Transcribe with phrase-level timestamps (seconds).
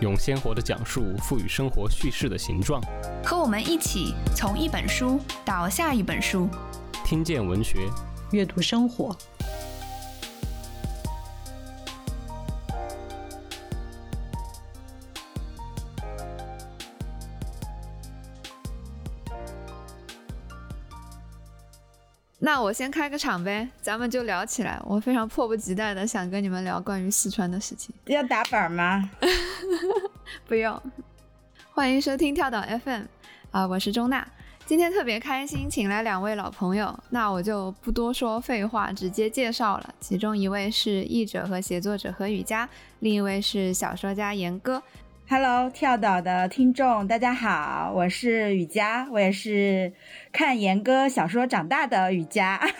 [0.00, 2.80] 用鲜活的讲述赋予生活叙事的形状。
[3.24, 6.48] 和我们一起从一本书到下一本书，
[7.04, 7.88] 听见文学，
[8.30, 9.16] 阅读生活。
[22.40, 24.80] 那我先开个场呗，咱们就聊起来。
[24.86, 27.94] 我非常迫不及待的想跟你们聊关于四川的事情。
[28.06, 29.10] 要打板吗？
[30.46, 30.80] 不用。
[31.72, 33.02] 欢迎收听跳岛 FM
[33.50, 34.26] 啊，我是钟娜。
[34.64, 39.94] 今天特别开心，请来两位老朋友，那我就不多说废话，直接介绍了。
[40.00, 42.68] 其中一位是译者和写作者何雨佳，
[43.00, 44.82] 另一位是小说家严歌。
[45.28, 49.92] Hello，跳岛的听众，大家好，我是雨佳，我也是
[50.32, 52.60] 看严歌小说长大的雨佳。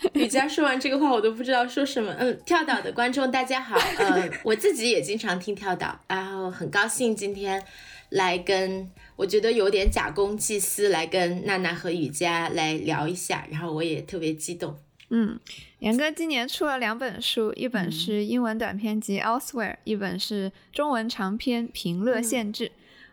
[0.14, 2.14] 雨佳说完这个话，我都不知道说什么。
[2.18, 7.62] 嗯，跳岛的观众大家好， 呃，我自己也经常听跳岛，然后很高兴今天
[8.08, 14.78] 来跟，我觉得有点假公济私，来跟娜娜和雨佳来聊一下，然后我也特别激动。
[15.10, 15.38] 嗯，
[15.80, 22.66] 严哥今年出了两本书，一本是英文短篇集《Elsewhere》，一本是中文长篇《平乐县志》。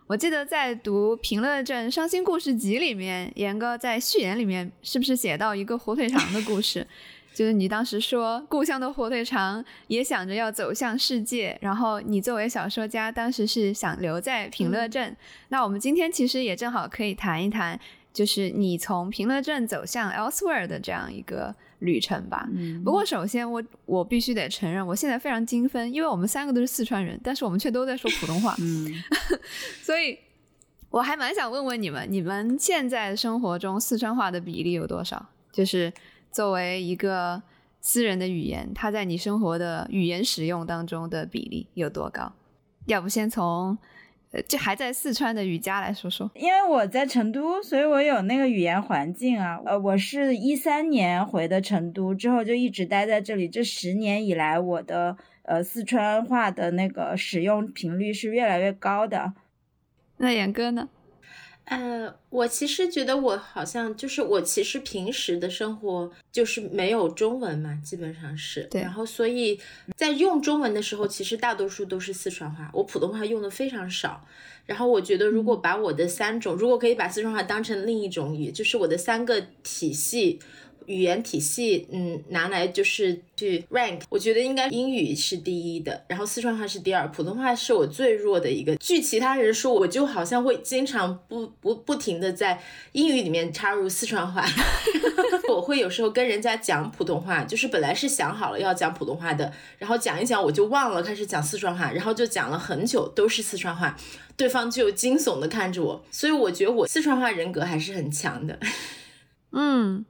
[0.07, 6.87] 我记得在读《平乐镇伤心故事集》里面，严哥在序言里面是不是写到一个火腿肠的故事？
[7.35, 15.13] 就是你当时说故乡的火腿肠也想着要走向世界，然后你作为小说家，当时是想留在平乐镇。
[15.49, 17.77] 那我们今天其实也正好可以谈一谈，
[18.13, 21.53] 就是你从平乐镇走向 Elsewhere 的这样一个。
[21.79, 22.47] 旅程吧。
[22.83, 28.55] 不过首先我我必须得承认，我现在非常精分，因为我们三个都是四川人，但是我们却都在说普通话。
[28.59, 28.91] 嗯，
[29.83, 30.17] 所以
[30.89, 35.27] 我还蛮想问问你们，你们现在生活中四川话的比例有多少？
[35.51, 35.91] 就是
[36.31, 37.41] 作为一个
[37.81, 42.33] 私人的语言，它在你生活的语言使用当中的比例有多高？
[42.85, 43.77] 要不先从。
[44.47, 49.59] 这还在四川的雨佳来说说，因为我在成都，所以我有那个语言环境啊。
[49.65, 53.47] 呃，我是一三年回的成都，之后就一直待在这里。
[53.47, 59.33] 这十年以来，我的呃四川话的那个使用频率是越来越高的。
[60.17, 60.89] 那严哥呢？
[61.69, 68.63] 呃，我其实觉得我好像就是我其实平时的生活就是没有中文嘛，基本上是。
[68.71, 68.81] 对。
[68.81, 69.59] 然后所以
[69.95, 74.25] 在用中文的时候，其实大多数都是四川话，我普通话用的非常少。
[74.65, 80.39] 然后我觉得如果把我的三种，如果可以把四川话当成另一种语，就是我的三个体系。
[80.87, 88.75] 语言体系，嗯，拿来就是去 rank，我觉得应该英语是第一的，然后四川话是第二，普通话是我最弱的一个。
[88.77, 92.59] 据其他人说，我就好像会经常不不不停的在
[92.93, 94.43] 英语里面插入四川话。
[95.49, 103.97] 我会有时候跟人家讲普通话，就是本来是想好了要讲普通话的，然后讲一讲我就忘了开始讲四川话，然后就讲了很久都是四川话，
[104.35, 108.59] 对方就惊悚的看着我，所以我觉得我四川话人格还是很强的。
[109.51, 110.05] 嗯。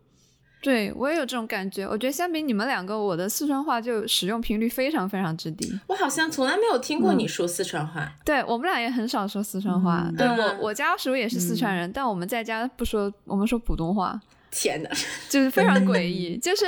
[0.60, 5.80] 对我也有这种感觉，我觉得相比你们两个，我的四川话就使用频率非常非常之低。
[5.88, 8.12] 我好像从来没有听过你说四川话。
[8.26, 10.12] 对我们俩也很少说四川话。
[10.18, 14.20] 对我，我家属也是四川人，但我们在家不说，我们说普通话。
[14.50, 14.90] 天呐，
[15.30, 16.38] 就是非常诡异。
[16.42, 16.66] 就是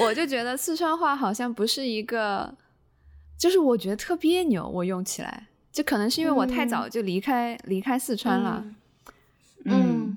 [0.00, 2.54] 我就觉得四川话好像不是一个，
[3.38, 8.64] 就是我觉得特别扭，我用起来，就可能是因为我太早就离开离开四川了。
[9.66, 10.16] 嗯。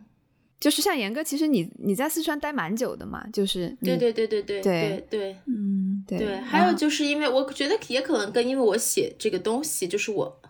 [0.64, 10.42] 就是像严哥，其实你你在四川待蛮久的嘛，就是对对对对对对对，嗯对，还有就是因为我觉得也可能跟因为我写这个东西，就是我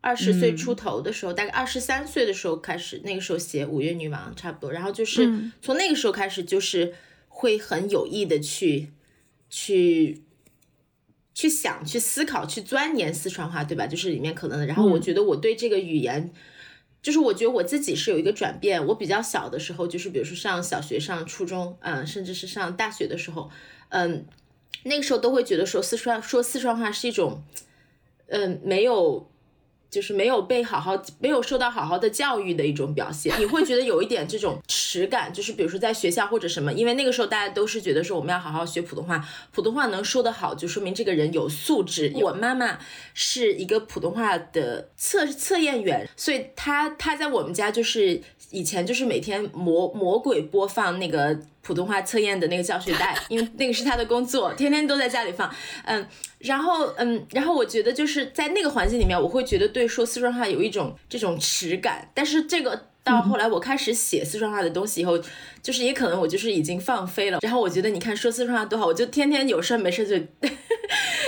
[0.00, 6.94] 二十岁出头的时候，大概二十三岁的时候开始，那个时候写《五月女王》差不多，然后就是从那个时候开始，就是
[7.26, 8.90] 会很有意的去
[9.50, 10.22] 去
[11.34, 13.88] 去想、去思考、去钻研四川话，对吧？
[13.88, 16.32] 就是里面可能，然后我觉得我对这个语言。
[17.08, 23.50] 就是我觉得我自己是有一个转变，我比较小的时候，就是比如说上小学、上初中，嗯，甚至是上大学的时候，
[23.88, 24.26] 嗯，
[24.82, 27.42] 那个时候都会觉得说四川说四川话是一种，
[28.26, 29.26] 嗯，没有
[29.90, 42.12] 就是没有被好好没有受到好好的教育的一种表现，你会觉得有一点这种耻感，就是比如说在学校或者什么，因为那个时候大家都是觉得说我们要好好学普通话，普通话能说得好就说明这个人有素质。
[42.16, 42.78] 我妈妈
[43.14, 55.52] 是一个普通话的测测验员，所以她她在我们家就是以前就是每天魔魔鬼播放那个普通话测验的那个教学带， 因为那个是他的工作，天天都在家里放，
[55.84, 56.06] 嗯。
[56.38, 62.08] 然后，嗯，然后我觉得就是在那个环境里面，我会觉得对说四川话有一种这种耻感。
[62.14, 65.18] 但是这个到后来我开始写四川话的东西以后，
[65.60, 67.40] 就是也可能我就是已经放飞了。
[67.42, 70.48] 然后我觉得你看说四川话多好，我就天天有事没事就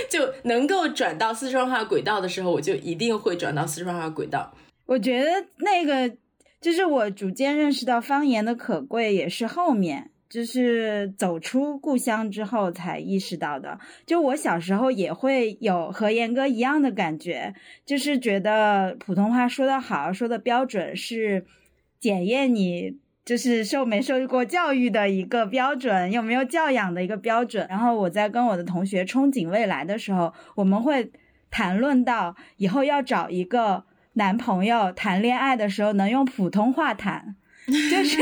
[0.09, 4.55] 就能够转到四川话轨道的时候，我就一定会转到四川话轨道。
[4.87, 5.29] 我觉得
[5.59, 6.15] 那个
[6.61, 10.11] 就是我逐渐认识到方言的可贵，也是后面。
[10.29, 13.81] 就是走出故乡之后才意识到的。
[14.07, 17.53] 就我小时候也会有和严哥一样的感觉，
[17.85, 21.45] 就是觉得普通话说得好、说的标准是
[21.99, 27.67] 检验你就是受没受过教育的一个标准，有没有教养的一个标准。
[27.69, 31.11] 然后我在跟我的同学憧憬未来的时候，我们会
[31.51, 33.85] 谈论到以后要找一个
[34.15, 37.37] 男朋友谈恋爱的时候能用普通话谈。
[37.67, 38.21] 就是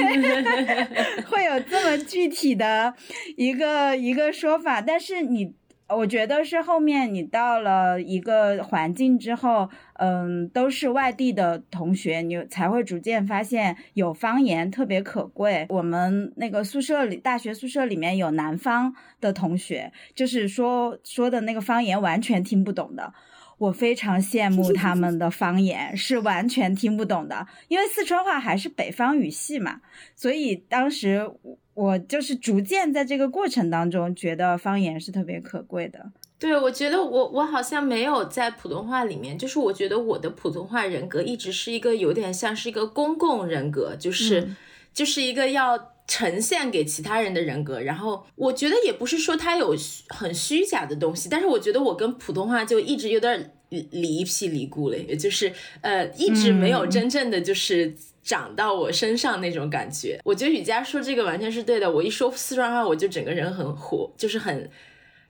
[1.26, 2.93] 会有这么具体的
[3.37, 5.55] 一个一个说法，但是你，
[5.88, 15.64] 我觉得是后面你到了一个环境之后，嗯，都是外地的同学，你才会逐渐发现有方言特别可贵。
[15.70, 23.14] 我们那个宿舍里，大学宿舍里面有南方的同学，就是说说的那个方言完全听不懂的。
[23.58, 29.81] 我非常羡慕 他们的方言，是完全听不懂的，因为四川话还是北方语系嘛，
[30.16, 31.31] 所以当时
[31.75, 36.10] 我就是逐渐在这个过程当中觉得方言是特别可贵的。
[36.38, 44.49] 对，我觉得我我好像没有在普通话里面，就是我觉得我的普通话人格一直是一个有点像是一个公共人格，就是
[44.94, 45.76] 就是一个要
[46.08, 47.81] 呈现给其他人的人格。
[47.81, 49.76] 然后我觉得也不是说他有
[50.08, 53.52] 很虚假的东西，但是我觉得我跟普通话就一直有点。
[53.70, 55.52] 离一屁离故嘞，也就是
[55.82, 60.19] 呃，一直没有真正的就是长到我身上那种感觉。
[60.25, 61.90] 我觉得雨佳说这个完全是对的。
[61.93, 64.70] 我一说四川话，我就整个人很火，就是很，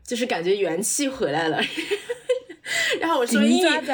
[0.06, 1.60] 就是感觉元气回来了。
[3.00, 3.86] 然后我说英语，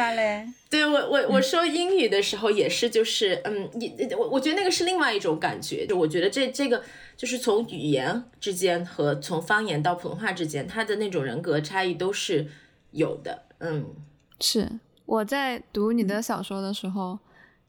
[0.71, 5.87] 对我我我说英语的时候也是，就是嗯，你我我觉得那个是另外一种感觉。
[5.87, 6.83] 就我觉得这这个
[7.17, 12.47] 就是从语言之间和从方言到普通话之间，他的那种人格差异都是
[12.91, 13.45] 有的。
[13.61, 13.95] 嗯。
[14.41, 14.69] 是
[15.07, 17.19] 我在读你的小说的时候，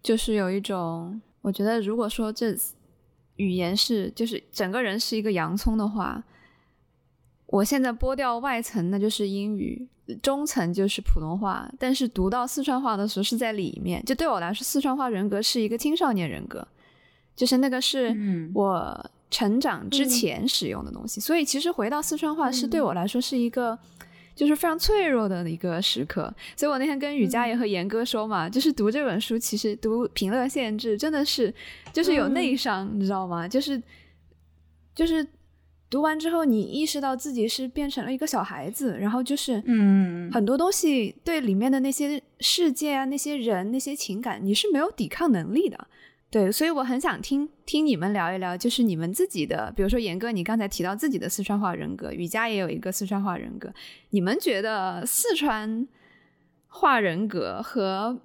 [0.02, 2.56] 就是有一种，我觉得如果说这
[3.36, 6.24] 语言是就是整个人是一个洋葱的话，
[7.48, 9.88] 我现在剥掉外层那就是英语，
[10.22, 14.04] 中层就是普通话，但是读到四川话的时候是在里面。
[14.06, 16.68] 就对我来说，四川话人格是一个青少年人格，
[17.36, 18.16] 就是那个是
[18.54, 21.22] 我成长之前使用的东西。
[21.22, 23.78] 所以其实回到四川话是对我来说是一个。
[24.36, 26.24] 就是非常脆弱的一个时刻，
[26.58, 31.54] 所以我那天跟雨佳也和严哥说嘛，就是读这本书，其实读《平乐县志》真的是，
[31.94, 33.48] 就是有内伤，你知道吗？
[33.48, 33.82] 就是，
[34.94, 35.26] 就是
[35.96, 45.88] 读完之后，你意识到自己是变成了一个小孩子，然后就是，嗯，很多东西对里面的那些世界啊、那些人、那些情感，你是没有抵抗能力的。
[46.30, 53.74] 对，所以我很想听听你们聊一聊，就是你们自己的，比如说严哥，你刚才提到自己的四川话人格，雨佳也有一个四川话人格，
[54.10, 55.88] 你们觉得四川
[56.68, 58.20] 话人格和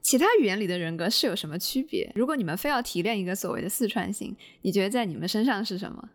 [0.00, 2.12] 其他语言里的人格是有什么区别？
[2.14, 6.08] 如果你们非要提炼一个所谓的四川性，你觉得在你们身上是什么？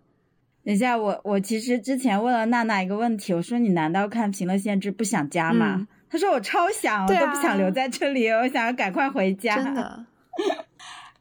[0.67, 5.88] 等一下，我我其实之前问了娜娜一个问题，我说你难道看《评论限制》不想加吗？
[6.09, 9.55] 她说我超想，我都不想留在这里，我想要赶快回家。
[9.55, 10.05] 真的。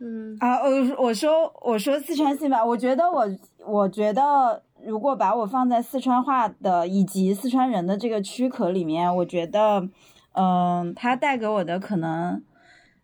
[0.01, 3.25] 嗯 啊，我我说我说四川戏吧，我觉得我
[3.65, 9.89] 我觉得如果把我放在四川话的以及四川人的这个躯壳里面，我觉得，
[10.33, 12.43] 嗯，它带给我的可能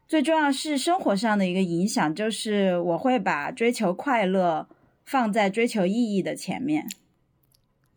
[0.08, 4.66] 最重要是生活上的一个影响，就是我会把追求快乐
[5.04, 6.87] 放在追求意义的前面。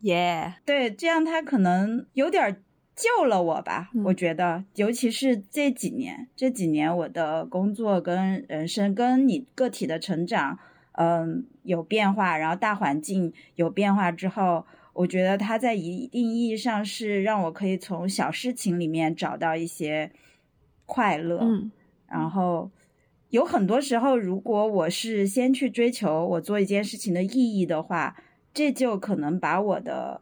[0.00, 2.62] 耶，对，这样他可能有点。
[2.96, 10.58] 救了我吧，我觉得，尤其是这几年，这几年我的工作跟人生跟你个体的成长，
[10.92, 20.10] 嗯，有变化，然后大环境有变化之后，我觉得它在一定意义上是让我可以从小事情里面找到一些
[20.86, 21.40] 快乐。
[21.42, 21.70] 嗯，
[22.08, 22.70] 然后
[23.30, 28.16] 有很多时候，如果我是先去追求我做一件事情的意义的话，
[28.54, 30.20] 这就可能把我的。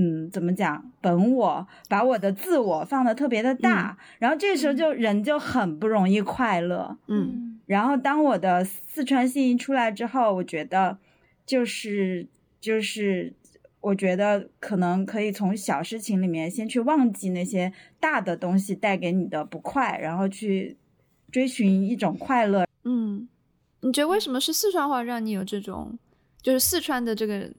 [0.00, 0.92] 嗯，怎么讲？
[1.00, 6.96] 本我把我的自我放的特别的大，然后这时候就人就很不容易快乐。
[7.08, 10.98] 嗯，然后当我的四川信一出来之后，我觉得
[11.44, 12.28] 就是
[12.60, 13.34] 就是，
[13.80, 20.76] 我觉得可能可以从小事情里面先去忘记那些大的东西带给你的不快，然后去
[21.30, 22.66] 追寻一种快乐。
[22.84, 23.28] 嗯，
[23.80, 25.98] 你觉得为什么是四川话让你有这种，
[26.42, 27.52] 就是四川的这个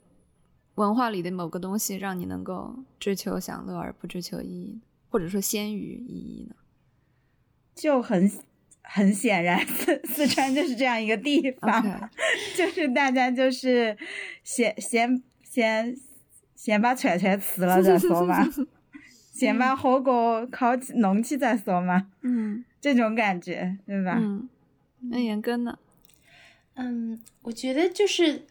[0.75, 4.81] 文化里的某个东西，让你能够追求享乐而不追求意义？
[5.09, 6.55] 或者说先于意义呢？
[7.75, 8.29] 就很
[8.81, 12.09] 很显然，四四川就是这样一个地方
[12.57, 13.97] 就是大家就是
[14.43, 15.95] 先先先
[16.55, 18.45] 先把串串吃了再说嘛，
[19.39, 24.17] 先把火锅烤起弄起再说嘛，嗯 这种感觉，对吧？
[24.19, 24.47] 嗯，
[25.09, 25.77] 那严哥呢？
[26.75, 28.45] 嗯，我觉得就是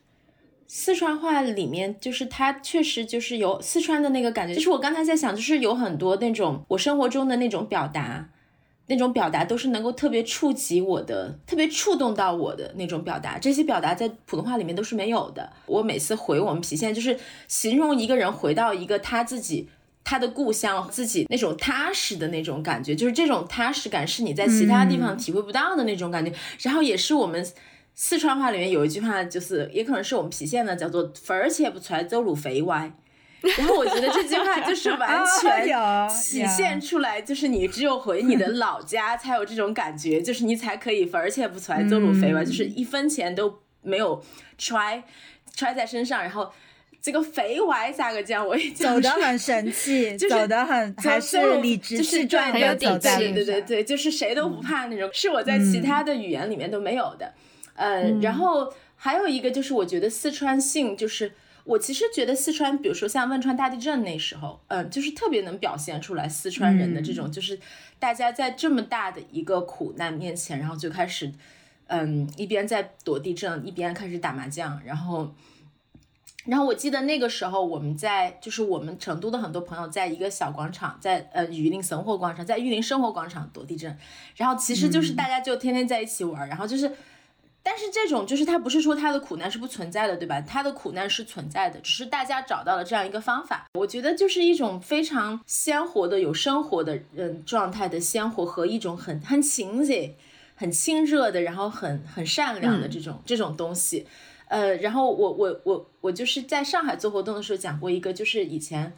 [0.67, 4.55] 四川话里面，就是它确实就是有四川的那个感觉。
[4.55, 8.29] 就是我刚才在想，就是有很多那种我生活中的那种表达，
[8.89, 13.39] 那种表达都是能够特别触及我的，特别触动到我的那种表达。
[13.39, 15.51] 这些表达在普通话里面都是没有的。
[15.65, 19.71] 我每次回我们郫县，就是形容一个人回到一个他自己。
[20.09, 26.33] 他的故乡，自己那种踏实的那种感觉，就是这种踏实感是你在其他地方体会不到的那种感觉。
[26.63, 27.47] 然后也是我们
[27.95, 32.91] 四川话里面有一句话，就是也可能是我们郫县的，叫做“分儿切不出来，走路肥歪”。
[33.59, 44.25] 然后我觉得这句话就是完 全有体现出来，就是你只有回你的 老家才有这种感觉，就是你才可以分儿切不出来，走路肥歪，就是一分钱都没有
[44.57, 45.03] 揣
[45.55, 46.51] 揣在身上，然后。
[47.01, 48.47] 这个肥歪咋个讲？
[48.47, 53.35] 我也讲走得很神气， 就是走得很还是理直就是气壮的走在路上。
[53.35, 57.33] 对对对，就是谁都不怕那种，是我在其他的语言里面都没有的。
[57.75, 61.33] 呃，然后还有一个就是，我觉得四川性就是。
[61.65, 67.61] 我其实觉得四川，比如说像汶川大地震那时候，嗯、就是特别能表现出来四川人的这种，就是
[67.99, 71.31] 大家在这么大的一个苦难面前，然后就开始，
[71.89, 75.31] 嗯，一边在躲地震，一边开始打麻将，然后
[76.49, 83.97] 然后我记得那个时候，我们在就是我们成都的很多朋友在一个小广场，在呃榆林生活广场，在榆林生活广场躲地震，
[84.35, 86.91] 然后其实就是大家就天天在一起玩，然后就是。
[87.61, 90.41] 但是这种就是他不是说他的苦难是不存在的，对吧？
[90.41, 93.67] 他的苦难是存在的，只是大家找到了这样一个方法。
[93.75, 99.95] 我觉得就是一种非常鲜活的、有生活的嗯状态的鲜活和一种很很亲热、
[100.55, 104.07] 很亲热的，然后很很善良的这种、这种东西。
[104.49, 108.93] 呃，然后我我我我就是在上海做活动的时候讲过一个，就是以前，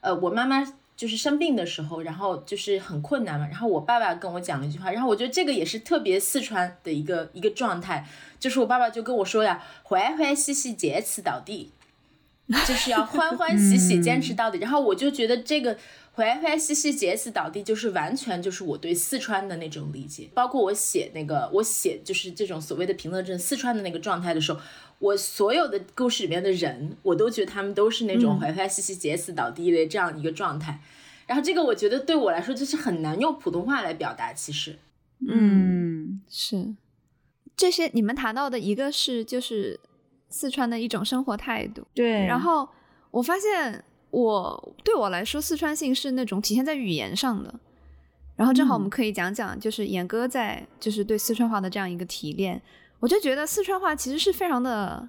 [0.00, 0.62] 呃，我妈妈
[0.96, 8.06] 就是生病的时候，然后就是很困难嘛，然后我爸爸跟我讲了一句话，然后我觉得这个也是特别四川的一个一个状态，
[8.38, 11.70] 就是我爸爸就跟我说呀，欢欢喜喜坚持到底，
[12.66, 15.76] 就是要欢欢喜喜坚持到底，然后我就觉得这个。
[16.16, 20.30] 欢欢喜喜坚持到底，就是完全就是我对四川的那种理解。
[20.32, 24.58] 包括我写那个，我写就是这种所谓的平乐镇四川的那个状态的时候，
[24.98, 30.80] 我所有的故事里面的人，我都觉得他们都是那种欢欢喜喜坚持到底的这样一个状态。
[31.26, 34.78] 然后这个我觉得对我来说就是很难用普通话来表达，其实。
[35.28, 36.74] 嗯，是
[37.54, 39.78] 这些你们谈到的一个是就是
[40.30, 42.24] 四川的一种生活态度，对。
[42.24, 42.66] 然后
[43.10, 47.54] 我发现我对我来说四川性是那种体现在语言上的，
[48.36, 52.62] 然后正好我们可以讲讲就是严哥在就是对四川话的这样一个提炼，
[53.00, 55.08] 我就觉得四川话其实是非常的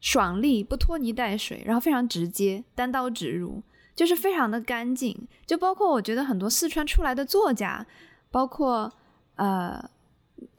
[0.00, 3.62] 爽利，不拖泥带水，然后非常直接，单刀直入，
[3.94, 7.86] 就是非常的干净，就包括我觉得很多四川出来的作家，
[8.30, 8.92] 包括
[9.36, 9.90] 呃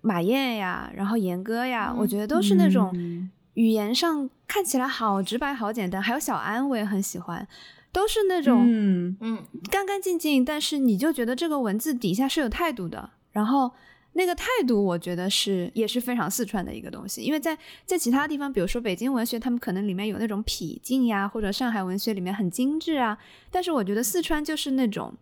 [0.02, 3.32] 马燕呀，然后严哥呀，我觉得都是那种嗯。
[3.56, 6.02] 语言上看起来好直白、好简单。
[6.02, 7.48] 还有小安，我也很喜欢，
[7.92, 13.10] 都是那种嗯嗯干干净净，但是你就觉得这个文字底下是有态度的。
[13.32, 13.72] 然后
[14.14, 23.18] 那个态度，我觉得是也是非常四川的一个东西，因为在在其他地方，比如说北京文学，他们可能里面有那种痞劲呀，或者上海文学里面很精致啊，
[23.52, 25.14] 但是我觉得四川就是那种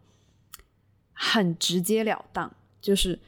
[1.14, 3.20] 很直截了当，就是。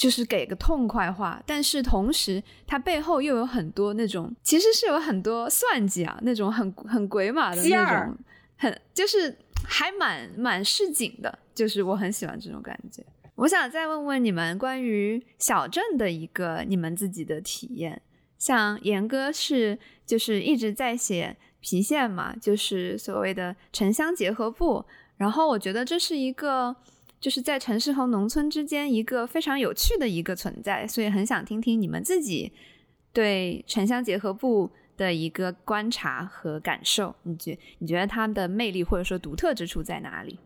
[0.00, 8.16] 就是给个痛快话，但是同时它背后又有很多那种，其实是有很多算计啊，那种很很鬼马的那种，
[8.56, 13.04] 很就是还蛮蛮市井的，就是我很喜欢这种感觉。
[13.34, 18.00] 我想再问问你们关于小镇的一个你们自己的体验，
[18.38, 24.82] 像严哥是就是一直在写郫县嘛，就是所谓的城乡结合部，
[25.18, 26.74] 然后我觉得这是一个。
[27.20, 32.52] 就是在城市和农村之间一个非常有趣的一个存在，所以很想听听你们自己
[33.12, 40.38] 对城乡结合部的一个观察和感受，你觉你觉得它的魅力或者说独特之处在哪里？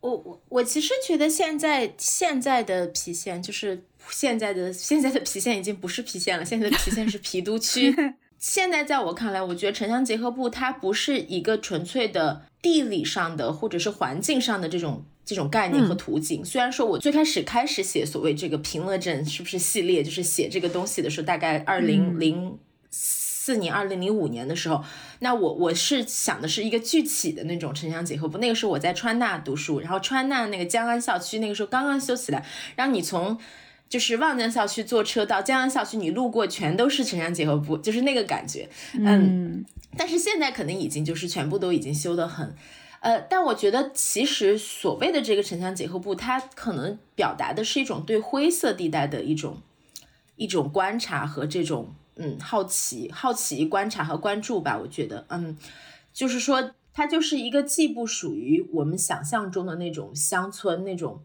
[0.00, 7.94] 我我我其实觉得现在现在的郫县就是现在的现在的郫县已经不是郫县了，现在的郫县是郫都区。
[8.36, 16.44] 现在在我看来，我觉得城乡结合部它不是一个纯粹的地理上的或者是环境上的这种这种概念和途径。
[16.44, 22.58] 虽然说我最开始开始写所谓这个平乐镇是不是系列，就是写这个东西的时候，大概二零零
[22.90, 24.84] 四年、二零零五年的时候，
[25.20, 28.38] 那我我是想的是一个具体的那种城乡结合部。
[28.38, 32.44] 那个时候我在川大读书，然后川大那个江安校区那个时候刚刚修起来，
[32.76, 33.38] 然后你从。
[33.88, 38.66] 就是望江校区坐车到江安校区，你路过全都是城乡结合部，就是那个感觉。
[38.94, 39.62] 嗯，
[39.98, 42.54] 但是现在可能已经就是全部都已经修得很，
[43.02, 49.60] 呃，但我觉得其实所谓的这个城乡结合部，它可能表达的是一种对灰色地带的一种
[50.36, 54.78] 一种观察和这种嗯好奇、好奇观察和关注吧。
[54.80, 55.58] 我觉得，嗯，
[56.12, 61.22] 就是说它就是一个既不属于我们想象中的那种乡村那种。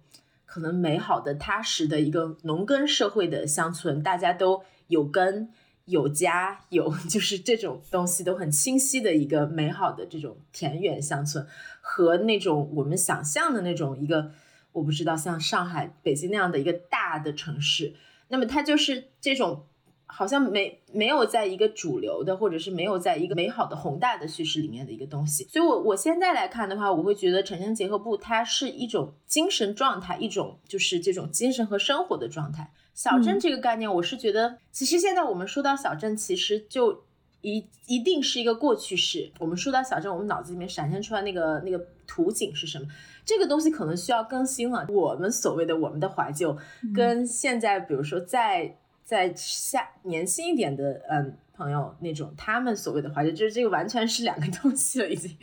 [0.49, 5.49] 可能美好的、踏实的一个农耕社会的乡村，大家都有根、
[5.87, 11.45] 有家、有 就是这种东西都很清晰的一个美好的这种田园乡村，
[11.81, 14.31] 和那种我们想象的那种一个，
[14.71, 17.95] 我不知道像上海、北京那样的一个大的城市，
[18.27, 19.65] 那么它就是这种。
[20.09, 32.71] 好像没没有在一个主流的，或者是没有在一个美好的宏大的叙事里面的一个东西，所以，我我现在来看的话，我会觉得城乡结合部它是一种精神状态，一种就是这种精神和生活的状态。
[32.97, 37.03] 小镇这个概念，我是觉得，其实现在我们说到小镇，其实就
[37.41, 39.31] 一一定是一个过去式。
[39.37, 42.87] 我们说到小镇，我们脑子里面闪现出来那个那个图景是什么？
[43.23, 44.87] 这个东西可能需要更新了。
[44.89, 46.57] 我们所谓的我们的怀旧，
[46.95, 48.77] 跟现在比如说在。
[49.07, 55.35] 在下年轻一点的嗯朋友那种，他们所谓的怀旧，就是这个完全是两个东西了已经，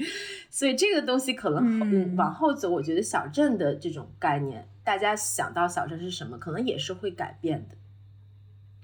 [0.48, 7.74] 所以这个东西可能嗯往后走，我觉得小镇的这种概念，大家想到小镇是什么，可能也是会改变的。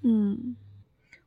[0.02, 0.56] 嗯，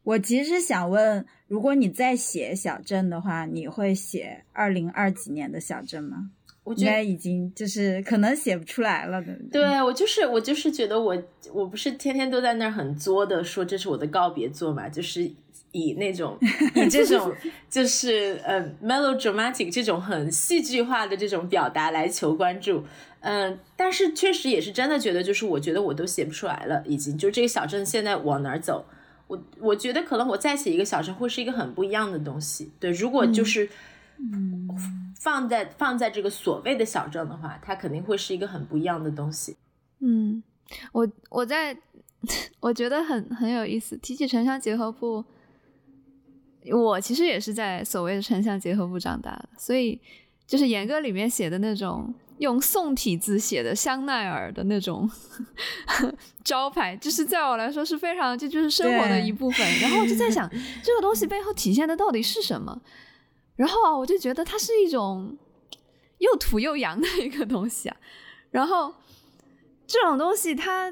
[0.03, 6.31] 我其实想问，如果你在写小镇的话，你会写二零二几年的小镇吗？
[6.63, 9.37] 我觉得已经就是可能写不出来了的。
[9.51, 11.21] 对我就是我就是觉得我
[11.53, 15.29] 我不是天天都在那儿很作的说这是我的告别作嘛，就是
[15.73, 16.37] 以那种
[16.75, 17.35] 以这种
[17.69, 22.85] 就是呃 melodramatic 这种很戏剧化的这种表达来求关注。
[23.19, 28.85] 嗯，但是确实也是真的觉得就是我觉得我都写不出来了，已经就这个小镇现在往哪儿走，
[29.27, 32.71] 我我觉得可能我再写一个小镇会是一个很不一样的东西。
[32.79, 33.67] 对，如果就是
[34.17, 34.69] 嗯。
[35.15, 39.55] 放在放在这个所谓的小镇的话，它肯定会是一个很不一样的东西。
[40.01, 40.43] 嗯，
[40.91, 41.77] 我我在
[42.59, 43.95] 我觉得很很有意思。
[43.95, 45.23] 提起城乡结合部，
[46.71, 49.99] 我其实也是在所谓的城乡结合部长大的，所以
[50.45, 55.09] 就是严歌里面写的那种用宋体字写的香奈儿的那种
[56.43, 59.79] 招牌，就是在我来说是非常这就是生活的一部分。
[59.79, 60.49] 然后我就在想，
[60.83, 62.81] 这个东西背后体现的到底是什么？
[63.55, 65.37] 然后啊，我就觉得它是一种
[66.19, 67.97] 又土又洋的一个东西啊。
[68.51, 68.93] 然后
[69.85, 70.91] 这种东西它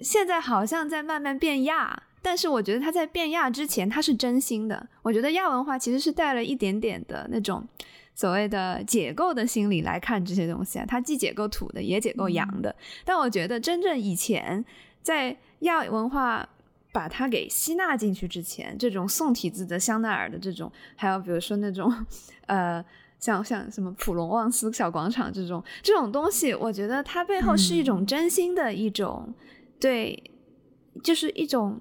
[0.00, 4.88] 现在好像在慢慢变亚，但是我觉得它在变亚之前它是真心的。
[5.02, 7.66] 我觉得亚文化其实是带了一点点的那种
[8.14, 12.74] 所谓的解构的心理来看这些东西啊，它既解构土的，也解构洋的。
[13.04, 14.64] 但我觉得真正以前
[15.02, 16.48] 在亚文化。
[16.92, 21.88] 把它给吸纳进去之前，这种宋体字的香奈儿的这种，还有比如说那种，
[22.46, 22.84] 呃，
[23.20, 29.32] 像像什么普罗旺斯小广场这种这种东西，我觉得它背后是一种真心的一种，
[29.78, 30.20] 对，
[31.00, 31.80] 就是一种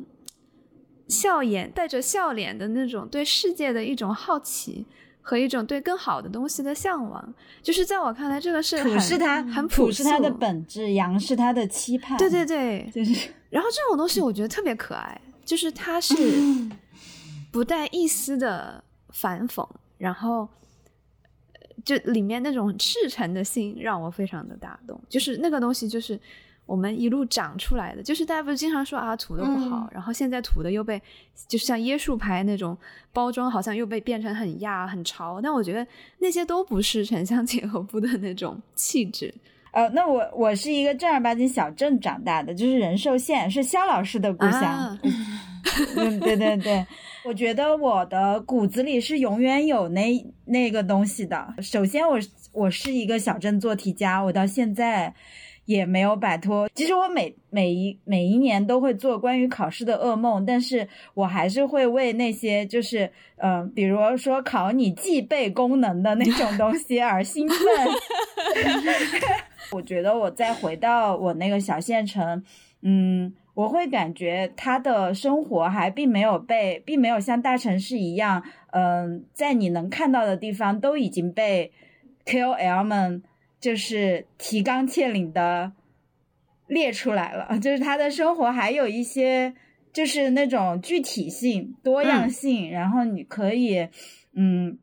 [1.09, 4.85] 笑颜带着笑脸的那种对世界的一种好奇
[5.21, 7.33] 和一种对更好的东西的向往。
[7.61, 12.17] 就是在我看来，这个是土是它很朴是它的本质，阳是它的期盼。
[12.17, 13.29] 对对对， 就是。
[13.49, 16.13] 然后这种东西我觉得特别可爱，就是它是
[17.51, 19.67] 不带一丝的反讽，
[19.97, 20.47] 然后
[21.83, 25.01] 就里面那种赤诚的心让我非常的打动。
[25.09, 26.19] 就是那个东西，就是
[26.69, 28.03] 我们一路长出来的。
[28.03, 31.01] 就是大家不是经常说啊土的不好，然后现在土的又被
[31.47, 32.77] 就是像椰树牌那种
[33.11, 35.41] 包装，好像又被变成很亚很潮。
[35.41, 35.85] 但我觉得
[36.19, 39.33] 那些都不是城乡结合部的那种气质。
[39.71, 44.97] 呃，那我我是一个正儿八经小镇长大的，就是仁寿县，是肖老师的故乡。
[45.03, 46.83] 嗯，对对对，
[47.23, 51.53] 我觉得我的骨子里是永远有那那个东西的。
[51.61, 52.17] 首先，我
[52.51, 55.13] 我是一个小镇做题家，我到现在
[55.69, 56.67] 也没有摆脱。
[56.73, 67.57] 其实我每每一每一年都会做关于考试的噩梦，但是我还是会为那些就是嗯、比如说考你记背功能的那种东西而兴奋。
[69.71, 72.43] 我觉得我再回到我那个小县城，
[72.81, 81.71] 嗯，我会感觉他的生活还并没有被，并没有像大城市一样，嗯、在你能看到的地方都已经被
[82.25, 83.21] KOL 们
[83.59, 85.71] 就是提纲挈领的
[86.67, 89.53] 列出来了，就是他的生活还有一些
[89.93, 93.87] 就是那种具体性、多样性，然后你可以
[94.33, 94.77] 嗯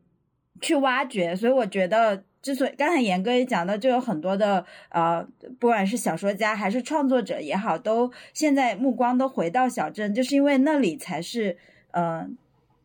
[0.61, 2.23] 去挖掘，所以我觉得。
[2.39, 5.27] 之所以刚才严哥也讲到，就有很多的呃，
[5.59, 11.57] 不管是小说家还是创作者也好，都现在目光都回到小镇，就是因为那里才是
[11.91, 12.25] 呃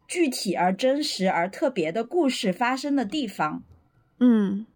[0.08, 3.62] 具体而真实而特别的故事发生的地方。
[4.18, 4.66] 嗯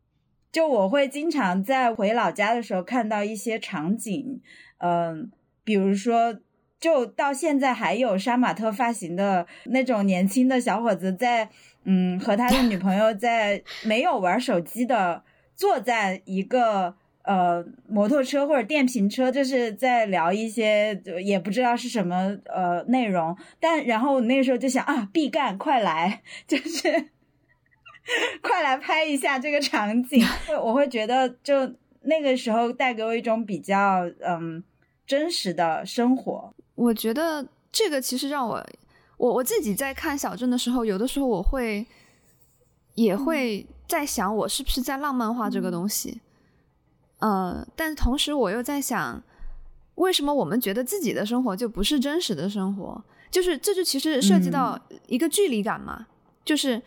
[0.56, 4.40] 就我会经常在回老家的时候看到一些场景，
[4.78, 5.30] 嗯、
[5.62, 6.38] 比如说，
[6.80, 11.50] 就到现在还有杀马特发型的那种年轻的小伙子在，
[11.84, 15.22] 嗯，和他的女朋友在 没有玩手机的，
[15.54, 27.10] 坐在一个呃摩托车或者电瓶车，就是在聊一些呃也不知道是什么呃内容，但然后我那个时候就想啊，必干快来， 就是。
[28.40, 30.24] 快来拍一下这个场景，
[30.62, 31.54] 我会觉得就
[32.02, 34.62] 那个时候带给我一种比较嗯
[35.06, 36.54] 真实的生活。
[36.76, 38.64] 我觉得这个其实让我，
[39.16, 41.84] 我我自己在看小镇的时候，有的时候我会
[42.94, 46.20] 也会在想，我是不是在浪漫化这个东西。
[47.18, 49.22] 呃，但同时我又在想，
[49.96, 53.02] 为什么我们觉得自己的生活就不是真实的生活？
[53.30, 56.06] 就是这就其实涉及到一个距离感嘛，
[56.44, 56.80] 就是。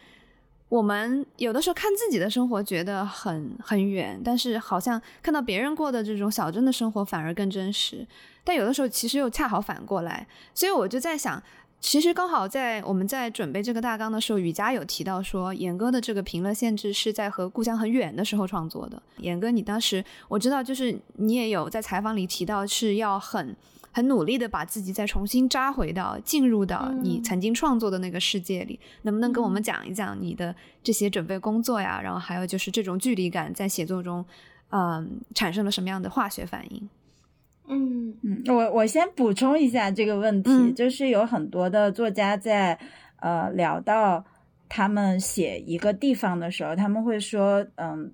[0.70, 8.06] 我们有的时候看自己的生活觉得很很远，但是好像看到别人过的这种小镇的生活反而更真实。
[8.44, 11.42] 但有的时候其实又恰好反过来，所以我就在想，
[11.82, 19.02] 其实刚好在我们在准备这个大纲的时候，雨佳有提到说，严哥的这个评论限制是在和故乡很远的时候创作的。
[19.18, 23.56] 严哥，你当时我知道，就是你也有在采访里提到是要很。
[23.92, 32.00] 很努力的把自己再重新扎回到、进入到你曾经创作的那个世界里，能不能跟我们讲一讲你的这些准备工作呀？
[32.02, 34.24] 然后还有就是这种距离感在写作中，
[34.70, 36.90] 嗯，产生了什么样的化学反应？
[37.68, 42.80] 嗯嗯，我我先补充一下这个问题，嗯就是有很多的作家在
[43.18, 44.24] 呃聊到
[44.68, 48.12] 他们写一个地方的时候，他们会说，嗯。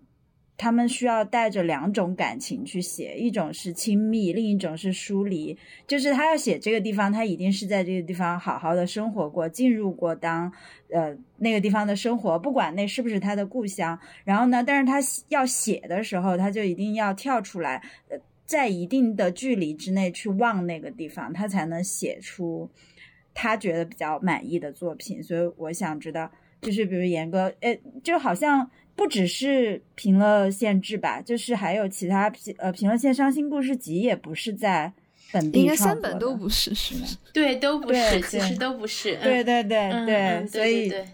[0.57, 5.57] 他们需要带着两种感情去写，一种是亲密，另一种是疏离。
[5.85, 10.49] 就是他要写这个地方，他一定是在这个地方好好的生活过，进入过当
[10.89, 13.99] 呃那个地方的生活，不管那是不是他的故乡。
[14.23, 22.69] 然后呢，但是他要写的时候，他就一定要跳出来，呃，在一定的距离之内去望那个地方，他才能写出
[23.33, 25.21] 他觉得比较满意的作品。
[25.21, 28.71] 所以我想知道，就是比如严哥，呃，就好像。
[28.95, 34.93] 不只是平乐县志吧，就是还有其他平呃平乐县伤心故事集也不是在
[35.33, 37.05] 本地应该三本都不是，是吗？
[37.33, 39.17] 对，都不是，其实都不是。
[39.17, 41.07] 对对对嗯对，嗯所以对对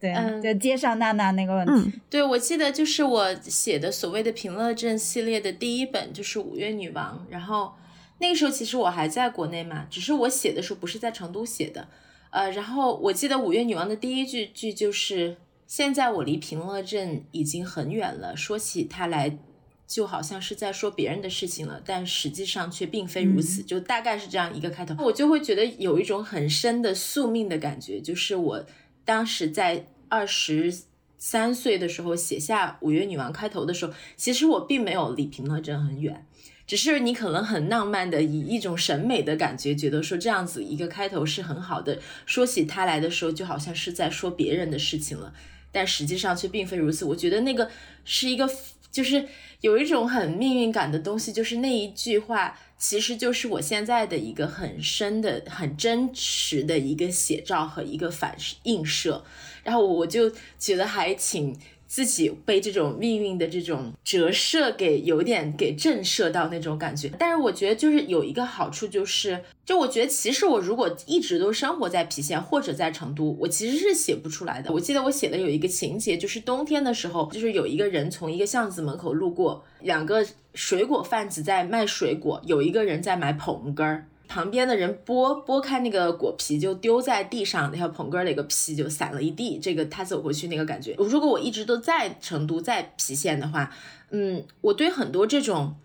[0.00, 7.72] 对嗯就接上娜娜那个问题，嗯对，我记得就是我写的所谓的平乐镇系列的第一本就是《五月女王》，然后
[8.18, 11.88] 那个时候其实我还在国内嘛，只是我写的时候不是在成都写的，
[12.30, 15.36] 呃，然后我记得《五月女王》的第一句句就是。
[15.66, 19.38] 现在我离平乐镇已经很远了，说起它来，
[19.86, 28.66] 就好像是在说别人的事情了，但实际上却并非如此，就大概是这样一个开头，我就会觉得有一种很深的宿命的感觉，就是我
[29.04, 30.72] 当时在二十
[31.18, 36.26] 三岁的时候写下《五月女王》开头的时候，其实我并没有离平乐镇很远。
[36.66, 41.98] 只是你可能很浪漫的以一种审美的感觉，觉得说这样子一个开头是很好的。
[42.24, 45.34] 说起它来的时候，就好像是在说别人的事情了，
[45.74, 47.04] 但实际上却并非如此。
[47.04, 47.68] 我觉得那个
[48.04, 48.48] 是一个，
[48.92, 49.26] 就是
[49.60, 59.24] 有一种很命运感的东西，就是那一句话，其实就是我现在的一个很深的、很真实的一个写照和一个反映射。
[59.64, 61.58] 然后我就觉得还挺。
[61.94, 74.72] 自己被这种命运的这种折射给有点给震慑到那种感觉，但是我觉得就是有一个好处，就是就我觉得其实我如果一直都生活在郫县或者在成都，我其实是写不出来的。
[74.72, 84.08] 我记得我写的有一个情节，就是冬天的时候，就是有一个人从一个巷子门口路过，两个水果贩子在卖水果，有一个人在买捧根儿。
[84.26, 89.58] 旁边的人剥剥开那个果皮，就丢在地上，那条捧根儿那个皮就散了一地。
[89.58, 93.74] 这个他走回去那个感觉，如果我一直都在成都，在郫县的话，
[94.10, 95.76] 嗯，我对很多这种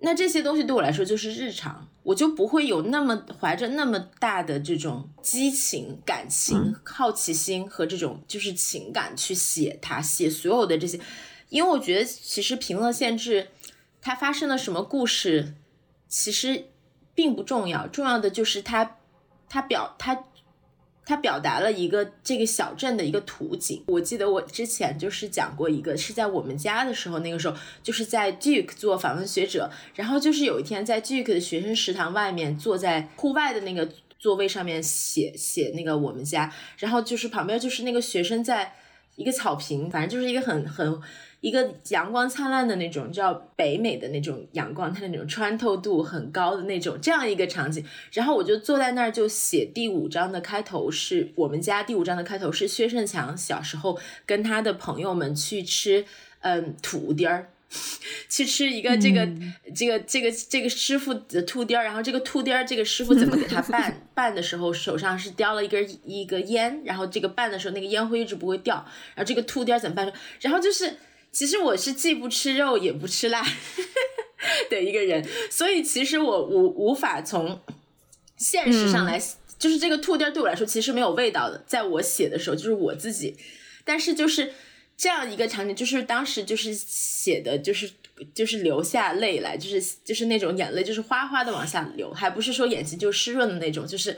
[0.00, 11.00] 那这些东西对我来说就是日常，我就不会有那么怀着那么大的这种激情、感情、好奇心和这种就是情感去写它，写所有的这些，
[11.48, 13.48] 因为我觉得其实平乐县志
[14.02, 15.54] 它发生了什么故事，
[16.06, 16.66] 其实
[17.16, 18.98] 并不重要，重要的就是它
[19.48, 20.22] 它表它。
[21.08, 23.80] 他表达了一个这个小镇的一个图景。
[23.86, 38.74] 我记得我之前就是讲过一个，是在我们家的时候，那个时候就是在 Duke 做访问学者，然后就是有一天在 Duke 的学生食堂外面，坐在户外的那个座位上面写写那个我们家，然后就是旁边就是那个学生在
[39.14, 41.00] 一个草坪，反正就是一个很很。
[41.42, 47.84] 一个阳光灿烂的那种，叫北美的那种阳光，它的那种穿透度很高的那种，这样一个场景。
[48.10, 56.04] 然后我就坐在那儿，就写第五章的开头，是我们家第五章的开头是薛胜强小时候跟他的朋友们去吃，
[56.40, 57.50] 嗯，土丁儿，
[58.28, 59.28] 去吃一个这个
[59.74, 68.76] 这个这个这个师傅的兔丁儿，然后这个兔丁儿这个师傅怎么给他拌 拌的时候，手上是叼了一根一个烟，然后这个拌的时候那个烟灰一直不会掉，
[69.14, 70.10] 然后这个兔丁儿怎么办？
[70.40, 70.96] 然后就是。
[71.36, 73.46] 其实我是既不吃肉也不吃辣
[74.70, 77.60] 的一个人，所以其实我无无法从
[78.38, 79.20] 现实上来，
[79.58, 81.62] 就是这个兔丁对我来说其实没有味道的。
[81.66, 83.36] 在我写的时候，就是我自己，
[83.84, 84.54] 但是就是
[84.96, 87.90] 这样一个场景，就是当时就是写的，就是
[88.32, 94.16] 就是流下泪来，就是就是那种眼泪就是哗哗的往下流，还不是说眼睛就湿润的那种，就是。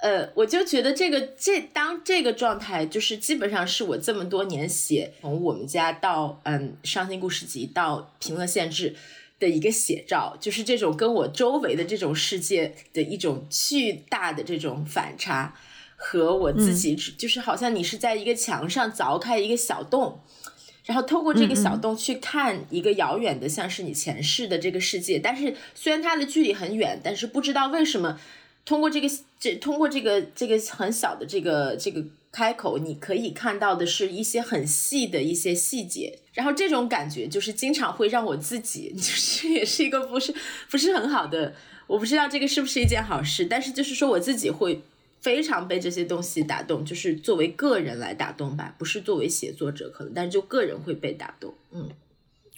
[0.00, 8.94] 呃，我就觉得这个这当这个状态，就是基本上是我这么多年写从我们家到嗯伤心故事集到平乐县志
[9.40, 15.56] 的一个写照，就是这种跟我周围的这种世界的一种巨大的这种反差，
[15.96, 20.20] 和我自己就是好像你是在一个墙上凿开一个小洞，
[20.84, 28.20] 然后透过这个小洞去看一个遥远的像是你前世的这个世界，但是虽然它的距离很远，但是不知道为什么。
[28.68, 29.08] 通过这个，
[29.40, 40.34] 这通过这个这个很小的这个这个开口，你可以看到的是一些很细的一些细节，然后这种感觉就是经常会让我自己， 就是也是一个不是
[40.68, 41.54] 不是很好的，
[41.86, 44.82] 我不知道这个是不是一件好事，但是就是说我自己会
[45.22, 51.88] 非常被这些东西打动，就是作为个人来打动吧，不是作为写作者可能，但是就个人会被打动，嗯。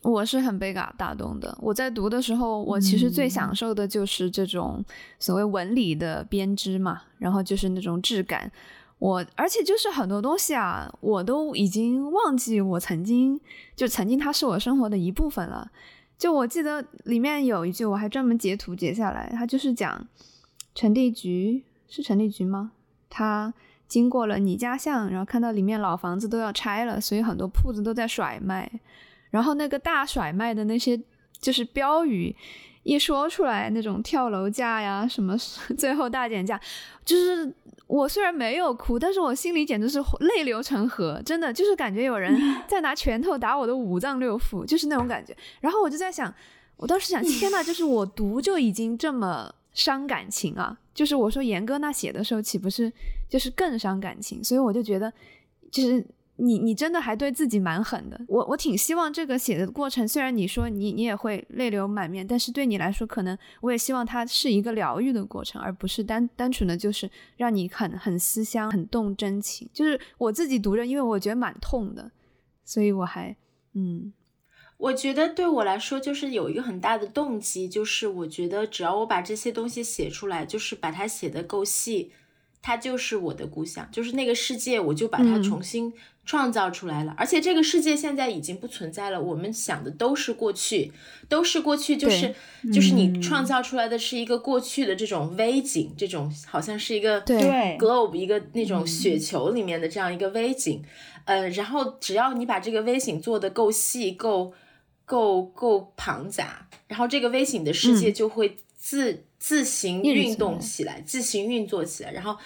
[0.02, 1.56] 我是很被打打动的。
[1.60, 4.84] 我在读的时候，我其实最享受的就是这种
[5.18, 8.50] 所谓文理的编织嘛，然后就是那种质感。
[8.98, 13.40] 我而且就是很多东西啊，我都已经忘记我曾经
[13.74, 15.70] 就曾经它是我生活的一部分了。
[16.18, 20.06] 就我记得里面有一句，我还专门截图截下来，它就是讲
[20.74, 22.72] 陈立菊是陈立菊吗？
[23.08, 23.52] 他
[23.88, 28.70] 经过了你家巷，然后看到里面老房子都要拆了，所以很多铺子都在甩卖。
[29.30, 31.00] 然后那个大甩卖的那些
[31.40, 32.34] 就是标语
[32.82, 35.36] 一说出来，那种跳楼价呀，什么
[35.76, 36.60] 最后大减价，
[37.04, 37.52] 就是
[37.86, 42.34] 我虽然没有哭，但是我心里简直是泪流成河，真的就是感觉有人
[42.66, 45.36] 在拿拳头打我的五脏六腑，就是那种感觉。
[45.60, 46.32] 然后我就在想，
[46.76, 52.92] 我当时想，天呐，就是我读就已经这么伤感情啊，就是我说严哥那写的时候岂不是
[53.28, 54.42] 就是更伤感情？
[54.42, 55.12] 所以我就觉得
[55.70, 56.04] 就是。
[56.40, 69.68] 你你真的还对自己蛮狠的，我我挺希望这个写的过程，虽然你说你你也会泪流满面，但是对你来说，可能我也希望它是一个疗愈的过程，而不是单单纯的就是让你很很思乡、很动真情。
[69.72, 72.10] 就是我自己读着，因为我觉得蛮痛的，
[72.64, 73.36] 所以我还
[73.74, 74.12] 嗯，
[74.78, 82.12] 我觉得对我来说，就是有一个很大的动机，就是我觉得只要我把这些东西写出来，就是把它写的够细，
[82.62, 85.92] 它就是我的故乡，就是那个世界，我就把它重新。
[86.26, 89.20] 创造出来了，而且这个世界现在已经不存在了。
[89.20, 90.92] 我们想的都是过去，
[91.28, 92.32] 都是过去，就是
[92.72, 100.84] 就是你创造出来的是一个过去的这种微景，这种好像是一个对 globe 一个那种雪球里面的这样一个微景。
[101.24, 104.52] 呃，然后只要你把这个微景做的够细、够
[105.04, 112.12] 够够庞杂，然后这个微景的世界就会自自行运动起来，自行运作起来。
[112.12, 112.36] 然后，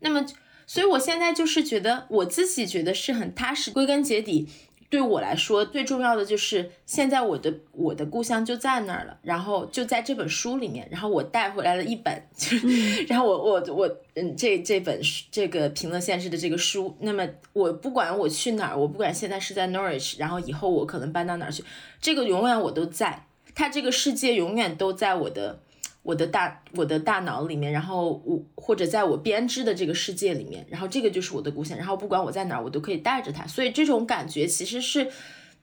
[0.00, 0.26] 那么。
[0.66, 3.72] 所以，我现在就是觉得，我自己觉得是很踏实。
[3.72, 4.46] 归根结底，
[4.88, 12.22] 对我来说最重要的就是，现在我的我的故乡就在那儿了，然后就在这本书里面，然后我带回来了一本，
[13.08, 15.00] 然后我我我嗯，这这本
[15.32, 21.64] 这个评论现实的这个书，那么我不管我去哪儿，我不管现在是在 Norwich，然后以后我可能搬到哪儿去，
[22.00, 25.58] 这个永远我都在，它这个世界永远都在我的。
[26.02, 35.10] 我的大我的大脑里面，然后我或者在我编织的这个世界里面，然后这个就是我的故乡，然后不管我在哪儿，我都可以带着它，所以这种感觉其实是，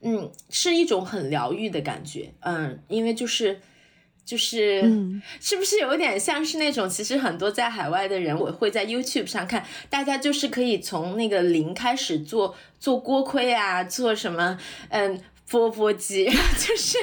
[0.00, 3.60] 嗯，是一种很疗愈的感觉，嗯，因为就是
[4.24, 14.56] 就是嗯是不是有点像是那种，其实很多在海外的人，我会在 YouTube 上看，大家就是可以从那个零开始做做锅盔啊，做什么，
[14.90, 15.20] 嗯。
[15.50, 16.26] 钵钵鸡，
[16.58, 16.98] 就是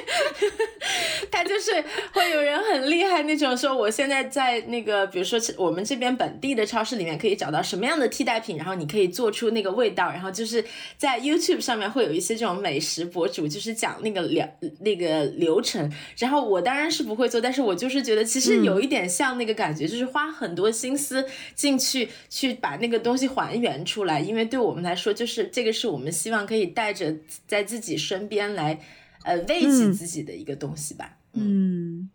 [1.32, 1.72] 他就是
[2.14, 10.64] 会有人很厉害那种说，我现在在那个，比如说我们这边本地的超市里面可以找到什么样的替代品，然后你可以做出那个味道，然后就是
[10.96, 14.48] 在 YouTube 上面会有一些这种美食博主，就是讲那个流
[14.82, 27.12] 那个流程，然后我当然是不会做，但是我就是觉得其实有一点像那个感觉，就是花很多心思进去去把那个东西还原出来，因为对我们来说，就是这个是我们希望可以带着
[27.48, 28.35] 在自己身边。
[28.36, 28.78] 边来，
[29.24, 31.18] 呃，慰藉自己的一个东西吧。
[31.34, 32.10] 嗯，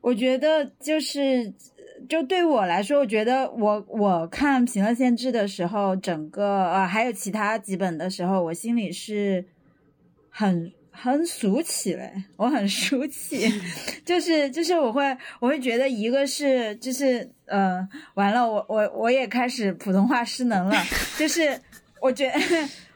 [0.00, 1.54] 我觉得就是，
[2.08, 9.44] 就对我来说，我觉得我我看《平乐县志》的时候，整个呃还有其他几本的时候，我心里是
[10.28, 13.48] 很很俗气嘞，我很俗气，
[14.04, 20.76] 就是就是我会我会觉得一个是就是呃完了，我我我也开始普通话失能了，
[21.16, 21.60] 就是
[22.00, 22.34] 我觉得。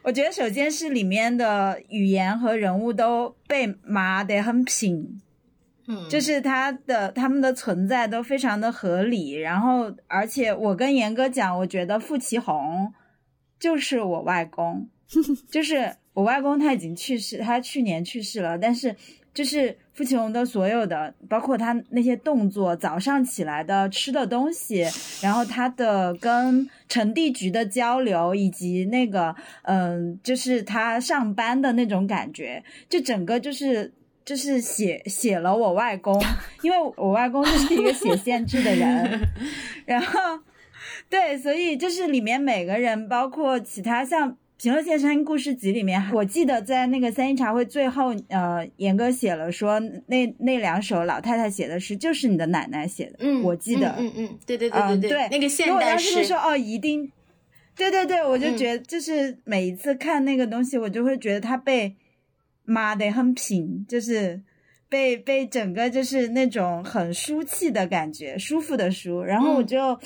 [0.04, 5.20] 我觉得首先是里面的语言和人物都被麻得很平，
[5.88, 9.32] 嗯，就是他的他们的存在都非常的合理。
[9.32, 12.92] 然后，而且我跟严哥讲，我觉得傅奇红
[13.58, 14.88] 就是我外公，
[15.50, 18.94] 就是我外公他已经去世，他去年去世了，但是。
[19.34, 24.86] 就是傅奇龙的所有的，包括他那些动作，早上起来的吃的东西，
[25.20, 33.92] 然后他的跟陈地局的交流，以及那个，嗯，就是他上班的那种感觉，就整个就是
[34.24, 36.22] 就是写写了我外公，
[36.62, 39.20] 因为我外公就是一个写县志的人，
[39.84, 40.20] 然后
[41.10, 44.30] 对，所以就是里面每个人，包括其他像。
[44.56, 53.16] 《平乐县山故事集》里面，我记得在那个三一茶会最后，呃，严哥写了说，那那两首老太太写的诗就是你的奶奶写的。
[53.18, 55.74] 嗯，我记得，嗯嗯，对对对对对，那个现代诗。
[55.74, 57.10] 我当时说，哦，一定，
[57.76, 61.96] 对对对，我就觉得，就是每一次看那个东西，我就会觉得它被
[62.64, 64.40] 妈的很平，就是
[64.88, 69.98] 被被整个就是那种很舒气的感觉，舒服的舒，然后我就。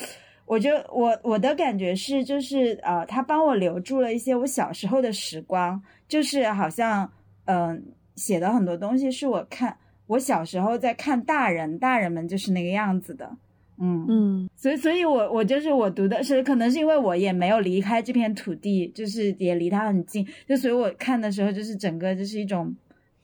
[0.48, 7.10] 我就我我的感觉是，就是呃，他帮我留住了一些我小时候的时光，就是好像
[7.44, 7.84] 嗯，
[8.16, 13.30] 写的很多东西是我看我小时候在看大人，大人们就是那个样子的，
[13.78, 14.06] 嗯。
[14.08, 22.74] 嗯，所以所以我我就是我读的是，可能是因为我也没有离开这片土地，就是也离他很近，就所以我看的时候就是整个就是一种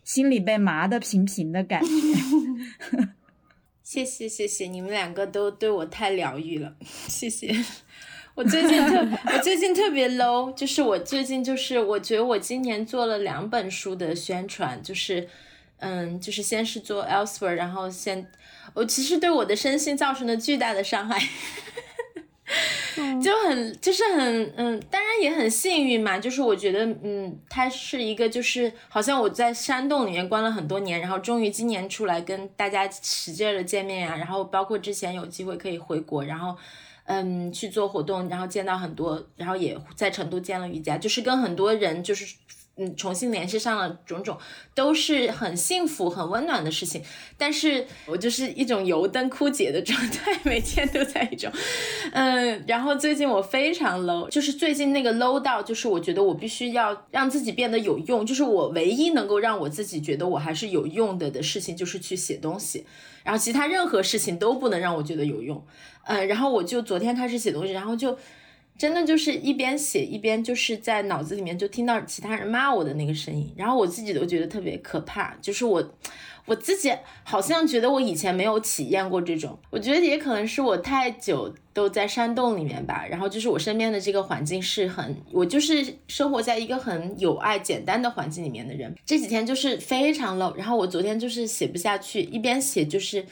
[0.03, 1.89] 心里被麻的平平的感觉。
[3.85, 6.75] 谢谢谢谢，你们两个都对我太疗愈了，
[7.07, 7.55] 谢谢。
[8.35, 15.29] 我最近特 我最近特别 low，就是我最近就是我觉得我今年做了两本书的宣传，就是
[15.79, 18.27] 嗯，就是先是做 elsewhere，然后先
[18.73, 21.23] 我其实对我的身心造成了巨大的伤害。
[23.23, 26.19] 就很就是很嗯，当然也很幸运嘛。
[26.19, 34.17] 就是我觉得嗯，它是一个就是好像我在山洞里面关了很多年，然后终于今年出来跟大家使劲的见面呀。
[34.17, 36.57] 然后包括之前有机会可以回国，然后
[37.07, 42.35] 嗯去做活动，然后见到很多，然后也在成都见了瑜伽，就是跟很多人就是。
[42.77, 44.37] 嗯，重新联系上了，种种
[44.75, 47.01] 都是很幸福、很温暖的事情。
[47.39, 51.53] 但是我就是一种油灯枯竭的状态， 每天都在一种，
[52.13, 52.65] 嗯。
[52.67, 62.85] 然后最近我非常 low，就是最近那个 low 到，就是我觉得我必须要让自己变得有用，就是我唯一能够让我自己觉得我还是有用的的事情，就是去写东西。
[63.23, 65.65] 然后其他任何事情都不能让我觉得有用。
[66.07, 68.19] 嗯，然后我就昨天开始写东西，然后就。
[68.77, 75.33] 真的就是一边写一边就是在脑子里面就听到其他人骂我的那个声音，然后我自己都觉得特别可怕。
[75.41, 75.95] 就是我，
[76.45, 79.57] 我自己好像觉得我以前没有体验过这种。
[79.71, 83.07] 我觉得也可能是我太久都在山洞里面吧。
[83.09, 88.93] 然后就是我身边的这个环境是很，我就是生活在一个很有爱、简单的环境里面的人。
[89.07, 90.53] 这几天就是非常 low。
[90.57, 93.25] 然后我昨天就是写不下去，一边写就是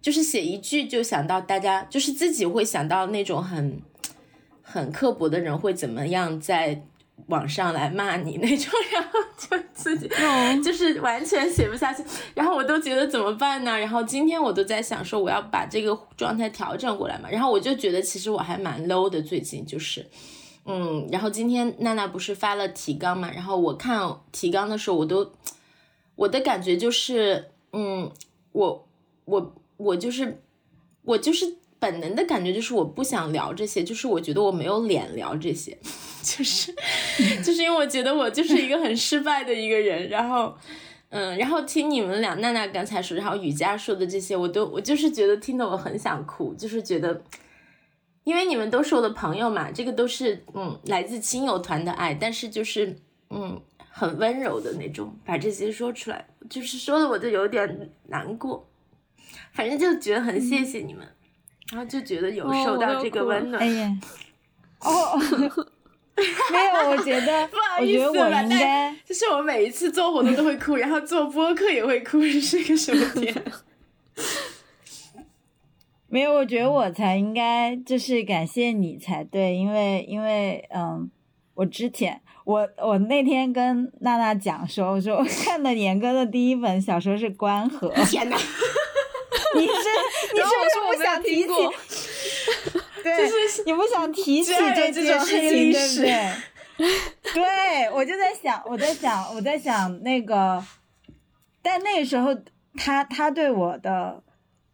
[0.00, 3.80] 就是写一句就想到大家，就是自己会想到那种很。
[4.72, 6.82] 很刻薄的人会怎么样在
[7.26, 10.08] 网上来骂你那种， 然后就自己
[10.64, 12.02] 就是完全写不下去，
[12.34, 13.78] 然后我都觉得怎么办呢？
[13.78, 20.06] 然后今天我都在想说我要把这个状态调整过来嘛，然后我就觉得其实我还蛮 low 的最近就是，
[20.64, 24.00] 嗯，然后今天娜娜不是发了提纲嘛，然后我看
[24.32, 25.30] 提纲的时候我都
[26.16, 28.10] 我的感觉就是，嗯，
[28.52, 28.88] 我
[29.26, 30.40] 我我就是
[31.02, 31.58] 我就是。
[31.82, 35.76] 本能的感觉就是我不想聊这些，就是我觉得我没有脸聊这些，
[36.22, 36.72] 就是
[37.42, 40.54] 就是因为我觉得我就是一个很失败的一个人，然后
[41.08, 47.20] 嗯，然后听你们俩娜娜刚才说，然后雨佳说的这些，我都我就是觉得听得我很想哭，就是觉得，
[48.22, 52.96] 因为你们都是我的朋友嘛，这个都是嗯来自亲友团的爱，但是就是
[53.30, 53.60] 嗯
[53.90, 58.68] 很温柔的那种，把这些说出来，就是说的我就有点难过，
[59.52, 61.06] 反正就觉得很谢谢你们，
[61.70, 63.62] 然后就觉得有受到这个温暖。
[63.62, 63.96] 哎呀，
[64.80, 65.18] 哦。
[66.14, 67.48] 没有，我觉得，
[67.80, 73.34] 我觉得我应该，就是我每一次做活动都会哭，然后做播客也会哭，是个什么点？
[76.08, 81.10] 没有，我觉得我才应该就是感谢你才对，因为因为嗯，
[81.54, 88.36] 我之前我我那天跟娜娜讲说，我说我看的严哥的第一本小说是《关河》，天哪！
[89.54, 89.72] 你是
[90.34, 91.48] 你是不是不想提起？
[93.02, 93.28] 对，
[93.66, 96.32] 你不想提起这件事情，对不对？
[97.34, 100.64] 对，我就在想，我在想，我在想那个，
[101.62, 102.36] 但那个时候
[102.76, 104.22] 他他对我的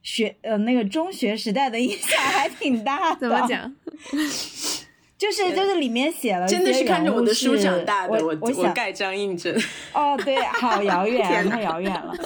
[0.03, 3.21] 学呃那个中学时代的影响还挺大的。
[3.21, 3.75] 怎么讲？
[5.19, 9.53] 就是就是里面写了，真的是看着我的书长大的，我我我盖章印证。
[9.93, 12.15] 哦，对，好遥远，太遥远了。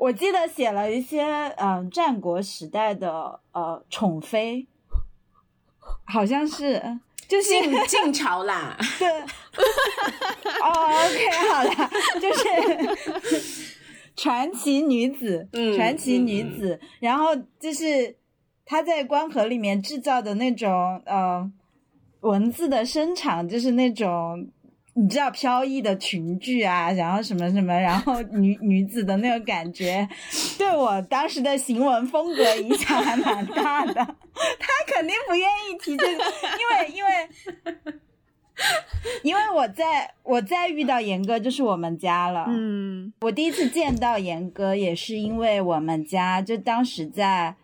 [0.00, 1.22] 我记得写了一些
[1.58, 4.66] 嗯战国时代的呃宠妃。
[6.06, 6.98] 好像是，
[7.28, 7.52] 就是
[7.86, 8.76] 晋朝啦。
[8.98, 10.68] 对，哦
[11.06, 11.90] ，OK，好啦，
[12.20, 13.38] 就是
[14.16, 16.80] 传奇女子，传奇女子。
[17.00, 18.16] 然后就是
[18.64, 21.50] 她在关河里面制造的那种呃
[22.20, 24.48] 文字的生产，就是那种。
[25.00, 30.06] 你知道飘逸的裙裾啊，然后什么什么，然后女女子的那个感觉，
[30.58, 33.94] 对我当时的行文风格影响还蛮大的。
[33.94, 36.24] 他肯定不愿意提这个，
[36.58, 37.10] 因为因为
[39.24, 42.44] 因为我在我再遇到严哥就是我们家了。
[42.48, 47.56] 嗯，我第一次见到严哥也是因为我们家，就当时在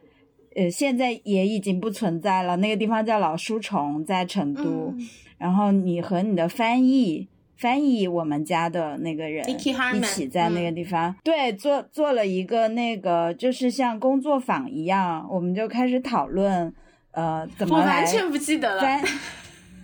[0.56, 4.94] 呃，现在也已经不存在了，那个地方叫老书虫，在成都。
[5.38, 16.74] 然后你和你的翻译翻译我们家的那个人一起在那个地方，对，做做了一个那个就是像工作坊一样，我们就开始讨论，
[17.12, 17.84] 呃，怎么来。
[17.84, 18.82] 我完全不记得了。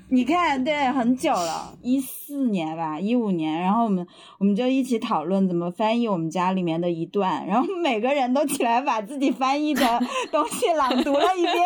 [0.09, 4.07] 你看，对，很久了，一四年吧，一五年，然后我们
[4.39, 10.01] 我们就一起讨论怎么翻译我们家里面的一段，然后每个人都起来把自己翻译的
[10.31, 11.57] 东西朗读了一遍，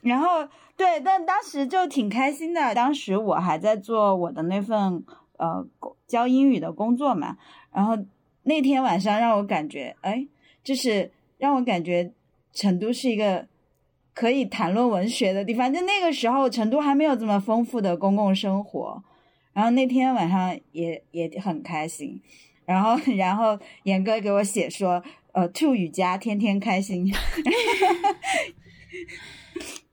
[0.02, 0.46] 然后。
[0.76, 2.74] 对，但当时就挺开心的。
[2.74, 5.02] 当时我还在做我的那份
[5.38, 5.66] 呃
[6.06, 7.38] 教英语的工作嘛，
[7.72, 7.96] 然后
[8.42, 10.26] 那天晚上让我感觉，哎，
[10.62, 12.12] 就是让我感觉
[12.52, 13.46] 成都是一个
[14.12, 15.72] 可以谈论文学的地方。
[15.72, 19.02] 就那个时候，成都还没有这么丰富的公共生活。
[19.52, 22.20] 然后那天晚上也也很开心。
[22.66, 25.02] 然后，然后严哥给我写说，
[25.32, 27.10] 呃，兔雨佳天天开心。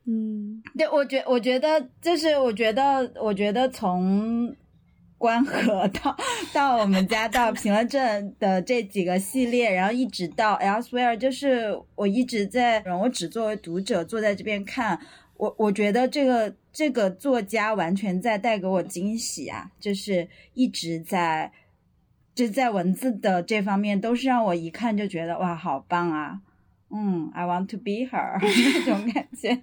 [0.06, 4.54] 嗯，对，我觉我觉得就是，我觉得，我觉得从
[5.18, 6.18] 关河到
[6.54, 15.00] 到我们家到平乐镇的这几个系列，然后一直到 Elsewhere，就是我一直在，我只作为读者坐在这边看，
[15.38, 21.50] 我我觉得这个这个作家完全在带给我惊喜啊，就是一直在
[22.36, 26.42] 就在文字的这方面都是让我一看就觉得哇，好棒啊。
[26.94, 29.60] 嗯，I want to be her 那种感觉。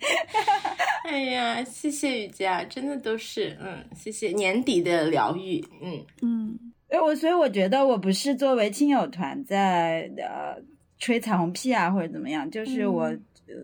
[1.05, 6.59] 哎呀，谢谢雨佳，真的都是嗯，谢谢年底的疗愈，嗯嗯。
[6.89, 10.61] 哎，我所以我觉得我不是作为亲友团在呃
[10.99, 13.16] 吹彩虹屁啊或者怎么样，就是我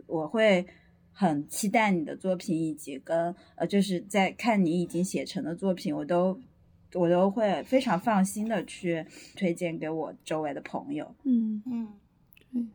[0.07, 0.65] 我会
[1.13, 6.41] 很期待你的作品，以及跟呃就是在看你已经写成的作品，我都
[6.95, 9.05] 我都会非常放心的去
[9.37, 11.15] 推荐给我周围的朋友。
[11.25, 11.89] 嗯嗯。
[12.53, 12.71] 嗯，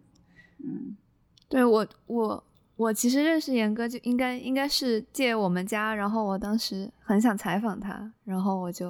[1.47, 2.43] 对我我
[2.77, 8.89] 我其实认识严哥就应该应该是借我们家，然后我当时很想采访他，然后我就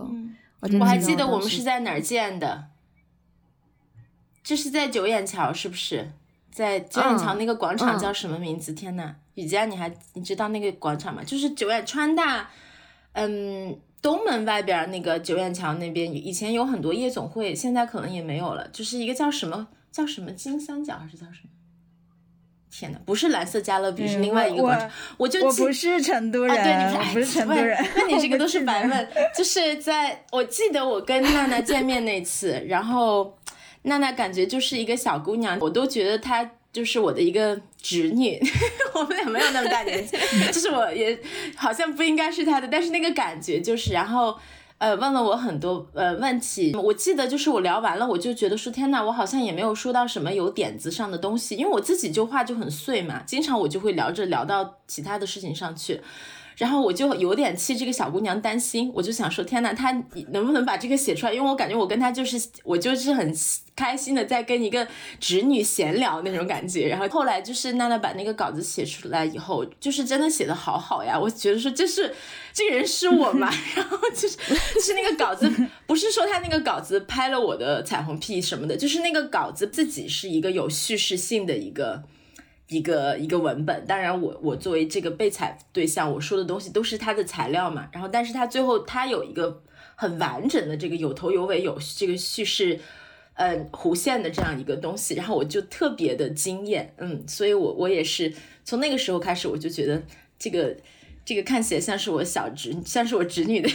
[0.60, 2.66] 我我还记得我们是在哪儿见的，
[4.44, 6.12] 这是在九眼桥，是不是？
[6.52, 8.74] 在九眼桥那个广场叫什么名字？
[8.74, 11.24] 天呐，雨佳，你还你知道那个广场吗？
[11.24, 12.50] 就是九眼川大，
[13.14, 21.50] 嗯，东门外边那个九眼桥那边，以前有很多夜总会，现在可能也没有了，就是一个叫什么叫什么金三角还是叫什么？
[22.72, 24.90] 天呐，不是蓝色加勒比，是另外一个广场。
[25.18, 29.08] 我就我不是成都人，对，你不是成都人，那你这个 都是白问。
[29.38, 33.38] 就是在我记得我跟娜娜见面那次，然后
[33.84, 38.42] 娜娜感觉就是一个小姑娘，我都觉得她就是我的一个侄女。
[38.96, 40.18] 我们俩没有那么大年纪，
[40.54, 41.20] 就是我也
[41.56, 44.38] 好像不应该是她的，但是那个感觉就是，然后
[44.82, 46.76] 呃，问了我很多呃问题。
[46.76, 56.02] 我记得就是我聊完了，我就觉得说天呐，我好像也没有说到什么有点子上的东西，因为我自己就话就很碎嘛，经常我就会聊着聊到其他的事情上去。
[56.58, 59.92] 然后我就有点替这个小姑娘担心，我就想说，天呐，她
[60.30, 61.34] 能不能把这个写出来？
[61.34, 63.34] 因为我感觉我跟她就是，我就是很
[63.76, 64.88] 开心的在跟一个
[65.20, 66.88] 侄女闲聊那种感觉。
[66.88, 72.14] 然后后来就是娜娜把那个稿子写出来以后，就是真的写的好好呀，我觉得说这是
[72.54, 73.50] 这个人是我嘛。
[73.76, 74.38] 然后就是
[74.76, 75.52] 就是那个稿子，
[75.88, 82.04] 不是说他那个稿子拍了我的彩虹屁什么的，就是那个稿子自己是一个有叙事性的一个。
[82.72, 87.90] 一个一个文本，当然我我作为这个被采对象，我说的东西都是他的材料嘛。
[87.92, 89.62] 然后，但是他最后他有一个
[89.96, 92.80] 很完整的这个有头有尾有这个叙事，
[93.34, 100.02] 呃，弧线的这样一个东西，然后我就特别的惊艳，嗯，所以我我也是从那个时候开始，我就觉得
[100.40, 100.78] 这个
[101.26, 103.70] 这个看起来像是我小侄，像是我侄女的。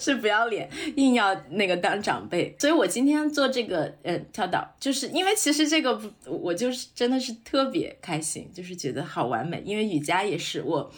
[0.00, 9.62] 是不要脸，硬要那个当长辈，所以我今天做这个呃跳岛，就是因为其实这个我就是真的是特别开心，就是觉得好完美。
[9.64, 10.90] 因为瑜伽也是我，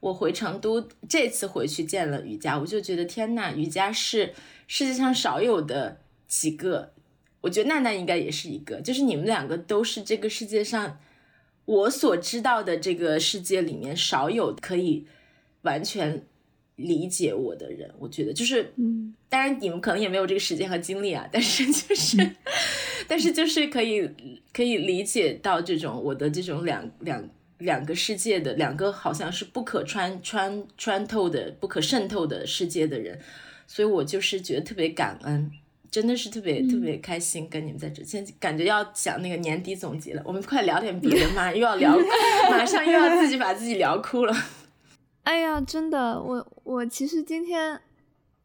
[0.00, 4.34] 我回成都这次回去见了瑜伽，我就觉得天呐，瑜伽是
[4.66, 6.92] 世界上少有的几个，
[7.42, 10.98] 我觉得娜娜应该也是一个，就是你们两个都是这个世界上
[11.64, 15.06] 我所知道的这个世界里面少有可以
[15.62, 16.26] 完全。
[16.80, 22.16] 理解我的人，我觉得就是，嗯，当然你们可能也没有这个时间和精力啊，但是就是，
[23.08, 24.10] 但是就是可以
[24.52, 27.28] 可以理解到这种我的这种两两
[27.58, 33.18] 两个世界的两个好像是不可穿穿穿透的、不可渗透的世界的人，
[33.66, 35.50] 所以我就是觉得特别感恩，
[35.90, 41.98] 真的是特别特别开心跟你们在这，现在感觉要讲那个年底总结了，我们快聊点别的嘛，又要聊，
[42.50, 44.34] 马上又要自己把自己聊哭了。
[45.22, 47.78] 哎呀，真的，我我其实今天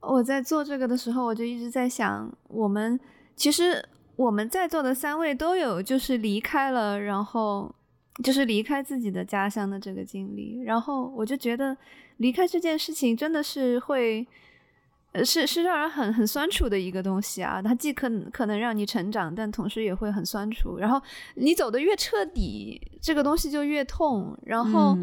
[0.01, 2.99] 我在做这个的时候，我就一直在想，我们
[3.35, 3.83] 其实
[4.15, 7.73] 我们在座的三位都有就是离开了，然后
[8.23, 11.75] 就是离开自己的家乡的这个经历，然后我就觉得
[12.17, 14.27] 离开这件事情真的是会，
[15.13, 21.01] 呃，是是让人很很酸楚的一个东西啊，它既可可能让你成长，但同时也会很酸楚，然后
[21.35, 24.95] 你走的越彻底，这个东西就越痛，然后。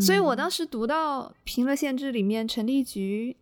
[0.00, 3.36] 所以，我当时读到《平乐县志》里面，陈立菊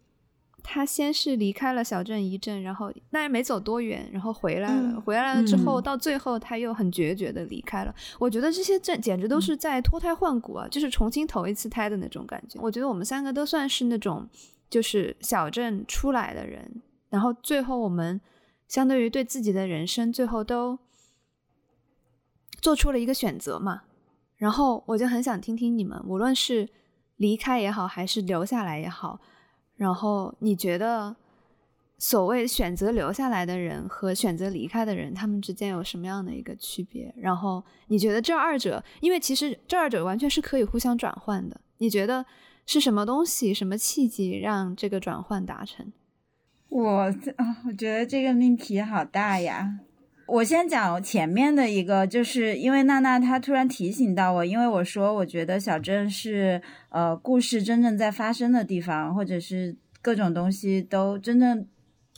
[0.64, 5.00] 他先是离开了小镇一阵，然后那也没走多远，然后回来了。
[5.00, 7.94] 回来了之后，到最后他又很决绝的离开了。
[8.18, 12.58] 我觉得这些这简直都是在脱胎换骨啊，就是重新投一次胎的那种感觉。
[12.60, 14.28] 我觉得我们三个都算是那种
[14.68, 18.20] 就是小镇出来的人，然后最后我们
[18.66, 20.78] 相对于对自己的人生，最后都
[22.60, 23.82] 做出了一个选择嘛。
[24.36, 26.68] 然后我就很想听听你们，无论是
[27.16, 29.20] 离开也好，还是留下来也好，
[29.76, 31.14] 然后你觉得
[31.98, 37.14] 所谓选择留下来的人和选择离开的人，他们之间有什么样的一个区别？
[37.16, 42.26] 然后你觉得这二者，因为其实这二者完全是可以互相转换的，你觉得
[42.66, 45.92] 是什么东西、什么契机让这个转换达成？
[46.68, 47.02] 我
[47.36, 49.78] 啊，我觉得这个命题好大呀。
[50.26, 61.66] 我先讲前面的一个，就是因为娜娜她突然提醒到我，因为我说我觉得小镇是呃故事真正在发生的地方，或者是各种东西都真正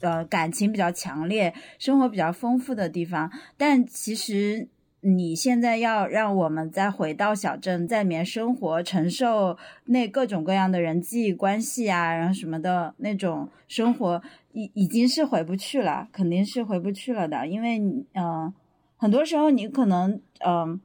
[0.01, 3.31] 呃感情比较强烈、生活比较丰富的地方。
[3.57, 4.69] 但其实
[5.01, 14.23] 你现在要让我们再回到小镇，在里面生活，承受那各种各样的人际关系啊，然后什么的那种生活。
[14.57, 17.79] 已已经是回不去了，肯定是回不去了的，因为
[18.15, 18.55] 嗯，
[18.97, 20.81] 很多时候你可能嗯，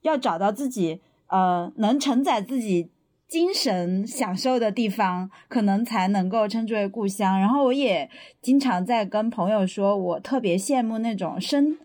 [0.00, 2.88] 要找到自己呃能承载自己
[3.28, 7.38] 精神享受的地方，可能才能够称之为故乡。
[7.38, 8.08] 然后我也
[8.40, 11.76] 经常在跟朋友说，我特别羡慕那种生，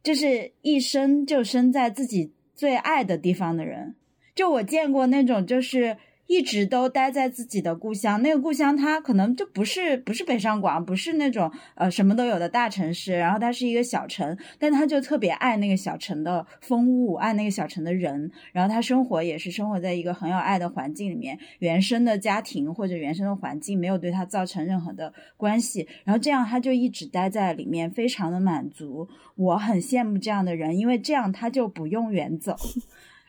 [0.00, 3.96] 就是一生就生在自己最爱的地方的人。
[4.32, 5.96] 就我见过那种就是。
[6.26, 29.08] 一直都待在自己的故乡，那个故乡它可能就不是不是北上广，不是那种呃什么都有的大城市，然后它是一个小城，但他就特别爱那个小城的风物，爱那个小城的人，然后他生活也是生活在一个很有爱的环境里面，原生的家庭或者原生的环境没有对他造成任何的关系，然后这样他就一直待在里面，非常的满足。
[29.36, 32.56] 我很羡慕这样的人，因为这样他就不用远走。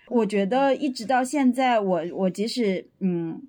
[0.08, 3.42] 我觉得一直到现在，我我即使嗯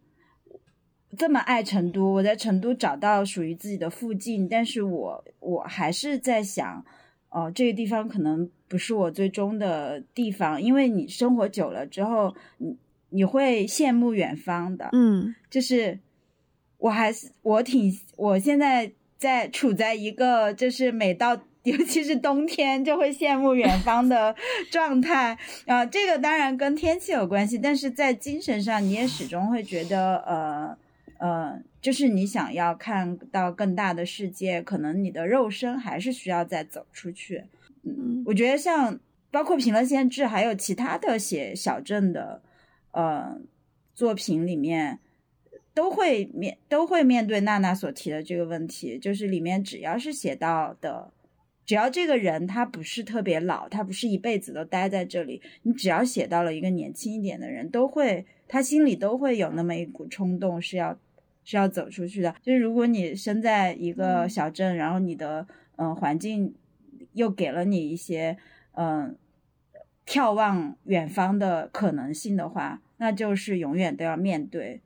[1.16, 6.84] 这么爱成都，我在成都找到属于自己的附近，但是我我还是在想，
[7.30, 12.76] 哦，这个地方可能不是我最终的地方，因为你生活久了之后，你
[13.10, 15.98] 你会羡慕远方的，嗯，就是
[16.78, 24.34] 我还是我挺我现在在处在一个就是每到尤其是冬天就会羡慕远方的
[24.70, 25.36] 状态
[25.66, 30.78] 啊、这个当然跟天气有关系，但是在精神上你也始终会觉得呃
[31.18, 37.42] 呃，就是你想要看到更大的世界，可能你的肉身还是需要再走出去。
[37.82, 38.98] 嗯我觉得像
[39.32, 42.40] 包括平乐县志，还有其他的写小镇的
[42.92, 43.38] 呃
[43.94, 45.00] 作品里面，
[45.74, 51.10] 都会面都会面对娜娜所提的这个问题，就是里面只要是写到的，
[51.66, 60.96] 只要这个人他不是特别老，他不是一辈子都待在这里，你只要写到了一个年轻一点的人，都会他心里都会有那么一股冲动是要
[61.44, 62.34] 是要走出去的。
[62.40, 66.54] 就是如果你生在一个小镇，然后你的嗯、呃环境
[67.12, 68.38] 又给了你一些
[68.72, 69.14] 嗯、呃
[70.06, 74.80] 眺望远方的可能性的话，那就是永远都要面对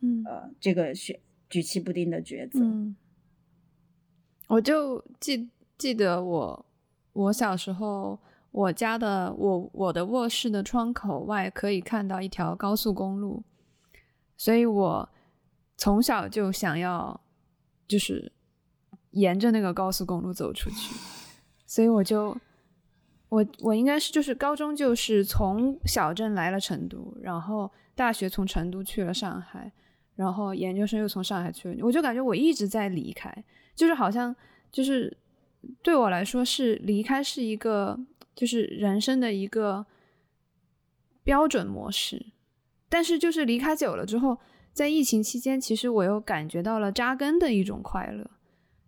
[0.00, 1.20] 嗯呃这个选
[1.50, 2.60] 举棋不定的抉择。
[2.60, 2.96] 嗯，
[4.48, 5.50] 我就记
[5.84, 6.66] 记得我
[7.12, 8.18] 我小时候，
[8.52, 13.42] 我家的我我的卧室的窗口外可以看到一条高速公路，
[14.34, 15.06] 所以我
[15.76, 17.20] 从小就想要
[17.86, 18.32] 就是
[19.10, 20.94] 沿着那个高速公路走出去，
[21.66, 22.34] 所以我就
[23.28, 29.70] 我我应该是就是高中就是从小镇来了成都，然后大学从成都去了上海，
[30.16, 34.34] 然后研究生又从上海去了，我就感觉我一直在离开，就是好像
[34.72, 35.14] 就是
[35.82, 37.98] 对我来说是离开是一个
[38.34, 39.86] 就是人生的一个
[41.22, 42.26] 标准模式，
[42.88, 44.38] 但是就是离开久了之后，
[44.72, 48.30] 在疫情期间，其实我又感觉到了扎根的一种快乐，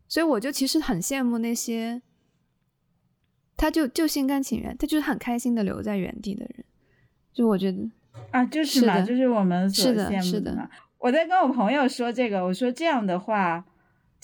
[0.09, 2.03] 所以我就其实很羡慕那些，
[3.57, 6.65] 他就就心甘情愿，他就是很开心的留在原地的人，
[7.33, 7.91] 就我觉得，
[8.31, 10.71] 啊，就是嘛，是就是我们所是的羡是的。
[10.99, 13.65] 我在跟我朋友说这个，我说这样的话，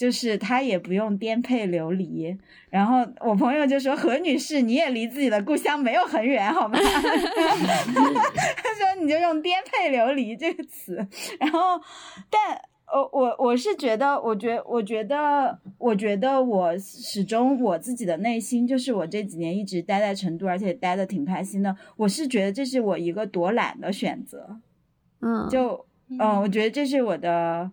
[0.02, 2.36] 就是他也不用颠沛流离。
[2.70, 10.96] 然后我朋友就说：“何女士，你也离自己的故乡没有很远，好吗？” 他说：“你就用颠沛流离这个词。”
[11.38, 11.80] 然后，
[12.28, 12.60] 但
[12.92, 21.76] 我我我是觉得，我觉我觉得，我觉得我始终我自己的内心，就是我这几年一直待在成都，而且待的挺开心的。
[21.96, 24.56] 我是觉得这是我一个躲懒的选择，
[25.20, 25.86] 嗯，就
[26.18, 27.70] 嗯、我觉得这是我的，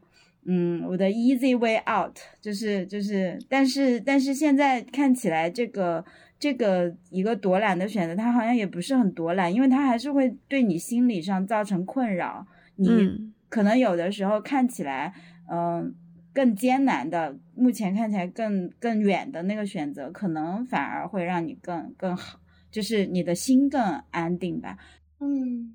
[0.52, 6.04] 嗯，我的 easy way out，就是就是，但是但是现在看起来这个
[6.40, 12.48] 这个一个躲懒的选择，它好像也不是很躲懒，因为它还是会对你心理上造成困扰，
[12.78, 13.34] 你嗯。
[13.48, 15.14] 可能有的时候看起来，
[15.52, 15.94] 嗯、
[16.34, 22.40] 更艰难的，目前看起来更更远的那个选择，可能反而会让你更更好，
[22.72, 23.82] 就是你的心更
[24.12, 24.78] 安定吧。
[25.20, 25.74] 嗯，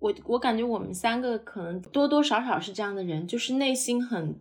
[0.00, 4.40] 我我感觉我们三个可能多多少少是这样的人，就是内心很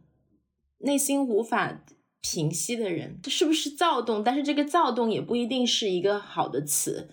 [0.79, 1.83] 内心无法
[2.21, 4.23] 平息的人，是不是躁动？
[4.23, 7.09] 但是这个躁动也不一定是一个好的词。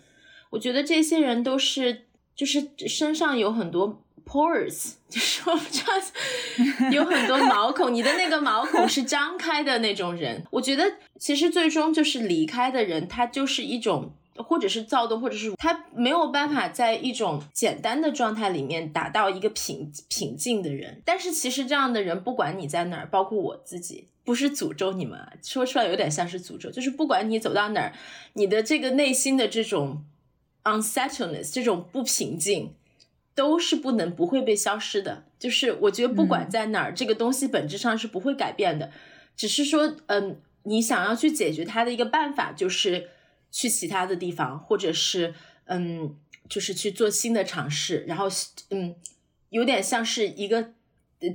[0.51, 10.45] 我觉得这些人都是就是身上有很多 pores， 就是我不知道有很多毛孔，你的那个毛孔是张开的那种人。
[10.53, 10.85] 我觉得
[11.19, 14.13] 其实最终就是离开的人，他就是一种。
[14.37, 21.03] 或者是躁动，或者是他没有办法在一种简单的状态里面达到一个平平静的人。
[21.05, 27.93] 但是其实这样的人，不管你在哪儿，包括我自己，不是诅咒你们啊，说出来有点像是诅咒，就是不管你走到哪儿，
[28.35, 30.05] 你的这个内心的这种
[30.65, 32.75] unsettledness，这种不平静，
[33.35, 35.25] 都是不能不会被消失的。
[35.39, 38.91] 就是我觉得不管嗯在哪儿，这个东西本质上是不会改变的，
[39.37, 43.11] 只是说，嗯，你想要去解决它的一个办法，就是
[43.51, 45.35] 去其他的地方，或者是
[45.65, 46.17] 嗯，
[46.49, 48.27] 就是去做新的尝试，然后
[48.71, 48.95] 嗯，
[49.51, 50.73] 有点像是一个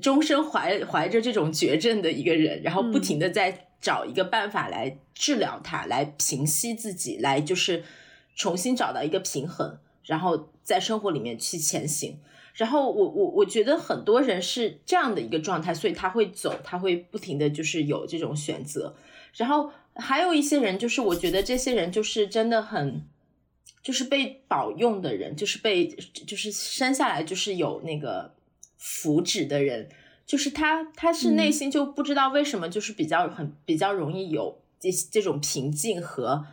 [0.02, 7.84] 终身怀怀着这种绝症的一个人，然后不停的在找一个办法来治疗它，来平息自己，来就是
[8.36, 12.20] 重新找到一个平衡，然后在生活里面去前行。
[12.54, 18.96] 然后我我我觉得很多人是这样的一个状态，所以他会走，他会不停的就是有这种选择。
[19.34, 19.72] 然后
[20.02, 23.04] 还有一些人，就是我觉得这些人就是真的很，
[23.84, 28.34] 就是被保用的人，就是被就是生下来就是有那个
[28.78, 29.88] 福祉的人，
[30.26, 36.46] 就是他他是内心就不知道为什么就是比较很比较容易有这这种平静和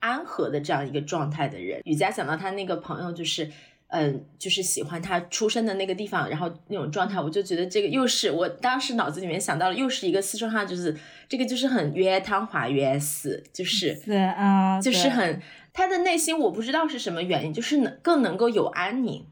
[0.00, 1.80] 安和的这样一个状态的人。
[1.84, 3.50] 雨佳想到他那个朋友就是。
[3.88, 10.96] 嗯，就是喜欢他出生的那个地方，然后那种状态，我就觉得这个又是我当时脑子里面想到了，又是一个四川话，就是
[11.28, 15.40] 这个就是很约汤华约死，就是是啊，就是很
[15.72, 19.24] 他的内心，我不知道是什么原因，就是能更能够有安宁。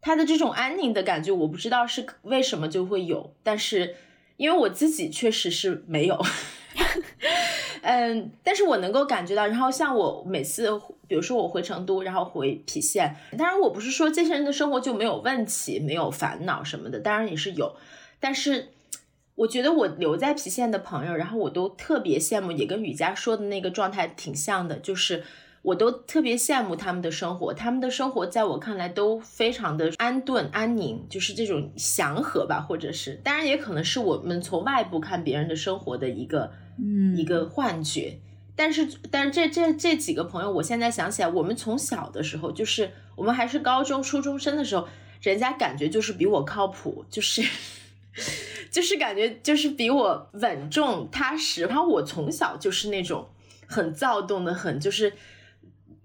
[0.00, 3.94] 他的这种安宁的感觉，我不知道是为什么就会有，但是
[4.36, 6.20] 因为我自己确实是没有。
[7.82, 10.70] 嗯，但是我能够感觉到，然后像我每次，
[11.08, 17.74] 比如说我回成都，然后回郫县，当然我不是说这些人的生活就没有问题、没有烦恼什么的，当然也是有，
[18.20, 18.68] 但是
[19.34, 25.24] 我觉得我留在郫县的朋友，然后我都特别羡慕，也跟雨佳说的那个状态挺像的，就是
[25.62, 36.52] 我都特别羡慕他们的生活，他们的生活在我看来都非常的安顿、安宁，就是这种祥和吧，或者是，当然也可能是我们从外部看别人的生活的一个。
[36.78, 38.18] 嗯，一个幻觉，
[38.56, 44.88] 但是，但是这这这几个朋友，我现在想起来，我们从小的时候，就是我们还是高中、初中生的时候，
[45.20, 47.42] 人家感觉就是比我靠谱，就是
[48.72, 51.64] 就是感觉就是比我稳重踏实。
[51.64, 53.28] 然后我从小就是那种
[53.66, 55.12] 很躁动的，很就是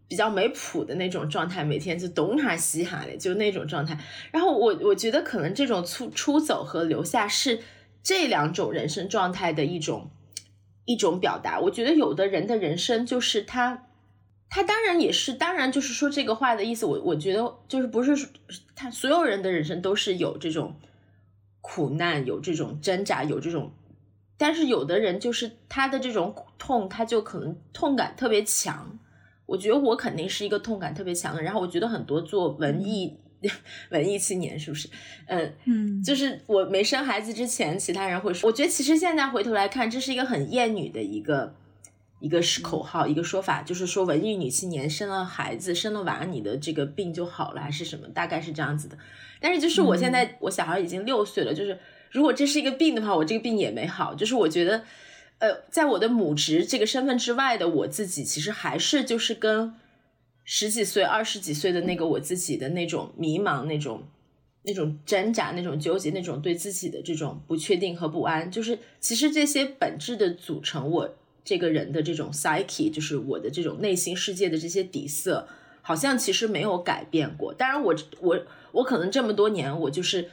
[0.07, 3.97] 比较没谱的那种状态，每天就东哈西哈的，就那种状态。
[4.31, 7.61] 然后我我觉得可能这种出出走和留下是
[8.01, 10.09] 这两种人生状态的一种。
[10.89, 13.89] 一种表达，我觉得有的人的人生就是他，
[14.47, 18.29] 他当然也是，当然就是说这个话的意思，我我觉得就是不是
[18.73, 20.79] 他所有人的人生都是有这种
[21.59, 23.73] 苦难，有这种挣扎，有这种，
[24.37, 28.97] 但是有的人就是他的这种痛，他就可能痛感特别强。
[29.47, 33.17] 我觉得我肯定是一个痛感特别强的，然后我觉得很多做文艺。
[33.91, 34.89] 文艺青年是不是？
[35.27, 38.49] 嗯嗯，就是我没生孩子之前，其他人会说。
[38.49, 41.53] 我觉得其实现在回头来看，这是一个很厌女的一个
[42.19, 48.07] 一个是口号，一个说法，就是说文艺女青年生了孩子，生了娃，你的这个病就好了，还是什么？
[48.07, 48.97] 大概是这样子的。
[49.39, 51.77] 但是就是我现在，我小孩已经六岁了，就是
[52.09, 54.15] 如果这是一个病的话，我这个病也没好。
[54.15, 54.83] 就是我觉得，
[55.39, 59.73] 呃，在我的母职这个身份之外的我自己，其实还是就是跟。
[60.49, 64.03] 十几岁、二十几岁的那个我自己的那种迷茫、那种、
[64.63, 75.49] 那种挣扎、那种纠结、那种对自己的这种不确定和不安，就是其实这些本质的组成，我这个人的这种 psyche，就是我的这种内心世界的这些底色，
[75.81, 77.53] 好像其实没有改变过。
[77.53, 78.39] 当然，我我
[78.71, 80.29] 我可能这么多年，我就是。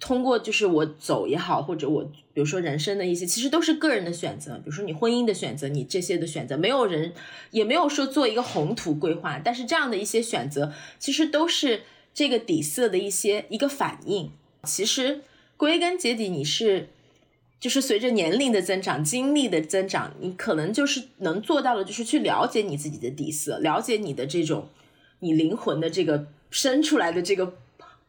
[0.00, 4.54] 通过就是我走也好，或者我比如说人生的一些，其实都是个人的选择。
[4.58, 7.12] 比如说你婚姻的选择，你这些的选择，没有人
[7.50, 9.40] 也没有说做一个宏图规划。
[9.44, 11.82] 但是这样的一些选择，其实都是
[12.14, 14.30] 这个底色的一些一个反应。
[14.62, 15.22] 其实
[15.56, 16.90] 归根结底，你是
[17.58, 24.68] 就是随着年龄的增长、经历的增长，你可能就是能做到的，就是去了解你自己的底色，了解你的这种
[25.18, 27.54] 你灵魂的这个生出来的这个。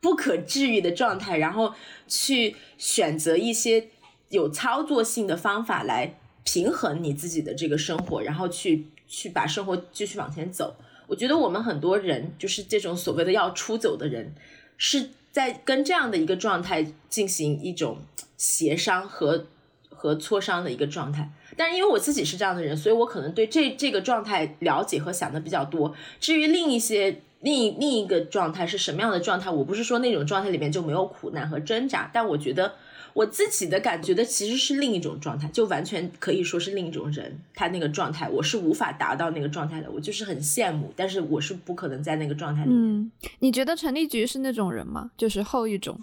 [0.01, 1.73] 不可治愈的状态，然后
[2.07, 3.87] 去选择一些
[4.29, 10.75] 有操作性的方法来平衡你自己的这个生活，然后去去把生活继续往前走。
[11.07, 14.33] 我觉得我们很多人就是这种所谓的要出走的人，
[14.77, 17.99] 是在跟这样的一个状态进行一种
[18.37, 19.47] 协商和
[19.89, 21.31] 和磋商的一个状态。
[21.59, 25.93] 但是因为我自己是这样的人，所以我可能对这这个状态了解和想的比较多。
[26.21, 27.21] 至于另一些。
[27.41, 29.49] 另另一个状态是什么样的状态？
[29.49, 32.73] 我不是说那种状态里面就没有苦难和挣扎，但我觉得
[33.13, 42.71] 我自己的感觉的其实是另一种状态，就完全可以说是另一种人，他那个状态我是无法达到那个状态的，我就是很羡慕，但是我是不可能在那个状态里。
[42.73, 45.11] 嗯，你觉得陈立菊是那种人吗？
[45.15, 45.97] 就是后一种。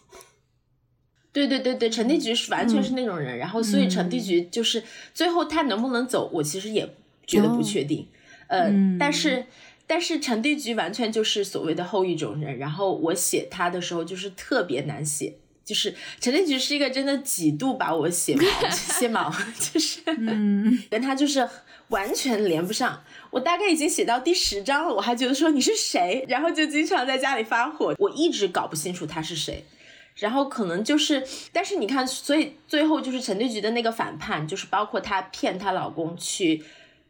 [1.36, 4.82] 对对对对，陈立菊是完全是那种人，然后所以陈立菊就是
[5.12, 6.88] 最后他能不能走，我其实也
[7.26, 8.08] 觉得不确定。
[8.48, 9.44] 呃，但是。
[9.88, 15.34] 但是陈地菊完全就是所谓的后一种人，然后我写他的时候就是特别难写，
[15.64, 19.32] 就是陈地菊是一个真的几度把我写毛 写毛，
[19.72, 20.00] 就是
[20.90, 21.48] 跟他就是
[21.90, 23.00] 完全连不上。
[23.30, 29.64] 我大概已经写到第十章了，我还觉得说你是谁，然后就经常在家里发火，我一直搞不清楚他是谁，
[30.16, 36.64] 然后可能就是，但是你看，所以最后就是陈队菊的那个反叛，就是包括她骗她老公去。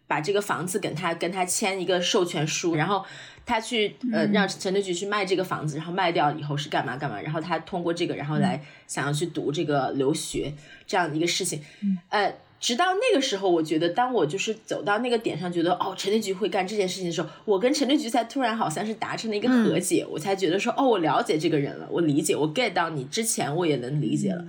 [0.09, 3.05] 把这个房子跟她跟她签一个授权书，然后
[3.45, 10.55] 她去呃让陈队菊去卖这个房子，然后卖掉以后是干嘛干嘛，然后她通过这个然后来想要去读这个留学
[10.87, 11.61] 这样的一个事情，
[12.11, 12.33] 呃，
[12.67, 24.45] 直到那个时候，我觉得当我就是走到那个点上，觉得哦陈立菊会干这件事情的时候，我跟陈立菊才突然好像是达成了一个和解，我才觉得说哦我了解这个人了，我理解我 get 到你之前我也能理解了，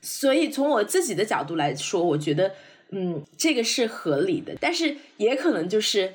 [0.00, 2.52] 所以从我自己的角度来说，我觉得。
[2.92, 6.14] 嗯，这个是合理的，但是也可能就是，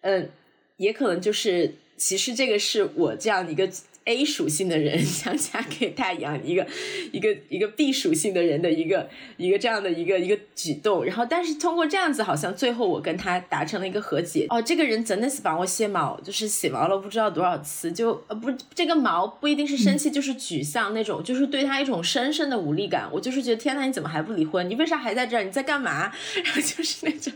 [0.00, 0.28] 嗯，
[0.76, 3.70] 也可能就是，其实这个是我这样一个
[4.06, 6.66] A 属性的人 想嫁给太阳，一个
[7.12, 14.46] 一个一个 B 属性的人的一个一个这样的一个一个举动，然后但是通过这样子，好像最后我跟他达成了一个和解。
[14.48, 23.08] 哦，这个人真的是把我卸毛，就是洗毛了不知道多少次，就呃不这个毛不一定是生气，就是沮丧那种，就是对他一种深深的无力感。
[23.12, 24.70] 我就是觉得天呐，你怎么还不离婚？
[24.70, 25.42] 你为啥还在这儿？
[25.42, 26.12] 你在干嘛？
[26.44, 27.32] 然后就是那种，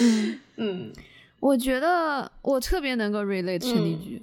[0.00, 0.92] 嗯嗯，
[1.40, 4.22] 我觉得我特别能够 relate 陈立菊。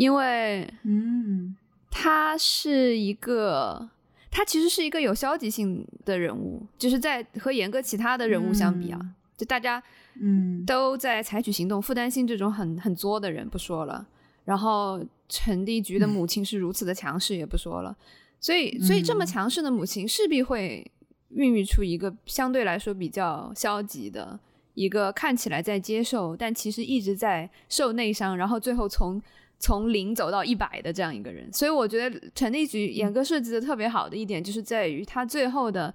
[0.00, 1.54] 因为，嗯，
[1.90, 3.90] 他是一个，
[4.30, 8.98] 他其实是一个有消极性的人物，就是在和严哥其他的人物相比啊，
[9.36, 9.82] 就大家，
[10.18, 14.06] 嗯，都在采取行动，负担性这种很很作的人不说了，
[14.46, 17.94] 然后陈立菊的母亲是如此的强势也不说了，
[18.40, 20.90] 所以，所以这么强势的母亲势必会
[21.28, 24.40] 孕育出一个相对来说比较消极的
[24.72, 29.20] 一个看起来在接受，但其实一直在受内伤，然后最后从。
[29.60, 35.94] 从零走到一百的这样一个人，所以我觉得陈立菊严格设计的特别好的一点，就是在于他最后的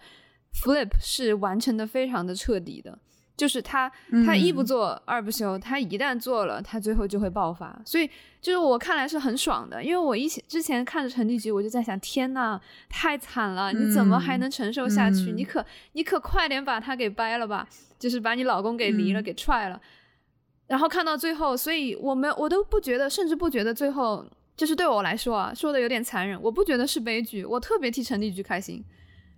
[0.53, 2.97] flip 是完成的非常的彻底的，
[3.35, 3.91] 就是他
[4.25, 7.81] 他一不做二不休，他一旦做了，他最后就会爆发。
[7.83, 8.07] 所以
[8.39, 15.31] 就是我看来是很爽的，因为我一起之前看着陈立菊，我就在想，天呐，太惨了，你怎么还能承受下去？
[15.31, 19.81] 你可你可快点把他给掰了吧，就是把你老公给离了，给踹了。
[20.67, 24.25] 然后看到最后，所以我们我都不觉得，甚至不觉得最后
[24.57, 26.41] 就是对我来说啊，说的有点残忍。
[26.41, 28.83] 我不觉得是悲剧，我特别替陈立菊开心。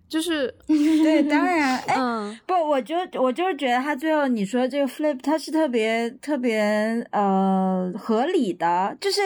[0.09, 8.95] 就是 对，当然， 哎，不，我就我就是觉得他最后你说这个 flip，他是特别特别呃合理的。
[9.01, 9.19] 就是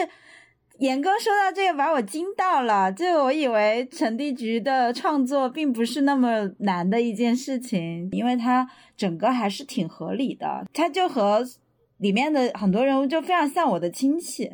[0.78, 2.90] 严哥说到这个，把我惊到了。
[2.92, 10.66] 就我以为陈立菊的创作并不是那么难的一件事情，因为他整个还是挺合理的。
[10.74, 11.46] 他就和
[12.02, 14.50] 里面的很多人物就非常像我的亲戚，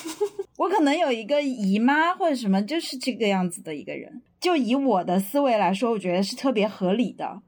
[0.58, 4.20] 我可能有一个姨妈或者什么，就是这个样子的一个人。
[4.38, 7.40] 就以我的思维来说，我觉得是特别合理的，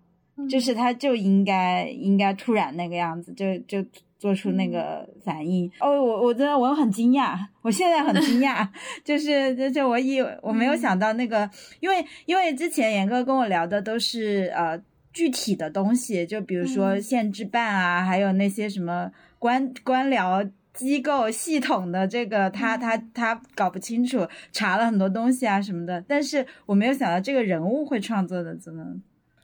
[0.49, 3.85] 就是他就应该应该突然那个样子，就就
[4.19, 5.71] 做出那个反应。
[5.81, 8.67] 哦，我我真的我很惊讶，我现在很惊讶，
[9.05, 14.81] 就是就是我以我没有想到那个，因为因为之前严哥跟我聊的都是呃
[15.13, 19.11] 具体的东西，就比如说限制办啊，还有那些什么。
[19.45, 26.03] 官官僚机构系统的这个，他他他搞不清楚，查了很多东西啊什么的。
[26.09, 28.83] 但是我没有想到这个人物会创作的怎么，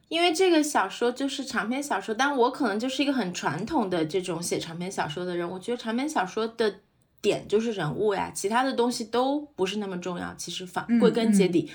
[0.09, 5.47] 因为这个小说就是长篇小说，但我可能就是一个很传统的这种写长篇小说的人。
[5.47, 6.77] 我觉得长篇小说的
[7.21, 10.33] 点就是人物呀，其他的东西都不是那么重要。
[10.39, 11.71] 其实反归根结底，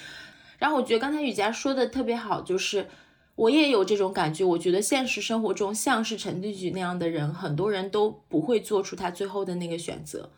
[0.58, 2.88] 然后我觉得刚才雨佳说的特别好，就是。
[3.36, 10.32] 我也有这种感觉，我觉得现实生活中像是陈立菊那样的人，很多人都不会做出他最后的那个选择。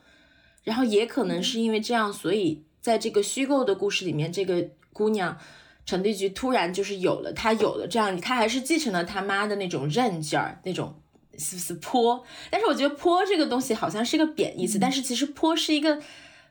[0.64, 5.38] 然后也可能是因为这样，所以在这个虚构的故事里面，这个姑娘
[5.86, 11.00] 陈立菊突然就是有了，她有了这样，她还是继承了她妈的那种韧劲儿，那种
[11.38, 12.24] 是不是泼？
[12.50, 16.02] 但是我觉得泼这个东西好像是个贬义词，但是其实泼是一个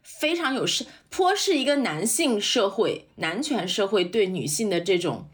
[0.00, 5.26] 非常有是泼是一个男性社会、男权社会对女性的这种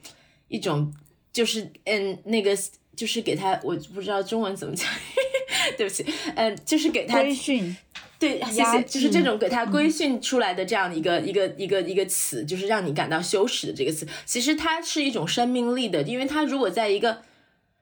[0.48, 0.94] 一种。
[1.32, 2.56] 就是嗯，那个
[2.94, 4.86] 就是给他，我不知道中文怎么讲，
[5.78, 6.04] 对不起，
[6.36, 7.74] 嗯，就是给他规训，
[8.18, 17.22] 对，谢谢，就是这种给他规训出来的这样的一个一个一个一个词，就是让你感到羞耻的这个词，其实它是一种生命力的，因为它如果在一个，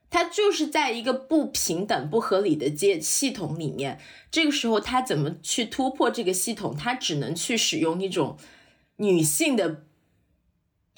[0.09, 3.99] 它就是在一个不平等、不合理的阶系统里面，
[4.31, 6.77] 这个时候他怎么去突破这个系统？
[6.77, 8.39] 他只能去使用一种
[8.97, 9.83] 女性的。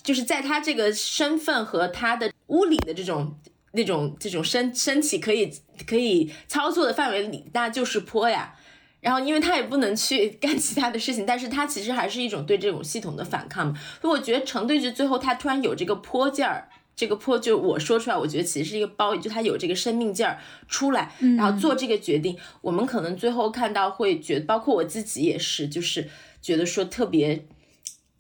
[0.03, 3.36] 就是在他这个身份和他的物理的这种
[3.72, 5.53] 那种这种身身体可以
[5.86, 8.55] 可以操作的范围里，那就是坡呀。
[9.00, 13.74] 然后，因为他也不能去 干其他的事情，但是他其实还是一种对这种系统的反抗。
[14.00, 20.38] 所以我觉得程对局最后他突然有这个坡劲儿，这个坡就我说出来，我觉得其实是一个褒义，就他有这个生命劲儿
[20.68, 22.38] 出来，然后做这个决定。
[22.61, 26.09] 我们可能最后看到会觉得，包括我自己也是，就是
[26.40, 27.46] 觉得说特别。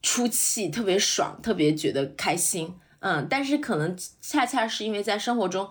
[0.02, 5.70] 出气特别爽，特别觉得开心，嗯，但是可能恰恰是因为在生活中，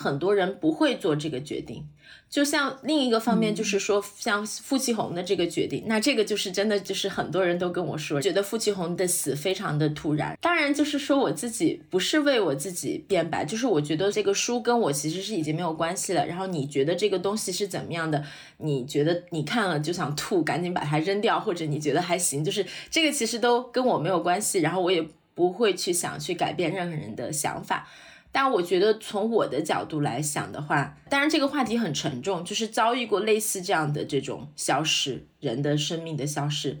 [0.00, 1.86] 很多人不会做这个决定。
[2.30, 10.38] 就像另一个方面，就是说，像傅奇红的这个决定，那这个就是真的，就是很多人都跟我说，觉得傅奇红的死非常的突然。
[10.40, 16.24] 当然，就是说我自己不是为我自己辩白，就是我觉得这个书跟我其实是已经没有关系了。
[16.24, 18.24] 然后你觉得这个东西是怎么样的？
[18.58, 24.60] 你觉得你看了就想吐，赶紧把它扔掉，或者你觉得还行，就是这个其实都跟我没有关系。
[24.60, 27.88] 然后我也不会去想去改变任何人的想法。
[28.32, 36.78] 但我觉得从我的角度来想的话，当然这个话题很沉重，就是遭遇过类似这样的这种消失，人的生命的消失，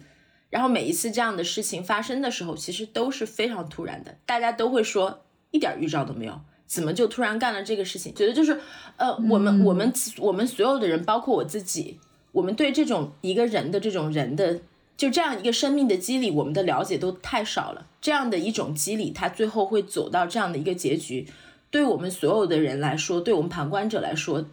[0.48, 8.14] 然后每一次这样的事情发生的时候，其实都是非常突然的，大家都会说一点预兆都没有，怎么就突然干了这个事情？
[8.14, 8.60] 觉得就是，
[8.96, 11.98] 呃，我们我们我们所有的人，包括我自己，
[12.32, 14.60] 我们对这种一个人的这种人的。
[15.00, 17.86] 就这样一个生命的机理，我们的了解都太少了。
[18.02, 21.26] 这样的一种机理，它最后会走到这样的一个结局，
[21.70, 24.44] 对我们所有的人来说，对我们旁观者来说，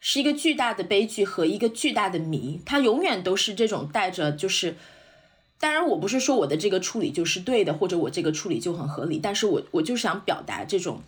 [0.00, 2.58] 是一个巨大的悲剧和一个巨大的谜。
[2.64, 4.76] 它永远都是这种带着，就是，
[5.60, 11.02] 当然我不是说我的这个处理就是对的，或者我这个处理就很合理，但是我我就想表达这种，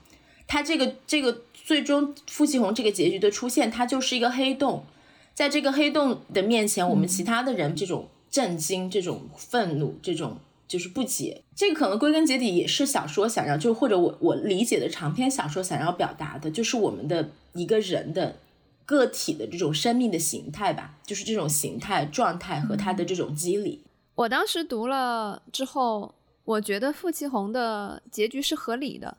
[0.46, 4.84] 它这个这个最终傅奇红这个结局的出现，它就是一个黑洞，
[5.32, 8.10] 在这个黑洞的面前，我们其他的人这种。
[8.30, 18.36] 震惊，这种愤怒，这种就是不解，这个可能归根结底也是小说想要，就或者我我理解的长篇小说想要表达的，就是我们的一个人的
[18.84, 23.82] 个体的这种生命的形态吧，就是这种形态状态和他的这种机理。
[24.14, 26.14] 我当时读了之后，
[26.44, 29.16] 我觉得傅其红的结局是合理的，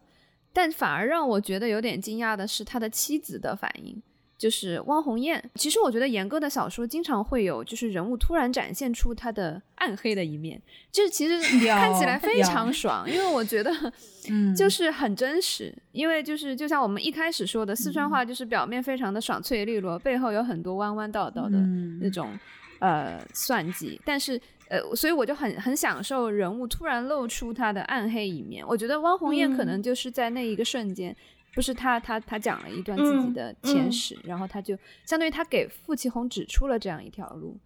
[0.51, 4.01] 但反而让我觉得有点惊讶的是他的妻子的反应。
[4.39, 10.59] 就是汪红艳，其实我觉得严歌的小说经常会有，就是人物突然展现出他的暗黑的一面，
[10.93, 11.37] 就是其实
[11.67, 13.69] 看起来非常爽，因为我觉得，
[14.31, 21.59] 嗯，就是很真实，因为就是就像我们一开始说的，四川话就是表面非常的爽脆利落，背后有很多弯弯道道的
[21.99, 22.31] 那种
[22.79, 31.13] 呃算计，但是呃，所以我就很很享受人物突然露出他的暗黑一面，我觉得汪红艳可能就是在那一个瞬间。
[31.53, 37.57] 不是他，他他讲了一段自己的前史，然后他就相当于他给傅其红指出了这样一条路。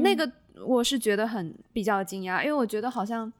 [0.00, 0.30] 那个
[0.64, 3.30] 我是觉得很比较惊讶，因为我觉得好像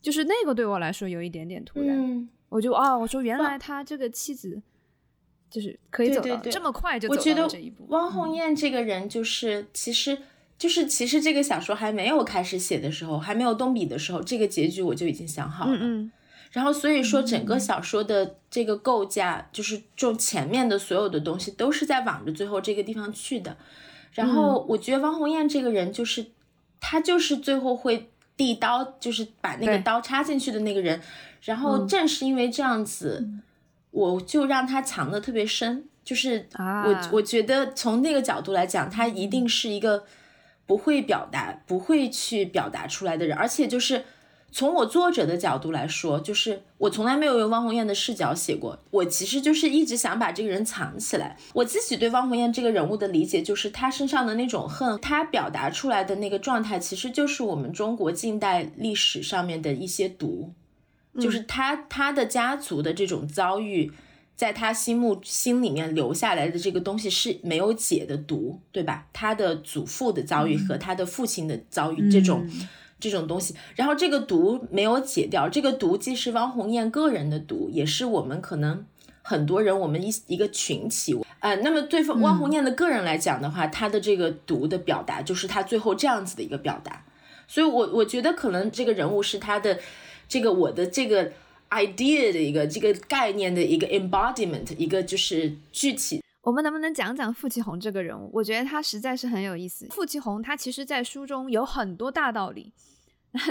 [0.00, 2.28] 就是那个对我来说有一点点突然。
[2.48, 4.60] 我就啊，我说原来他这个妻子
[5.48, 7.86] 就是可以走到这么快就走到这一步。
[7.88, 10.18] 汪红艳这个人就是，其实
[10.58, 15.78] 就是其实这个小说还没有开始写的时候，还没有动笔的时候，这个结局我就已经想好了。
[15.80, 16.12] 嗯。
[16.52, 23.56] 然后，所以说整个小说的这个构架，就是就前面的所有的东西都是在往着最后这个地方去的。
[24.12, 26.26] 然后，我觉得汪红艳这个人，就是
[26.78, 31.00] 他就是最后会递刀，就是把那个刀插进去的那个人。
[31.40, 33.26] 然后，正是因为这样子，
[33.90, 35.88] 我就让他藏的特别深。
[36.04, 40.04] 就是我我觉得从那个角度来讲，他一定是一个
[40.66, 44.04] 不会表达、不会去表达出来的人，而且就是。
[44.52, 48.78] 从我作者的角度来说，就是我从来没有用汪红艳的视角写过。
[48.90, 51.38] 我其实就是一直想把这个人藏起来。
[51.54, 60.52] 我自己对汪红艳这个人物的理解，就是她身上的那种恨，她表达出来的那个状态，其实就是我们中国近代历史上面的一些毒，
[61.18, 63.90] 就是她她的家族的这种遭遇，
[64.36, 69.06] 在她心目心里面留下来的这个东西是没有解的毒，对吧？
[69.14, 72.46] 她的祖父的遭遇和她的父亲的遭遇这种。
[73.02, 78.86] 这种东西，然后这个毒没有解掉，这个毒既是汪红艳个人的毒，也是我们可能
[79.22, 87.04] 很多人我们一一个群体，呃，那么对汪红艳的个人来讲的话，他的这个毒的表达就是她最后这样子的一个表达，
[87.48, 89.80] 所以我我觉得可能这个人物是他的
[90.28, 91.32] 这个我的这个
[91.70, 96.22] idea 的一个这个概念的一个 embodiment，一个就是具体。
[96.42, 98.28] 我们能不能讲讲傅奇红这个人物？
[98.32, 99.86] 我觉得他实在是很有意思。
[99.90, 102.72] 傅奇红他其实在书中有很多大道理。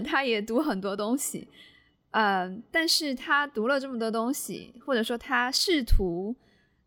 [0.06, 1.48] 他也读很多东西，
[2.12, 6.36] 嗯，但是他读了这么多东西，或者说他试图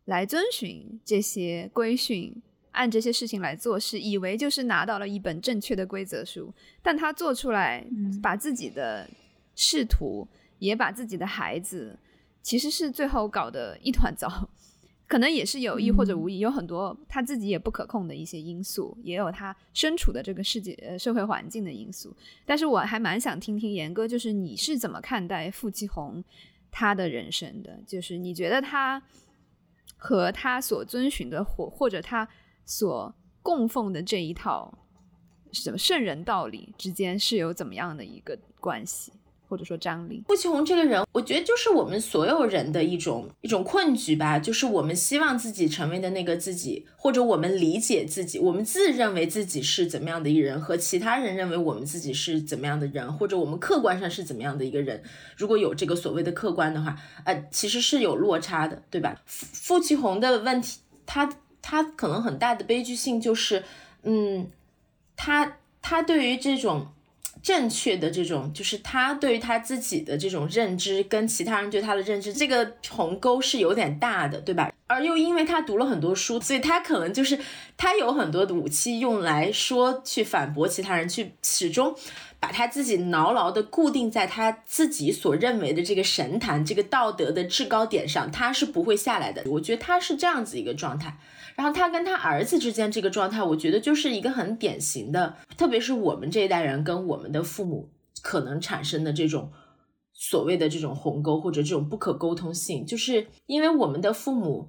[0.05, 2.41] 来遵循这些规训，
[2.71, 7.85] 按这些事情来做事，以为就是拿到了一本正确的规则书，但他做出来，
[8.21, 9.09] 把自己的
[9.55, 10.27] 仕途，
[10.59, 11.97] 也把自己的孩子，
[12.41, 14.49] 其实是最后搞得一团糟。
[15.07, 22.15] 可能也是有意或者无意，有很多他自己也不可控的一些因素，也有他身处的这个世界呃社会环境的因素。
[22.45, 26.23] 但是我还蛮想听听严哥，就是你是怎么看待傅继红
[26.71, 27.79] 他的人生的？
[27.85, 29.01] 就是你觉得他
[29.95, 32.27] 和他所遵循的或或者他
[32.65, 34.75] 所供奉的这一套
[35.51, 39.13] 什么圣人道理之间是有怎么样的一个关系？
[39.47, 55.03] 或者说张力，傅奇红这个人，我觉得就是我们所有人的一种一种困局吧，就是我们希望自己成为的那个自己，或者我们理解自己，我们自认为自己是怎么样的一人，和其他人认为我们自己是怎么样的人，或者我们客观上是怎么样的一个人，
[55.37, 59.21] 如果有这个所谓的客观的话，呃，其实是有落差的，对吧？
[59.25, 61.29] 傅奇红的问题，他
[61.61, 63.63] 他可能很大的悲剧性就是，
[64.03, 64.49] 嗯，
[65.15, 66.87] 他他对于这种。
[67.45, 74.73] 正确的这种，就是他对于他自己的这种认知跟其他人对他的认知，这个鸿沟是有点大的，对吧？
[74.87, 77.37] 而又因为他读了很多书，所以他可能就是
[77.77, 81.95] 他有很多的武器用来说去反驳其他人，去始终
[82.39, 89.43] 把他自己牢牢的固定在他自己所认为的这个神坛、这个道德的制高点上，他是不会下来的。
[89.45, 91.15] 我觉得他是这样子一个状态。
[91.55, 97.89] 然后他跟他儿子之间这个状态，我觉得就是一个很典型的，特别是我们这一代人跟我们的父母
[98.21, 99.49] 可能产生的这种
[100.11, 104.67] 所谓的这种鸿沟或者这种不可沟通性，就是因为我们的父母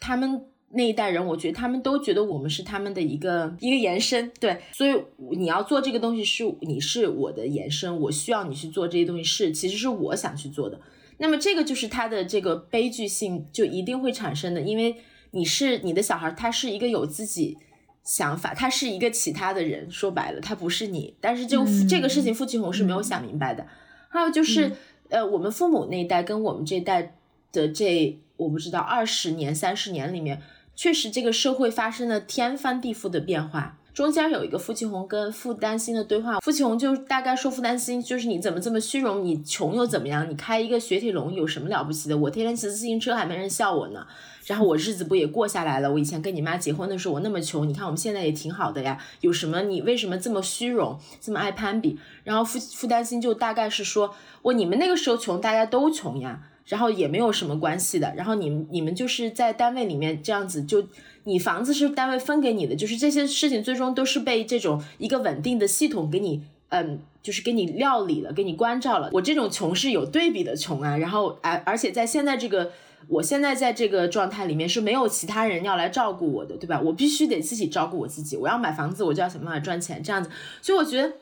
[0.00, 4.94] 他们那一代人，我觉得他们都觉得我们是他们的一个一个延伸，对，所以
[5.30, 10.78] 你要做这个东西是你是我的延伸，我需要你去做这些东西是其实是我想去做的，
[11.16, 14.94] 那么这个就是他的这个悲剧性就一定会产生的，因为。
[15.30, 17.58] 你是你的小孩，他是一个有自己
[18.02, 19.90] 想法，他是一个其他的人。
[19.90, 21.14] 说白了，他不是你。
[21.20, 23.66] 但是就这个事情，付启红是没有想明白的。
[24.08, 24.72] 还有就是，
[25.10, 27.16] 呃，我们父母那一代跟我们这代
[27.52, 30.42] 的这，我不知道二十年、三十年里面，
[30.74, 33.77] 确实这个社会发生了天翻地覆的变化。
[33.98, 39.24] 中间有一个付启红跟付丹心的对话，付启红就大概说付丹心，就是你怎么这么虚荣？
[39.24, 40.30] 你穷又怎么样？
[40.30, 42.16] 你开一个雪铁龙有什么了不起的？
[42.16, 44.06] 我天天骑自行车还没人笑我呢。
[44.46, 45.92] 然后我日子不也过下来了？
[45.92, 48.96] 我以前跟你妈结婚的时候，我那么穷，你看我们现在也挺好的呀。
[49.20, 49.62] 有什么？
[49.62, 51.98] 你为什么这么虚荣，这么爱攀比？
[52.22, 58.14] 然后负负担心就大概是说，我你们那个时候穷，大家都穷呀，然后也没有什么关系的。
[58.16, 60.86] 然后你们你们就是在单位里面这样子，就
[61.28, 69.10] 你房子是单位分给你的，就是这些事情最终都是被这种一个稳定的系统给你，嗯，就是给你料理了，给你关照了。
[69.12, 70.96] 我这种穷是有对比的穷啊。
[70.96, 72.72] 然后而而且在现在这个。
[73.06, 76.80] 我现在在这个状态里面是没有其他人要来照顾我的，对吧？
[76.80, 78.36] 我必须得自己照顾我自己。
[78.36, 80.28] 我要买房子，我就要想办法赚钱，这样子。
[80.60, 81.12] 所以我觉得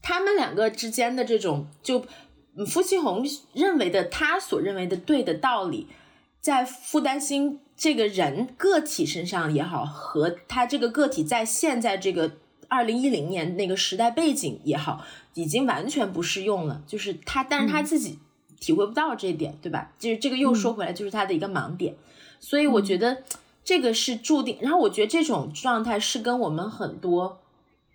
[0.00, 2.02] 他们两个之间的这种，就
[2.68, 5.88] 夫妻红认为的他所认为的对的道理，
[6.40, 12.32] 在负担心这个人个体身上也好，和他这个个体在现在这个
[12.68, 15.02] 二零一零年那个时代背景也好，
[15.32, 16.82] 已经完全不适用了。
[16.86, 18.18] 就是他，但是他自己。
[18.60, 19.92] 体会不到这一点，对吧？
[20.00, 21.94] 就是这个又说回来，就是他的一个盲点。
[22.40, 23.22] 所以我觉得
[23.64, 24.58] 这个是注定。
[24.60, 27.38] 然后我觉得这种状态是跟我们很多，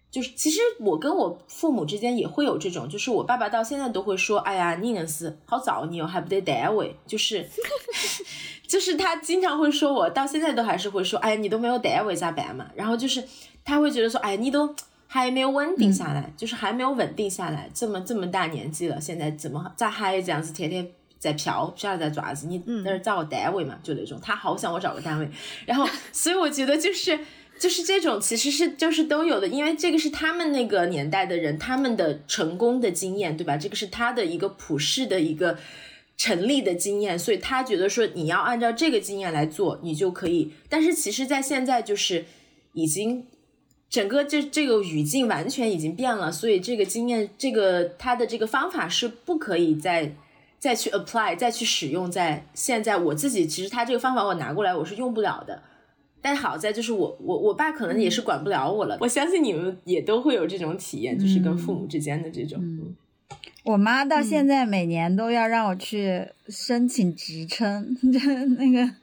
[0.10, 7.50] 就是其实我跟我父母之间也会有这种，就是我爸爸到现在都会说：“哎呀，你那是好早，你又还不得单位。”就是，
[8.74, 13.24] 就是他经常会说我，到现在都还是会说：“哎，你都没有单位咋办嘛？”然后就是
[13.64, 17.70] 他会觉得说：“哎，你都。”还没有稳定下来，就是还没有稳定下来。
[17.72, 22.48] 这么这么大年纪了，现在怎么咋还这样子，天天在飘，不晓得在爪子？
[22.48, 24.20] 你那儿找个单位嘛，就那种。
[24.20, 25.30] 他好想我找个单位，
[25.68, 27.20] 然后，所以我觉得就是
[27.60, 33.56] 就是这种，其实是就是都有的，因为这个是他们那个年代的人，他们的成功的经验，对吧？
[33.56, 35.56] 这个是他的一个普世的一个
[36.18, 40.52] 成立的经验，所以他觉得说你要按照这个经验来做，你就可以。
[40.70, 42.26] 但是其实，在现在就是
[42.74, 43.26] 已经。
[43.90, 50.16] 整个这这个语境完全已经变了，所以这个经验，这个他的这个方法是不可以再
[50.58, 52.98] 再去 apply，再去使用在现在。
[52.98, 55.62] 我自己其实他这个方法我拿过来我是用不了的，
[56.24, 58.98] 但好在就是我我我爸可能也是管不了我了。
[59.00, 62.60] 我相信你们也都会有这种体验，就是跟父母之间的这种。
[63.64, 68.20] 我妈到现在每年都要让我去申请职称， 就
[68.58, 68.96] 那个。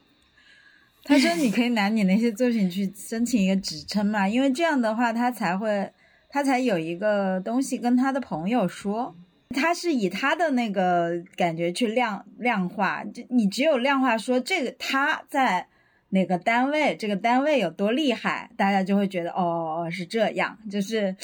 [1.03, 5.91] 她说：“你可以拿你那些作品去申请一个职称嘛，因为这样的话，她才会，
[6.29, 9.17] 她才有一个东西跟她的朋友说。
[9.49, 15.67] 她是以她的那个感觉去量量化，就你只有量化说这个他在
[16.11, 21.17] 哪个单位，这个单位有多厉害，大家就会觉得哦是这样，就是。”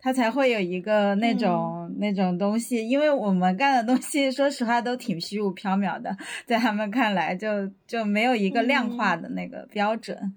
[0.00, 10.36] 他才会有一个那种那种东西，因为我们干的东西，说实话都挺虚无缥缈的，在他们看来就就没有一个量化的那个标准。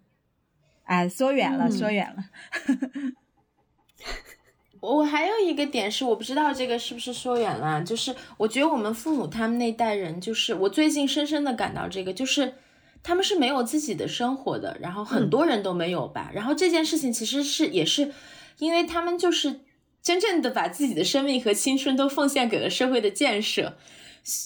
[0.86, 2.26] 哎，说远了，说远了。
[4.82, 12.56] 我还有一个点是，我不知道这个是不是说远了，就是我觉得我们父母他们那代人，就是我最近深深的感到这个，就是
[13.04, 18.12] 他们是没有自己的生活的，然后很多人都没有吧，然后这件事情其实是也是。
[18.62, 19.62] 因为他们就是
[20.04, 23.76] 真正的把自己的生命和青春都奉献给了社会的建设，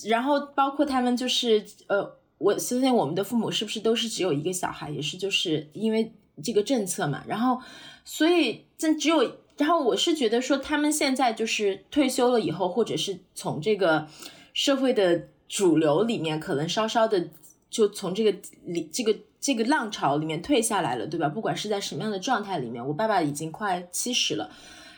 [0.06, 7.60] 然后包括他们就是呃，我相信我们的父母是不是都是只有一个小孩，也是就是因为这个政策嘛，然后
[8.06, 14.08] 所以这只有，然后我是觉得说他们现在就是退休了以后，或者是从这个
[14.54, 17.28] 社会的主流里面，可能稍稍的
[17.70, 18.34] 就从这个
[18.64, 19.14] 里这个。
[19.46, 21.30] 这个浪潮里面退下来了，对吧？
[21.30, 24.50] 不管是在什么样的状态里面，我爸爸已经快七十了，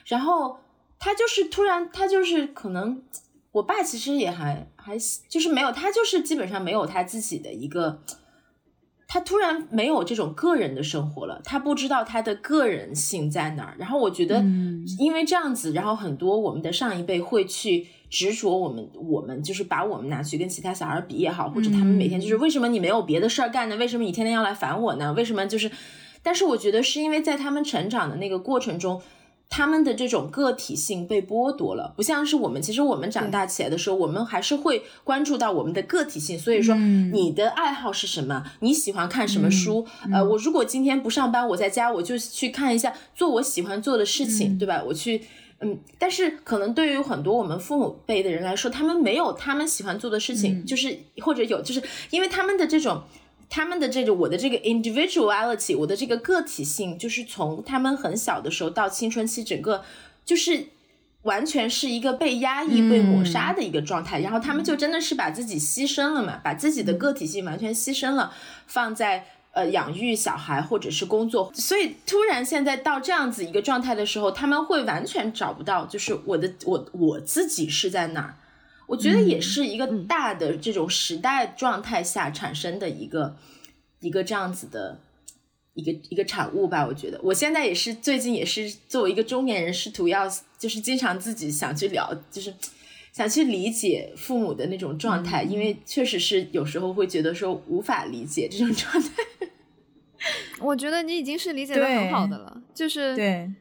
[0.06, 0.62] 然后
[0.98, 3.04] 他就是突然，他就是可能，
[3.52, 4.98] 我爸其实也还还
[5.28, 8.02] 就是没有，他就是基本上没有他自己的一个。
[9.08, 13.76] 他突然没有这种个人的生活了，他不知道他的个人性在哪儿。
[13.80, 14.44] 然后我觉得，
[15.00, 23.78] 因为这样子，然后很多我们的上一辈会去执着我们，我们就是把我们拿去跟其他小孩比也好，或者他们每天就是为什么你没有别的事儿干呢？
[23.78, 25.14] 为什么你天天要来烦我呢？
[25.14, 25.72] 为什么就是？
[26.22, 29.02] 但是我觉得是因为在他们成长的那个过程中。
[29.50, 32.62] 他们的这种个体性被剥夺了，不像是我们。
[32.62, 36.38] 其实我们长大起来的时候，我们还是会关注到我们的个体性。
[36.38, 38.44] 所以说，你的爱好是什么？
[38.60, 39.88] 你喜欢看什么书？
[40.12, 44.84] 呃，我如果今天不上班，我在家，我就去看一下，做我喜欢做的事情，对吧？
[44.86, 45.22] 我去，
[45.62, 45.80] 嗯。
[45.98, 53.04] 但是可能对于很多我们父母辈的人来说，他们没有他们喜欢做的事情，就是或者有，就是因为他们的这种。
[53.50, 59.84] 他们的这个我的这个 individuality，我的这个个体性，就是从他们很小的时候到青春期，整个
[60.26, 60.66] 就是
[61.24, 64.20] 完全是一个被压抑、被抹杀的一个状态。
[64.20, 68.34] 然后他们就真的是把自己牺牲了嘛，把自己的个体性完全牺牲了，
[68.66, 71.52] 放在呃养育小孩或者是工作。
[71.56, 78.36] 所以突然现在到这样子一个状态的时候，他们会完全找不到，就是我的我我自己是在哪儿。
[78.88, 83.38] 我觉得也是一个大的这种时代状态下产生的一个
[84.00, 85.00] 一个这样子的
[85.74, 86.88] 一个一个产物吧。
[86.88, 90.28] 我觉得我现在也是最近也是作为一个中年人，试图要
[90.58, 92.54] 就是经常自己想去聊，就是
[93.12, 99.10] 想去理解父母的那种状态，因为确实是有时候会觉得说无法理解这种状态。
[100.60, 103.52] 我觉得你已经是理解的很好的了，就是对。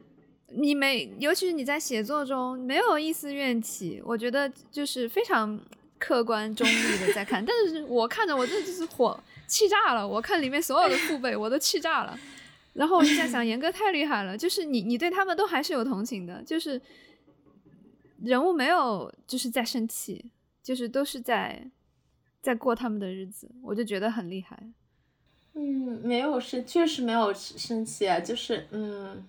[0.48, 5.60] 你没，尤其是你在写作中没有一丝怨气，我觉得就是非常
[5.98, 7.44] 客观中立的在看。
[7.44, 9.18] 但是我看着我这就是火
[9.48, 12.16] 气炸了，我看里面所有的父辈我都气炸了。
[12.74, 16.81] 然后我就在想，严哥太厉害了，就是你你对他们都还是有同情的，就是
[18.23, 20.31] 人物没有就是在生气，
[20.62, 21.68] 就是都是在
[22.40, 24.62] 在过他们的日子，我就觉得很厉害。
[25.55, 29.27] 嗯，没有生，确实没有生气啊，就是嗯。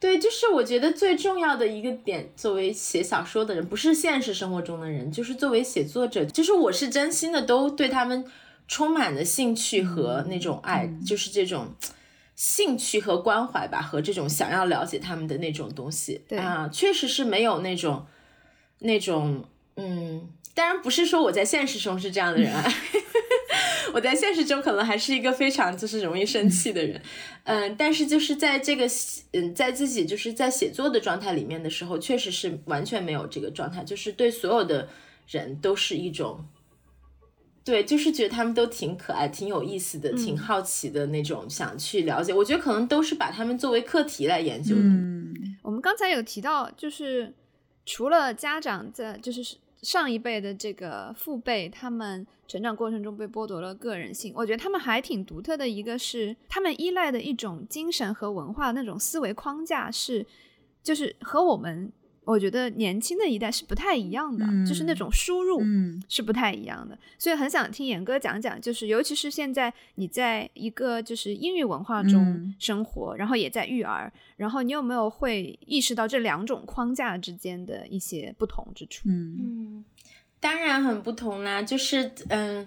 [0.00, 8.22] 对，就是我觉得最重要的一个点，作为写小说的人，不是现实生活中的人，就是作为写作者，就是我是真心的都对他们
[8.68, 11.74] 充满了兴趣和那种爱，就是这种
[12.36, 16.20] 兴趣和关怀吧，和这种想要了解他们的那种东西。
[16.28, 18.04] 对啊，确实是没有那种
[18.80, 19.44] 那种，
[19.76, 22.62] 嗯，当然不是说我在现实中是这样的人啊。
[23.94, 27.00] 我在现实中可能还是一个非常就是容易生气的人，
[27.44, 28.86] 嗯，但是就是在这个
[29.32, 34.88] 嗯在自己就是在写作的状态里面的时候，确实是完全没有这个状态，就是对所有的
[35.28, 36.44] 人都是一种，
[37.64, 42.34] 对，就是觉得他们都挺可爱、挺有意思的、挺好奇的那种，想去了解。
[42.34, 44.82] 我觉得可能都是把他们作为课题来研究的。
[44.82, 47.32] 嗯，我们刚才有提到，就是
[47.86, 49.56] 除了家长在，就是。
[49.84, 54.32] 上一辈的这个父辈，他们成长过程中被剥夺了个人性。
[54.34, 60.26] 我觉得他们还挺独特的，一个是他们依赖的一种精神和文化那种思维框架是，
[60.82, 61.92] 就是和我们。
[62.24, 65.62] 我觉得年轻的一代是不太一样的，就是那种输入
[66.08, 79.08] 是不太一样的，所以很想听严哥讲讲，就是尤其是现在你在一个就是英语文化中生活，然后也在育儿，然后你有没有会意识到这两种框架之间的一些不同之处？
[79.08, 79.84] 嗯，
[80.40, 82.66] 当然很不同啦，就是嗯。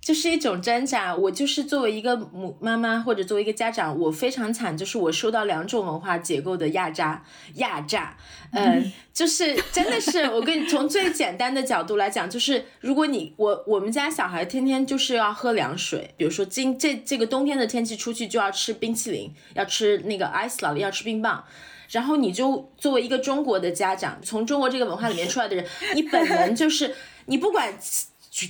[0.00, 1.14] 就是一种挣扎。
[1.14, 7.24] 我就是作为一个母妈妈或者作为一个家长，我非常惨，就是我受到两种文化结构的压榨，
[7.54, 8.16] 压榨。
[8.52, 21.44] 嗯，就是真的是，我跟你从最简单的角度来讲，就是如果你我我们家小孩天天就是要喝凉水，比如说今这这个冬天的天气出去就要吃冰淇淋，要吃那个 ice 要吃冰棒，
[21.90, 25.64] 然后你就作为一个中国的家长，从中国这个文化里面出来的人，
[25.94, 26.96] 你本能就是
[27.26, 27.72] 你不管。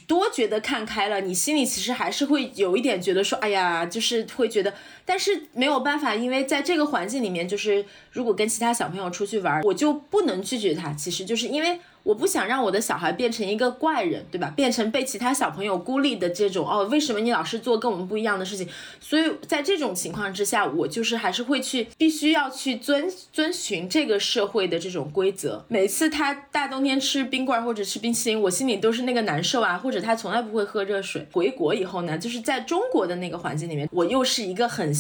[0.07, 4.75] 多觉得看开了，你心里其实还是会有一点觉得说，哎呀，就是会觉得，
[5.05, 11.81] 但是没有办法，因为在这个环境里面，就是如果跟其他小朋友出去玩，我就不能拒绝他，其实就是因为。
[12.03, 14.53] 我不想让我的小孩变成一个怪人，对吧？
[14.57, 18.69] 变成被其他小朋友孤立的这种哦，为什么你老是做跟我们不一样的事情？
[19.01, 25.65] 所以在这种情况之下，我就是还是会去，必须要去遵遵循这个社会的这种规则。
[25.69, 29.77] 每次他大冬天吃冰棍或者吃冰淇淋，我心里都是那个难受啊。
[29.79, 31.27] 或者他从来不会喝热水。
[31.33, 34.91] 回国以后呢，就是在中国的那个环境里面，我又是一个很。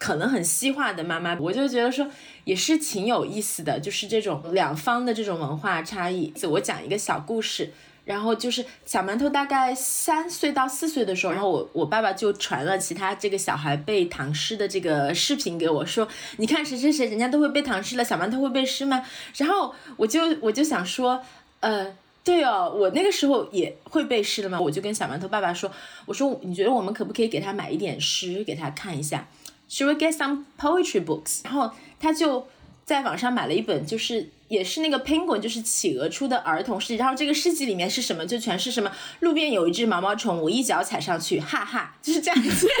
[0.00, 2.08] 可能很西化的妈妈，我就觉得说
[2.44, 6.32] 也是挺有意思的，就是这种两方的这种文化差异。
[6.48, 7.70] 我讲一个小故事，
[8.06, 16.08] 然后就是小馒头大概三岁到四岁的时候，然后我我爸爸就传了其他这个小孩背唐诗的这个视频给我，说
[16.38, 19.04] 你看谁谁谁，人家都会背唐诗了，小馒头会背诗吗？
[19.36, 21.22] 然后我就我就想说，
[21.60, 21.94] 呃，
[22.24, 25.70] 对哦，我那个时候也会背诗的嘛，我就跟小馒头爸爸说，
[26.06, 29.28] 我说你觉得我们可不可以给他买一点诗给他看一下
[29.70, 31.40] ？Should we get some poetry books？
[31.44, 31.70] 然后
[32.00, 32.48] 他就
[32.84, 36.96] 在网上买了一本，就是也是那个 penguin，就是企鹅出的儿童诗。
[36.96, 38.26] 然后这个诗集里面是什么？
[38.26, 38.90] 就全是什么
[39.20, 42.68] 路边有一只毛毛虫，我一脚踩上去，哈哈，就是这样子。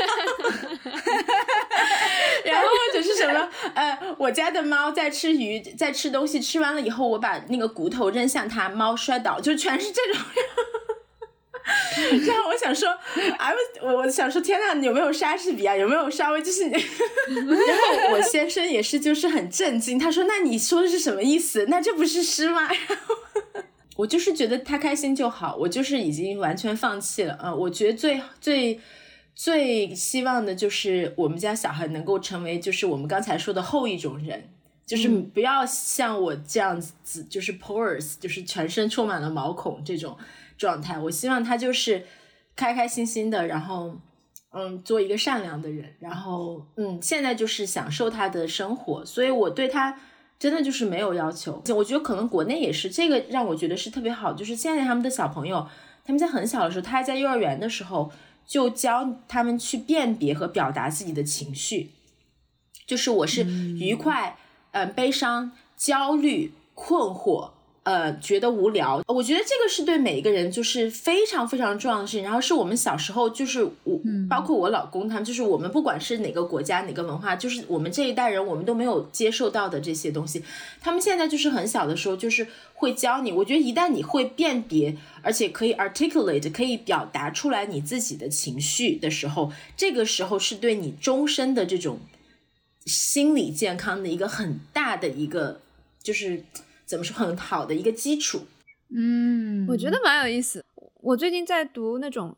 [2.44, 3.48] 然后或者是什么？
[3.74, 10.20] 呃，我家的猫在吃鱼，在吃东西，吃完了以后，我把那个骨头扔向它，猫摔倒，就全是这种。
[12.26, 12.88] 然后我想说，
[13.38, 15.76] 哎，我我想说，天呐，你有没有莎士比亚？
[15.76, 16.64] 有没有稍微就是？
[16.68, 19.98] 然后我先生也是，就是很震惊。
[19.98, 21.66] 他说：“那你说的是什么意思？
[21.68, 23.14] 那这不是诗吗？” 然后
[23.96, 27.38] 我就是觉得他开心就好，我就是已经完全放弃了。
[27.42, 28.80] 嗯，我觉得最最
[29.34, 34.48] 最希望的就是我们家小孩能够成为，就是我们刚才说的后一种人，
[34.86, 40.16] 就是不要像我这样子，就是 pores，就是全身充满了毛孔这种。
[40.60, 42.04] 状态，我希望他就是
[42.54, 43.96] 开开心心的，然后
[44.52, 49.98] 嗯，做一个善良的人，然后嗯，现在就是享受他的生活，所以我对他
[50.38, 51.62] 真的就是没有要求。
[51.74, 55.66] 我觉得可能国内也是这个让我觉得是特别好，就是现在他们的小朋友，
[56.04, 58.12] 他们在很小的时候，他还在幼儿园的时候
[58.46, 61.92] 就教他们去辨别和表达自己的情绪，
[62.86, 64.36] 就是我是愉快、
[64.72, 67.52] 嗯，悲伤、焦虑、困惑。
[67.82, 72.22] 呃，觉得无聊，我觉得这个是对每一个人就是非常非常重要的事情。
[72.22, 73.98] 然后是我们小时候，就是我，
[74.28, 80.44] 包括我老公他们，就是我们不管是哪个国家哪个文化，就是我们这一代人，我们都没有接受到的这些东西。
[80.78, 83.32] 他们现在就是很小的时候，就是会教你。
[83.32, 92.00] 我觉得一旦你会辨别，而且可以 articulate，可以表达出来你自己的情绪的时候，这个时候是对你终身的这种
[92.84, 95.62] 心理健康的一个很大的一个，
[96.02, 96.44] 就是。
[96.90, 98.40] 怎么说很好的一个基础？
[98.88, 100.64] 嗯，我觉得蛮有意思。
[101.00, 102.36] 我最近在读那种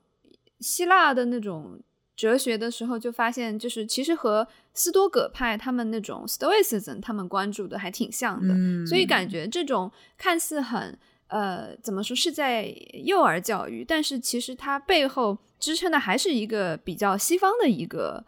[0.60, 1.80] 希腊的那种
[2.14, 8.54] 哲学的时候，就发现，就是其实和斯多葛派他们那种 Stoicism 他们关注的还挺像的。
[8.86, 10.98] 所以感觉这种看似很
[11.28, 12.66] 呃怎么说是在
[13.04, 18.22] 幼儿教育，但是其实它背后支撑的还是一个比较西方的一个。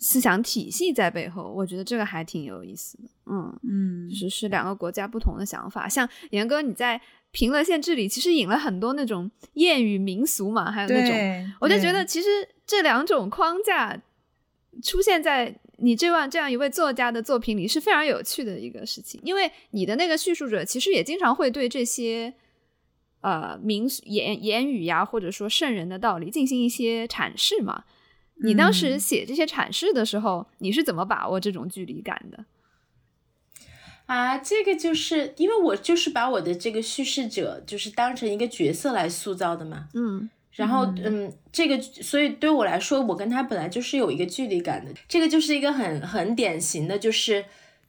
[0.00, 3.04] 思想体系在背后，我觉得这个还挺有意思的。
[3.26, 5.88] 嗯嗯，就是是两个国家不同的想法。
[5.88, 7.00] 像严哥，你在
[7.30, 12.28] 平乐县治里其实引了很多那种谚语民俗嘛，还有那种，我就觉得其实
[12.66, 14.00] 这两种框架
[14.82, 19.20] 出现在你这样这样一位作家的作品里是非常有趣的一个事情。
[19.24, 22.34] 因为你的那个叙述者其实也经常会对这些
[23.20, 27.84] 呃民言言语呀，或者说圣人的道理进行一些阐释嘛。
[28.42, 32.44] 你当时写这些阐释的时候，你是怎么把握这种距离感的？
[34.06, 39.88] 啊，这个就是因为我就是把我的这个叙事者就是当成一个角色来塑造的嘛。
[39.94, 44.92] 嗯，然后嗯，这个所以对我来说，我跟他本来就是有一个距离感的。
[45.08, 47.44] 这个就是一个很很典型的，就是。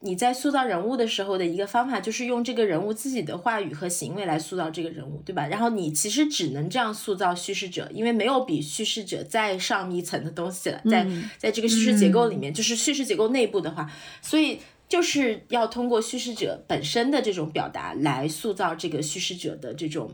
[0.06, 5.48] 你在塑造人物的时候的一个方法，就是用这个人物自己的话语和行为来塑造这个人物，对吧？
[5.48, 10.80] 然后你其实只能这样塑造叙事者，因为没有比叙事者再上一层的东西了。
[10.86, 11.07] 在
[11.40, 13.91] 在这个叙事结构里面，就是叙事结构内部的话，
[14.22, 20.11] 所以就是要通过叙事者本身的这种表达来塑造这个叙事者的这种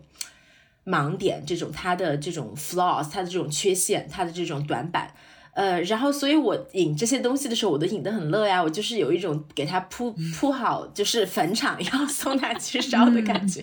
[0.85, 5.13] 盲点，这种他的这种 flaws，他的这种缺陷，他的这种短板。
[5.53, 8.64] 呃，然后，所以我引这些东西的时候，我都引得很乐呀。
[8.64, 13.61] 我就是有一种给他铺铺好，就是坟场要 送他去烧的感觉，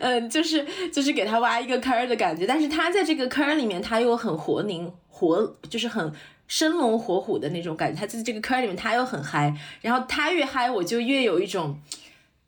[0.00, 2.46] 嗯，就是就是给他挖一个坑儿的感觉。
[2.46, 6.10] 但是他在这个坑儿里面，他又很活灵活，就是很
[6.46, 8.00] 生龙活虎的那种感觉。
[8.00, 9.54] 他在这个坑儿里面，他又很嗨。
[9.82, 11.78] 然后他越嗨，我就越有一种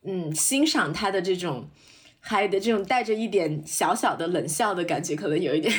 [0.05, 1.69] 嗯欣赏他的这种
[2.20, 5.70] 嗨的这种带着一点小小的冷笑的感觉，可能有一点。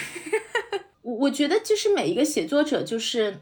[1.02, 3.40] 我我觉得就是每一个写作者就是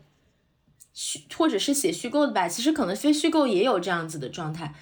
[0.93, 4.73] 虚或者是写虚构的吧，其实可能非虚构也有这样子的状态。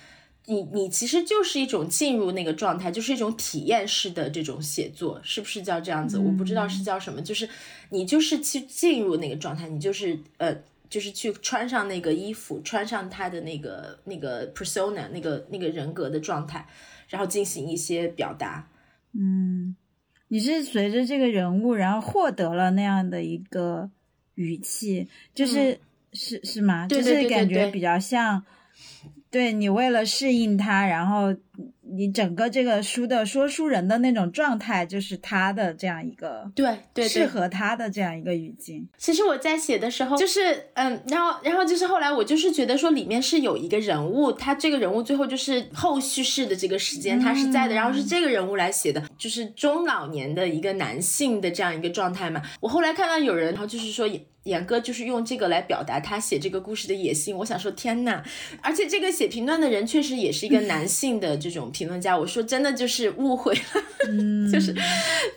[0.45, 6.18] 你你其实就是一种进入那个状态，就是一种体验式的这种写作，是不是叫这样子？
[6.18, 7.49] 我不知道是叫什么，就是
[7.90, 10.56] 你就是去进入那个状态，你就是呃
[10.90, 16.66] 就是去穿上那个衣服，穿上他的那个那个 persona 那个那个人格的状态，
[17.10, 18.70] 然后进行一些表达，
[19.14, 19.76] 嗯。
[20.30, 23.90] 你是随着这个人物，然后获得了那样的一个
[24.36, 25.80] 语气，就是
[26.14, 26.88] 是是吗？
[26.88, 28.44] 就是感觉比较像，
[29.30, 31.36] 对你为了适应他，然后
[31.96, 38.88] 你整个这个书的说书人的那种状态，就是他的这样一个对对适合他的这样一个语境。
[38.98, 52.42] 其实我在写的时候，就是嗯，然后然后就是后来我就是觉得说里面是有一个人物，他这个人物最后就是后叙事的这个时间他是在的，然后是这个人物来写的，就是中老年的一个男性的这样一个状态嘛。
[52.60, 54.08] 我后来看到有人，然后就是说。
[54.48, 57.36] 严哥就是用这个来表达他写这个故事的野心。
[57.36, 58.24] 我想说，天呐！
[58.61, 62.18] 而且这个写评论的人确实也是一个男 性的这种评论家。
[62.18, 63.61] 我说真的就是误会了，
[64.52, 64.74] 就是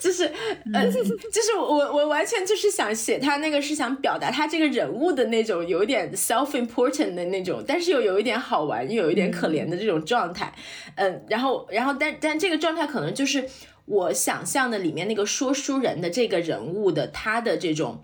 [0.01, 0.25] 就是
[0.73, 10.55] 呃，就是 我我完全就是想写他那个是想表达他这个人物的那种有一点 self important 的那种，但是又有一点好玩又有一点可怜的这种状态。
[10.95, 13.49] 嗯，然后然后但但这个状态可能就是
[13.87, 18.03] 我想象的里面那个说书人的这个人物的他的这种。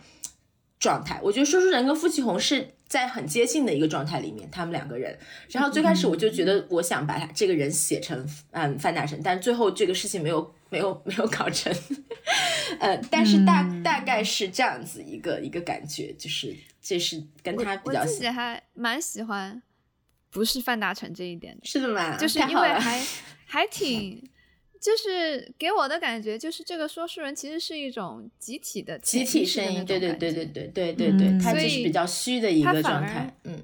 [0.78, 5.18] 状态，我觉得说书人跟付启红是在很接近的一个状态里面，他们两个人。
[5.48, 11.74] 然后最开始我就觉得，我想把他这个人写成嗯范大神，但最后这个事情没有没有没有搞成。
[12.78, 18.00] 呃，但是大大概是这样子一个一个感觉，就是这是跟他比较。
[18.00, 19.62] 我自己还蛮喜欢，
[20.30, 21.60] 不是范大成这一点的。
[21.64, 22.16] 是的嘛？
[22.18, 23.02] 就是因为还
[23.46, 24.22] 还挺。
[24.80, 33.62] 就是给我的感觉，就是这个说书人其实是一种集体的集体声音，对对对对对对对对，他就是比较虚的一个状态，嗯，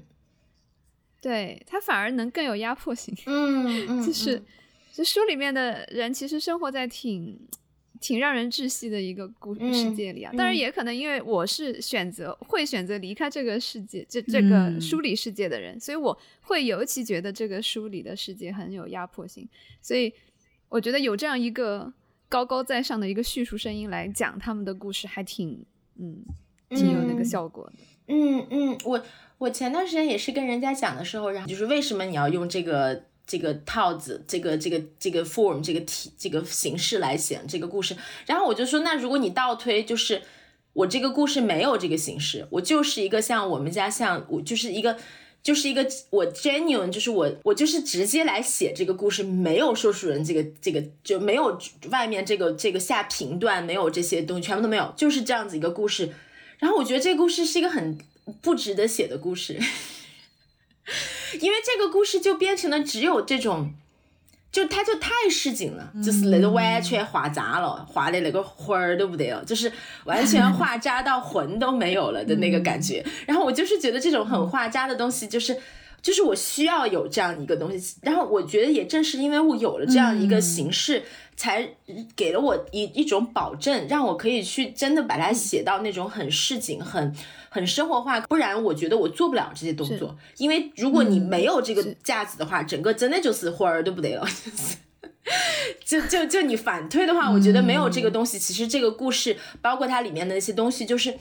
[1.21, 4.41] 对他反而能更有压迫性，嗯嗯，就是
[4.91, 7.39] 就书里面的人其实生活在挺
[8.01, 14.79] 挺让人窒息的一个故世界里啊，当然也可能因为我是选择会选择离开这个世界，这这个。
[14.81, 19.47] 书里世界的人，所以我会尤其觉得这个书里的世界很有压迫性，
[19.81, 20.13] 所以。
[20.73, 21.93] 我觉得有这样一个
[22.27, 25.63] 高高在上的一个叙述声音来讲他们的故事，还挺
[25.99, 26.25] 嗯，
[26.67, 27.73] 挺有那个效果的。
[28.07, 29.05] 嗯嗯，我
[29.37, 37.95] 我前段时间也是跟人家讲的时候，然后就是为什么你要用这个这个套子，这个这个这个 form 这个体这个形式来写这个故事，
[38.25, 40.23] 然后我就说，那如果你倒推，就是
[40.73, 44.97] 我这个故事没有这个形式，我就是一个像我们家像我就是一个。
[45.43, 51.59] 就是一个我 genuine，就是我我就是直接来写这个故事，没有说书人这个这个就没有
[51.91, 56.13] 外面这个这个下评断，没有这些东西，全部都没有，就是这样子一个故事。
[56.59, 57.97] 然后我觉得这个故事是一个很
[58.41, 59.59] 不值得写的故事，
[61.41, 63.73] 因为这个故事就变成了只有这种。
[64.53, 69.69] 就他就太市井了，就是那个完全画渣了，画的那个魂儿都不得了，就是
[70.05, 73.03] 完全画渣到魂都没有了的那个感觉。
[73.25, 75.57] 然后我就是觉得这种很画渣的东西，就是
[76.03, 77.95] 就是我需要有这样一个东西。
[78.03, 81.01] 然后我觉得也正是因为我有了这样一个形式，
[81.35, 81.67] 才
[82.15, 87.15] 给了我一一种保证，让我可以去真的把它写到那种很市井、很。
[87.53, 90.17] 很生活化，不然我觉得我做不了这些动作。
[90.37, 94.27] 因为如果你没有这个架子的话，整个真的就是活儿都不得了。
[95.85, 101.13] 就就就你反推的话，我觉得没有这个东西，其实这个故事包括它里面的那些东西，就是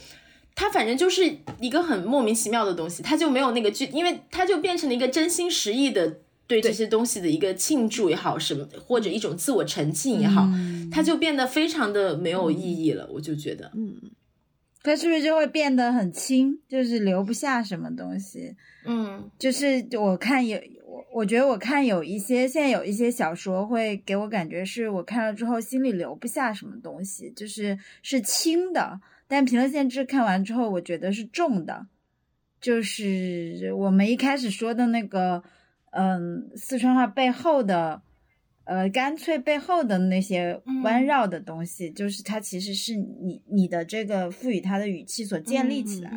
[0.55, 10.49] 它反正就是一个很莫名其妙的东西，它就没有那个剧，因为它就变成了一个真心实意的对这些东西的一个庆祝也好，什么或者一种自我沉浸也好，
[10.91, 13.07] 它就变得非常的没有意义了。
[13.13, 13.95] 我就觉得，嗯。
[14.83, 18.57] 它是不是就会变得很轻，就是留不下什么东西？
[18.85, 29.01] 嗯，就是我看有我，我觉得我看有一些现在有一些小说会给我感觉是我看了之后心里留不下什么东西，就是是轻的。
[29.29, 31.87] 但《评论限制》看完之后，我觉得是重的，
[32.61, 35.43] 就是我们一开始说的那个，
[35.93, 38.03] 嗯，四川话背后的。
[38.65, 46.13] 呃，干脆背后的那些弯绕的东西，就是它其实是你你的这个赋予它的语气所建立起来。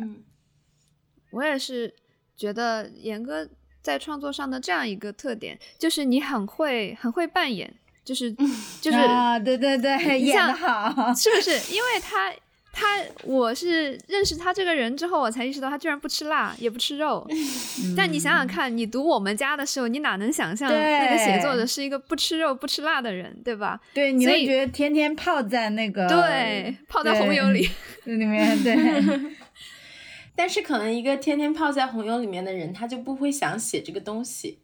[1.30, 1.94] 我也是
[2.36, 3.48] 觉得严哥
[3.82, 7.74] 在创作上的这样一个特点，就是你很会很会扮演，
[8.04, 8.32] 就是
[8.80, 11.50] 就是啊，对对对，演的好，是不是？
[11.74, 12.32] 因为他。
[12.78, 17.26] 他，我是认识他这个人之后，我才意识到他居然不吃辣，也不吃肉。
[17.96, 23.80] 但你想想看，你读我们家的时候，你哪能想象那个写作者是一个不吃肉、不吃辣的人，对吧？
[23.94, 27.66] 对，你会觉得天天泡在那个对泡在红油里
[28.04, 28.76] 里面，对。
[30.36, 34.58] 但是可能一个天天泡在红油里面的人，他就不会想写这个东西，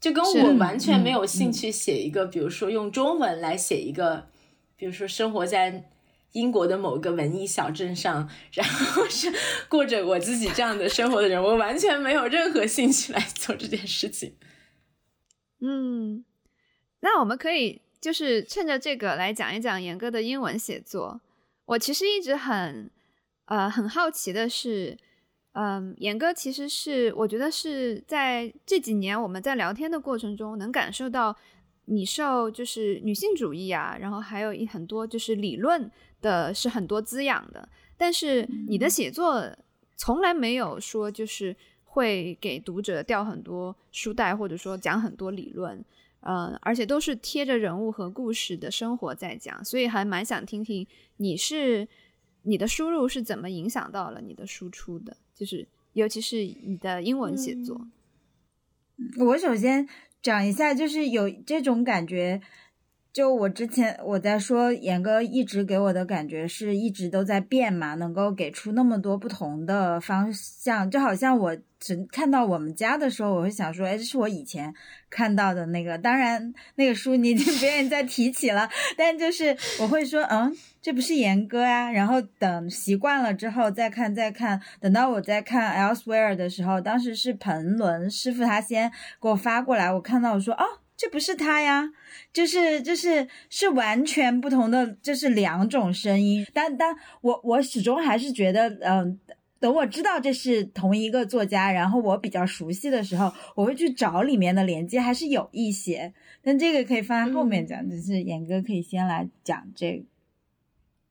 [0.00, 4.28] 就跟我完全没有兴趣写一个，比如说用中文来写一个，
[4.78, 5.84] 比如说生活在。
[6.32, 9.32] 英国的某个文艺小镇上，然后是
[9.68, 14.36] 过着我自己这样的生活的人，我完全没有任何兴趣来做这件事情。
[15.60, 16.24] 嗯，
[17.00, 21.20] 那我们可以就是趁着这个来讲一讲严哥的英文写作。
[21.66, 22.90] 我其实一直很
[23.46, 24.96] 呃很好奇的是，
[25.52, 31.36] 嗯，严哥其实是我觉得是在这几年我们在聊天的过程中能感受到。
[31.86, 35.90] 你受就是女性主义啊，然后还有一很多就是理论
[36.20, 39.44] 的是很多滋养的，但是你的写作
[39.96, 45.84] 从来没有说就是会给读者掉很多书袋，或者说讲很多理论，
[46.20, 50.86] 呃，而且都是贴着人物和故事的生活在讲，所以还蛮想听听
[51.16, 51.88] 你是
[52.42, 57.88] 你的输入是怎么影响到了你的输出的，就是尤其是你的英文写作。
[59.18, 59.88] 我首先
[60.22, 62.40] 讲一下，就是有这种感觉。
[63.12, 74.72] 就我之前我在说，严哥一直给我的感觉是一直都在变嘛，能够给出那么多不同的方向，就好像我只看到我们家的时候，我会想说，哎，这是我以前
[75.10, 75.98] 看到的那个。
[75.98, 81.90] 当然，那个书你已经不愿意再提起了，但就是我会说，嗯，这不是严哥呀。
[81.90, 90.64] 然后等习惯了之后再看再看，等到我在看 Elsewhere 的时候，当时是彭伦师傅他先给我发过来，我看到我说，哦。
[91.00, 91.90] 这不是他呀，
[92.30, 96.46] 就是就是是完全不同的，就是两种声音。
[96.52, 99.18] 但但我我始终还是觉得，嗯，
[99.58, 106.12] 等我知道这是同一个作家，然后我比较熟悉的时候，我会去找里面的连接，还是有一些。
[106.42, 110.04] 但这个可以放在后面讲，就是严哥可以先来讲这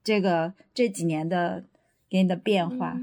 [0.04, 1.64] 这个这几年的
[2.08, 2.96] 给你的变化。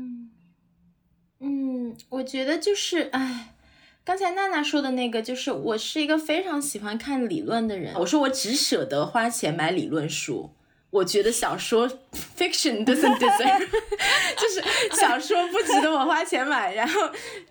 [1.42, 3.56] 嗯，我觉得就是哎。
[4.08, 7.94] 刚才娜娜说的那个，就是我是一个非常喜欢看理论的人。
[7.96, 10.50] 我说我只舍得花钱买理论书，
[10.90, 11.88] 我觉得小说
[12.38, 13.68] fiction doesn't deserve，
[14.38, 16.74] 就是小说不值得我花钱买。
[16.74, 17.02] 然后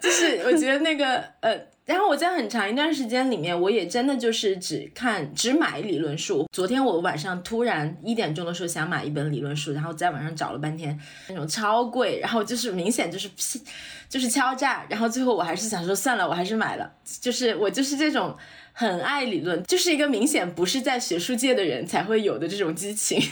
[0.00, 1.58] 就是我觉得那个呃。
[1.86, 6.44] 然后我在很长一段时间里面，我也真的就是只看只买理论书。
[6.50, 10.98] 昨天我晚上突然一点钟的时候想买一本理论书，然后在网上找了半天，
[11.28, 13.30] 那种超贵，然后就是明显就是
[14.10, 14.84] 就是敲诈。
[14.88, 16.92] 然后最后我还是想说算了，我还是买了。
[17.20, 18.36] 就是我就是这种
[18.78, 23.20] 很爱理论，就是一个明显不是在学术界的人才会有的这种激情。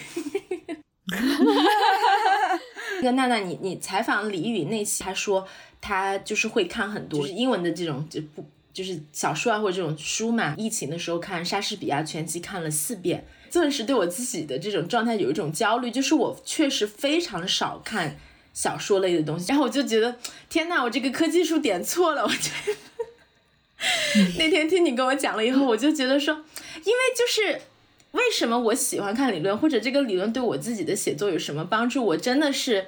[2.97, 5.47] 那个娜娜，你你采访李宇那期，他说。
[5.87, 8.43] 他就是会看很多，就是英文的这种就不
[8.73, 10.55] 就是小说啊或者这种书嘛。
[10.57, 18.16] 疫情的时候看莎士比亚全集看了四遍，顿时对我自己的这种状态有一种焦虑，就是我确实非常少看
[18.55, 19.45] 小说类的东西。
[19.51, 20.16] 然后我就觉得
[20.49, 22.25] 天呐，我这个科技树点错了。
[22.25, 22.73] 我觉得
[24.39, 26.35] 那天听你跟我讲了以后，我就觉得说，
[26.85, 27.61] 因为就是
[28.12, 32.86] 为什么我喜欢看理论，或者这个理论对我自己的写作有什么帮助，我真的是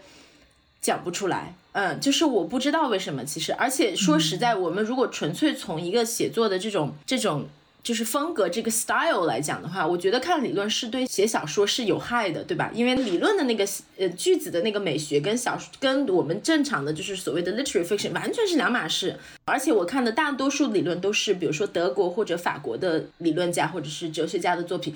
[0.80, 1.54] 讲不出来。
[1.72, 7.48] 嗯，就是我不知道为什么，其实，而且说实在，我们如果纯粹从一个写作的这种这种
[7.86, 12.68] 就是风格这个 style 来讲的话，我觉得看理论是对写小说是有害的，对吧？
[12.74, 13.64] 因为理论的那个
[13.96, 19.16] 呃句子的那个美学跟小跟我们正常的就是所谓的 literary fiction 完全是两码事。
[19.44, 24.92] 而且我看的大多数理论都是比如说德国或者法国的理论家或者是哲学家的作品。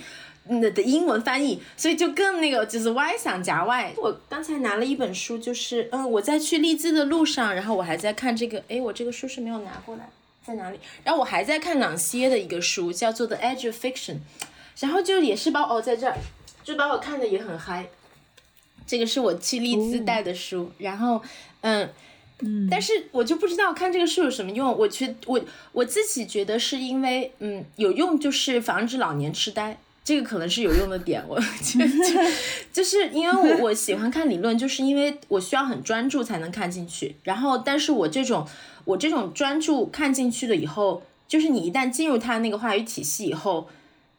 [0.49, 3.93] 那的英文翻译，所以就更那个，就是歪想夹歪。
[3.99, 10.09] 我刚才拿了一本书，就是嗯，我在去利兹的路上，然后我还在看这个，哎，我这个书是没有拿过来，
[10.47, 10.79] 在哪里？
[11.05, 14.15] 然后我还在看朗西耶的一个书，叫做《The Edge of Fiction》，
[14.81, 16.17] 然后就也是把哦，在这儿，
[16.65, 17.87] 就把我看的也很嗨。
[18.87, 21.23] 这个是我去利兹带的书，然后
[21.61, 21.89] 嗯
[22.41, 24.77] 嗯，但是我就不知道看这个书有什么用。
[24.77, 25.41] 我觉我
[25.73, 29.79] 我自己觉得是因为嗯有用，就是防止老年痴呆。
[30.03, 32.33] 这个可能是有用的点，我觉得
[32.73, 37.15] 就是因为我 我喜欢看理论，就是因为我需要很专注才能看进去。
[37.23, 38.45] 然后，但是我这种
[38.85, 43.69] 我这种专注看进去了以后，就是你一旦进入他那个话语体系以后，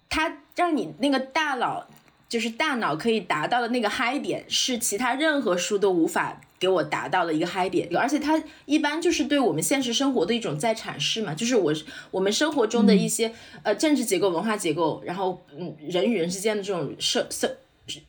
[0.09, 1.87] 他让你那个大脑
[2.29, 6.41] 就是大脑可以达到的那个嗨点，是其他任何书都无法。
[6.61, 11.73] 给我达到的一个嗨点，而且它一般就是对我们现实生活的一种在阐释嘛，就是我
[12.11, 13.33] 我们生活中的一些
[13.63, 17.57] 呃政治结构、文化结构，然后嗯人与人之间的这种社社。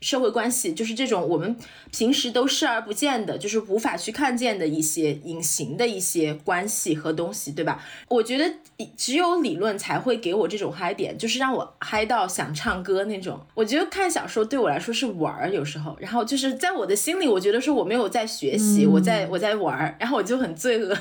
[0.01, 1.57] 社会关系就是这种我们
[1.91, 7.83] 平时都视而不见的，就是无法去看见的一些隐形的一些关系和东西，对吧？
[8.09, 8.55] 我觉得
[8.97, 13.41] 只有理论才会给我这种嗨点，就是让我嗨到想唱歌那种。
[13.55, 20.97] 我觉得看小说对我来说是玩儿，有时候，然后就是在我的心里，我觉得说我没有在学习，我在我在玩儿，然后我就很罪恶。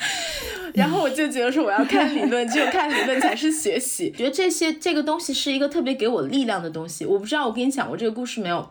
[0.74, 4.12] 然后我就觉得说我要看理论，只有看理论才是学习。
[4.16, 7.04] 觉得这些这个东西是一个特别给我力量的东西。
[7.04, 8.70] 我不知道我跟你讲过这个故事没有？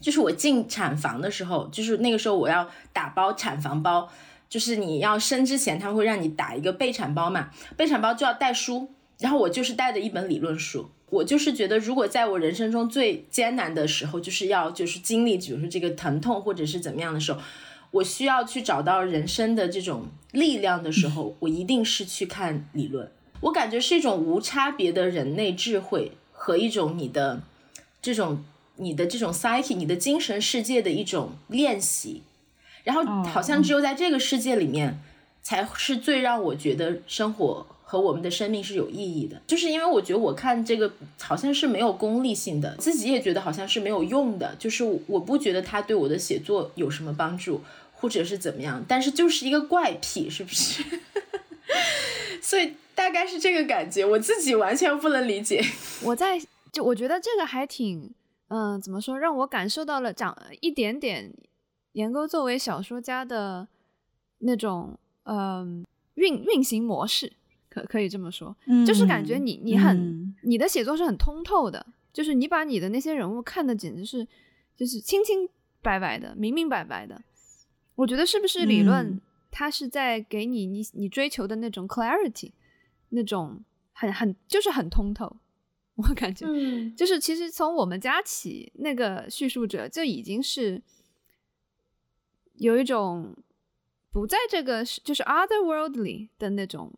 [0.00, 4.10] 就是我进产房的时候，就是那个时候我要打包产房包，
[4.48, 10.90] 就是你要生之前他会让你打一个备产包嘛，备产包就要带书，然后我就是带着一本理论书。
[11.10, 17.40] 我就是觉得如果在我人生中最艰难的时候，就是要就是经历，比如说这个疼痛或者是怎么样的时候。
[17.90, 23.10] 我需要去找到人生的这种力量的时候， 我一定是去看理论。
[23.40, 27.42] 我感觉是一种无差别的人类智慧和一种你的
[28.02, 28.44] 这种
[28.76, 32.22] 你的这种 psyche 你的精神世界的一种练习，
[32.84, 35.00] 然后好像只有在这个世界里面
[35.40, 39.40] 才是最让我觉得生活和我们的生命是有意义的。
[39.46, 47.62] 就是因为我觉得我看这个好像是没有功利性的，自己也觉得好像是没有用的，就是我不觉得它对我的写作有什么帮助，
[47.94, 50.84] 或者是怎么样，但是就是一个怪癖，是不是？
[52.42, 55.64] 所以大概是这个感觉，我自己完全不能理解。
[56.02, 56.38] 我在
[56.70, 58.12] 就我觉得这个还挺，
[58.48, 61.32] 嗯，怎么说，让我感受到了长一点点
[61.92, 63.66] 严哥作为小说家的
[64.40, 65.84] 那种，嗯，
[66.14, 67.32] 运运行模式，
[67.80, 68.54] 可可以这么说，
[68.86, 74.26] 就是感觉你你很你的写作是很通透的，就是你把你的那些人物看的简直是
[74.76, 75.48] 就是清清
[75.82, 77.22] 白白的、明明白白的。
[77.94, 79.20] 我觉得是不是理论？
[79.50, 82.52] 他是在给你你你追求的那种 clarity，
[83.08, 85.36] 那种很很就是很通透，
[85.96, 86.46] 我感觉，
[86.94, 90.80] 就是其实从我们家起，那个叙述者就已经是
[92.56, 93.34] 有一种
[94.12, 96.92] 不在这个就是 otherworldly 的那种，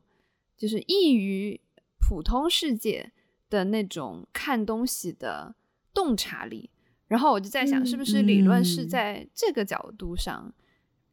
[0.60, 1.58] 就是异于
[1.98, 3.10] 普通世界
[3.48, 5.56] 的那种看东西的
[5.92, 6.68] 洞察力。
[7.08, 10.54] 然后我就在想，是不是理论是在这个角度上？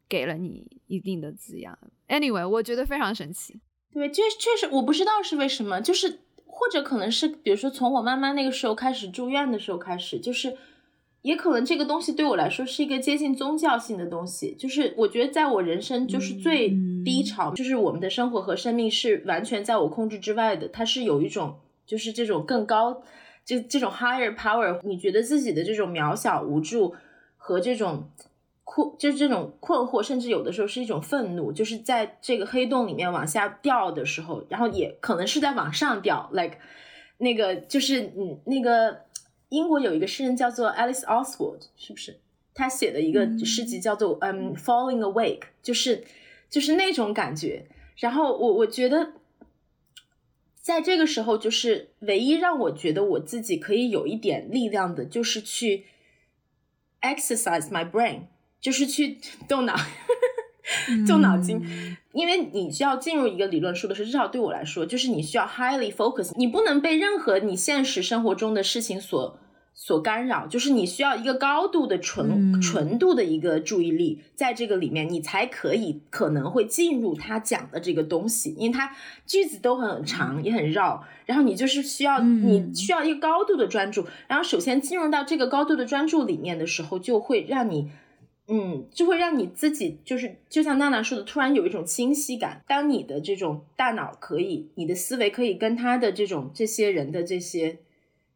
[0.09, 1.77] 给了你一定的滋养。
[2.07, 3.59] Anyway，我觉得非常神奇。
[3.91, 10.55] 对，确确实，我不知道是为什么，就是或者可能是，比如说从我妈妈那个时候开始住院的时候开始，就是
[11.21, 14.55] 也可能这个东西对我来说是一个接近宗教性的东西。
[14.57, 16.69] 就是我觉得在我人生就是最
[17.03, 20.67] 低潮，就是我们的生活和生命是完全在我控制之外的。
[20.67, 23.03] 它是有一种就是这种更高，
[23.45, 26.95] 就这种 higher power，你觉得自己的这种渺小无助
[27.37, 28.09] 和这种。
[28.69, 36.57] 困就是这种困惑，甚至有的时候是一种愤怒，就是在这个黑洞里面往下掉的时候，然后也可能是在往上掉，like
[37.17, 39.03] 那个就是嗯，那个
[39.49, 42.19] 英国有一个诗人叫做 Alice Oswald，是不是？
[42.53, 46.03] 他写的一个诗集叫做嗯 Falling Awake，就是
[46.49, 47.67] 就是那种感觉。
[47.97, 49.13] 然后我我觉得，
[50.55, 55.85] 在这个时候，就是唯一让我觉得我自己可以有一点力量的，就是去
[57.01, 58.21] exercise my brain。
[58.59, 59.75] 就是去动脑，
[61.07, 61.61] 动脑筋，
[62.11, 69.39] 因为你需要进入一个理论书的时候，至少对我来说，就是你需要 highly focus，你不能被任何你现实生活中的事情所
[69.73, 78.93] 所干扰，就是你需要一个高度的纯纯度的一个注意力，在这个里面，你才可以可能会进入他讲的这个东西，因为他
[79.25, 87.89] 句子都很长也很绕，然后你就是需要你需要一个高度的专注，然后首先进入到这个高度的专注里面的时候，就会让你。
[88.49, 92.63] 嗯，就会让你自己就是，就像娜娜说的，突然有一种清晰感。
[92.65, 97.79] 当你的这种大脑可以，你的思维可以跟他的这种这些人的这些，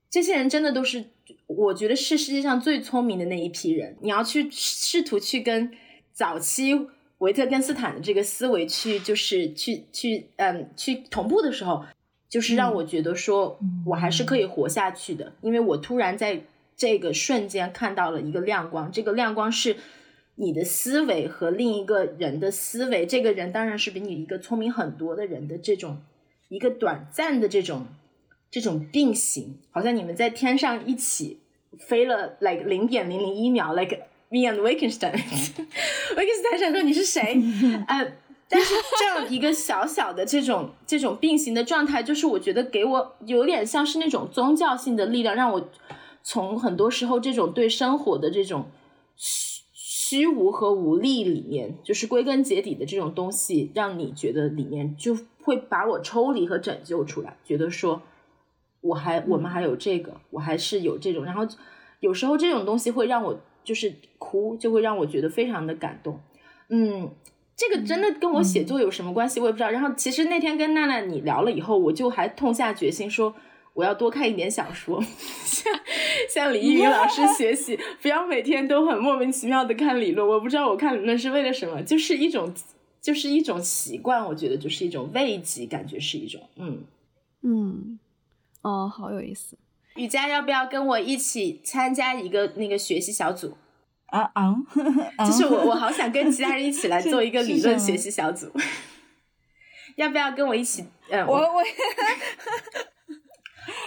[0.10, 1.06] 这些人真的都是，
[1.48, 3.96] 我觉得是世界上最聪明的那一批人。
[4.02, 5.72] 你要去试图去跟
[6.12, 6.88] 早期
[7.20, 11.86] 维特根斯坦的这个思维去，就是去去嗯去同步的时候，
[12.28, 16.42] 就是让我觉得说我还是可以活下去的，因为我突然在
[16.76, 19.78] 这个瞬间看到了一个亮光，这个亮光是。
[20.42, 26.00] 你的思维和另一个人的思维，这个人当然是比你一个聪明很多的人的这种
[26.50, 27.86] 一个短暂的这种
[28.50, 31.42] 这种并行，好像你们在天上一起
[31.78, 33.96] 飞了，like 零点零零一秒，like
[34.30, 37.40] me and Wittgenstein，Wittgenstein 说你是谁？
[37.88, 38.14] 呃，
[38.50, 45.70] 但是这样一个小小的这种这种并行的状态，就是我觉得给我有点像是那种宗教性的力量，让我
[46.24, 48.66] 从很多时候这种对生活的这种。
[50.12, 58.02] 虚无和无力里面，就是归根结底的这种东西，让你觉得里面就会把我抽离和拯救出来，觉得说
[58.82, 61.24] 我还我们还有这个，我还是有这种。
[61.24, 61.48] 然后
[62.02, 66.20] 有时候这种东西会让我就是哭，就会让我觉得非常的感动。
[66.68, 67.10] 嗯，
[67.56, 69.70] 这个真的跟我写作有什么关系，我也不知道。
[69.70, 73.34] 然后其实那天跟娜娜你聊了以后，我就还痛下决心说。
[73.74, 75.02] 我要多看一点小说，
[75.46, 75.74] 向
[76.30, 80.28] 向李一鸣老师学习，不要每天都很莫名其妙的看理论。
[80.28, 82.54] 我不知道我看理论是为了什么，就是一种，
[83.02, 84.26] 就是一种习惯。
[84.26, 86.84] 我觉得就是一种慰藉，感觉是一种，嗯
[87.44, 88.00] 嗯，
[88.62, 89.58] 哦，好有意思。
[89.96, 93.58] 雨佳要不要跟我一起参加一个那个学习小组？
[94.08, 94.54] 啊啊，
[95.26, 98.52] 就是我我好想跟其他人一起来做一个理论学习小组，
[99.96, 100.86] 要不要跟我一起？
[101.10, 101.64] 嗯，我我。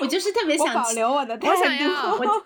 [0.00, 1.48] 我就是特别想保留我的态
[1.78, 2.44] 度，我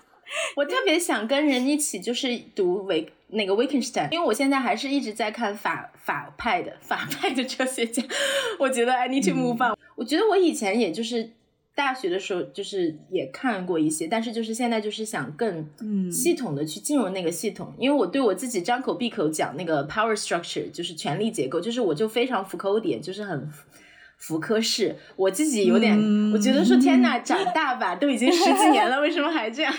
[0.57, 8.03] 我特别想跟人一起，就是读维那个 Wittgenstein，因为我现在还是一直在看法法派的法派的哲学家。
[8.59, 9.77] 我觉得 I need to move on。
[9.97, 11.31] 我觉得我以前也就是
[11.75, 15.67] 大学的时候，就是也看过一些，但是就是现在就是想更
[16.13, 23.51] 系统的去进入那个系统，因为我对我自己张口闭口讲那个 power structure，就是权力结构，就是我就非常福柯点，就是很。
[24.19, 25.97] 福柯式，我自己有点，
[26.33, 29.73] 我觉得说天呐，长大吧，都已经十几年了，为什么还这样？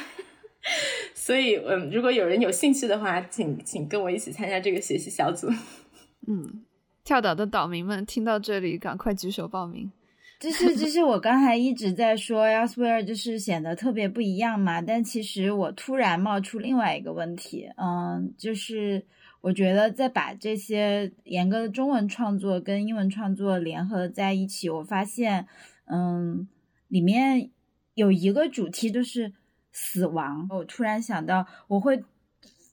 [1.13, 5.47] 所以，嗯，如果有人有兴趣的话，请请跟我一起参加这个学习小组。
[6.27, 6.63] 嗯，
[7.03, 9.91] 跳岛的岛民们听到这里，赶快举手报名。
[10.39, 19.05] 就是，就是我刚才一直在说，Elsewhere 就是显得特别不一样嘛，但其实我突然冒出另外一个问题，嗯，就是。
[19.41, 25.47] 我觉得在把这些严格的中文创作跟英文创作联合在一起，我发现，
[25.85, 26.47] 嗯，
[26.87, 27.49] 里面
[27.93, 29.33] 有一个主题就是
[29.71, 30.47] 死亡。
[30.49, 32.03] 我突然想到，我会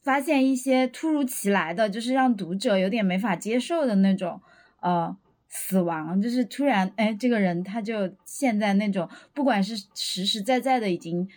[0.02, 4.40] 发现一些突如其来的，就是让读者有点没法接受的那种，
[4.80, 5.16] 呃，
[5.48, 11.28] 死亡，就是突然，哎，这个人他就现在那种，不管是实实在在的已经。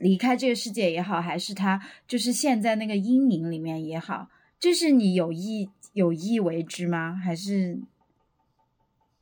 [0.00, 4.28] 离开这个世界也好，还是他就是陷在那个阴影里面也好。
[4.60, 7.14] 这是你有意有意为之吗？
[7.14, 7.78] 还是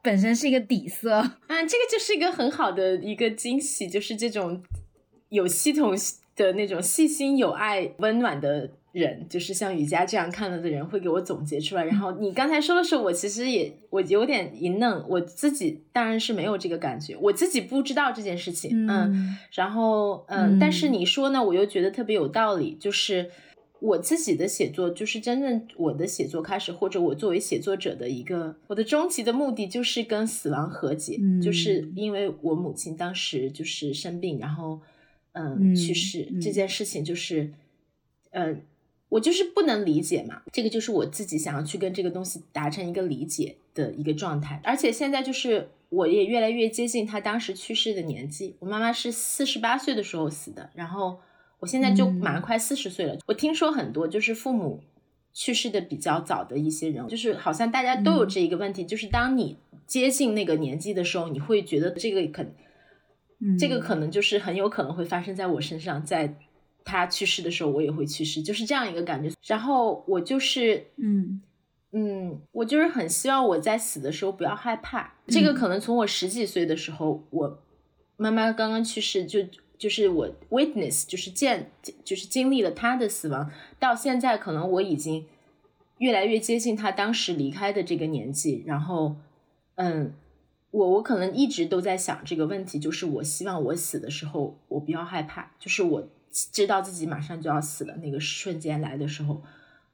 [0.02, 1.20] 本身是一个底色？
[1.48, 4.62] 嗯， 这个就是一个很好的一个惊喜，就是这种
[5.28, 5.94] 有系统
[6.34, 11.84] 的那种细心、有爱、温暖的人，就是像雨佳这样看了的人，会给我总结出来。
[11.84, 18.86] 然后你刚才说的时候，我其实也我有点一愣，我自己当然是没有这个感觉，我自己不知道这件事情。
[18.88, 23.30] 嗯，然后嗯，但是你说呢，我又觉得特别有道理，就是。
[23.78, 31.20] 我自己的写作就是真正我的写作开始，或者我作为写作者的一个我的终极的目的，就是跟死亡和解。
[31.42, 34.80] 就是因为我母亲当时就是生病，然后
[35.32, 37.52] 嗯去世这件事情，就是
[38.30, 38.62] 嗯
[39.10, 40.40] 我就是不能理解嘛。
[40.50, 44.58] 这个就是我自己想要去跟这个东西达成一个理解的一个状态。
[44.64, 48.56] 而且现在就是我也越来越接近他当时去世的年纪。
[48.60, 51.18] 我妈妈是四十八岁的时候死的，然后。
[51.58, 53.16] 我现在就马上快四十岁了。
[53.26, 54.82] 我听说很多就是父母
[55.32, 59.56] 去世的比较早的一些人，就是好像大家都有这一个问题，就是当你
[59.86, 62.46] 接近那个年纪的时候，你会觉得这个可，
[63.58, 66.36] 这个可能就是很有可能会发生在我身上，在
[66.84, 69.34] 他去世的时候，我也会去世，就是这样一个感觉。
[69.46, 71.40] 然后我就是，嗯
[71.92, 75.14] 嗯，我就是很希望我在死的时候不要害怕。
[75.26, 77.62] 这个可能从我十几岁的时候，我
[78.16, 79.40] 妈妈刚刚去世就。
[79.78, 81.70] 就是我 witness，就是见，
[82.04, 85.26] 就是经历了他的死亡，到现在可能我已经
[85.98, 88.62] 越来越接近他当时离开的这个年纪。
[88.66, 89.16] 然后，
[89.74, 90.14] 嗯，
[90.70, 99.42] 我我可能一直都在想这个问题，就是我希望我死的时候我不要害怕，就是我知道自己马上就要死了那个瞬间来的时候，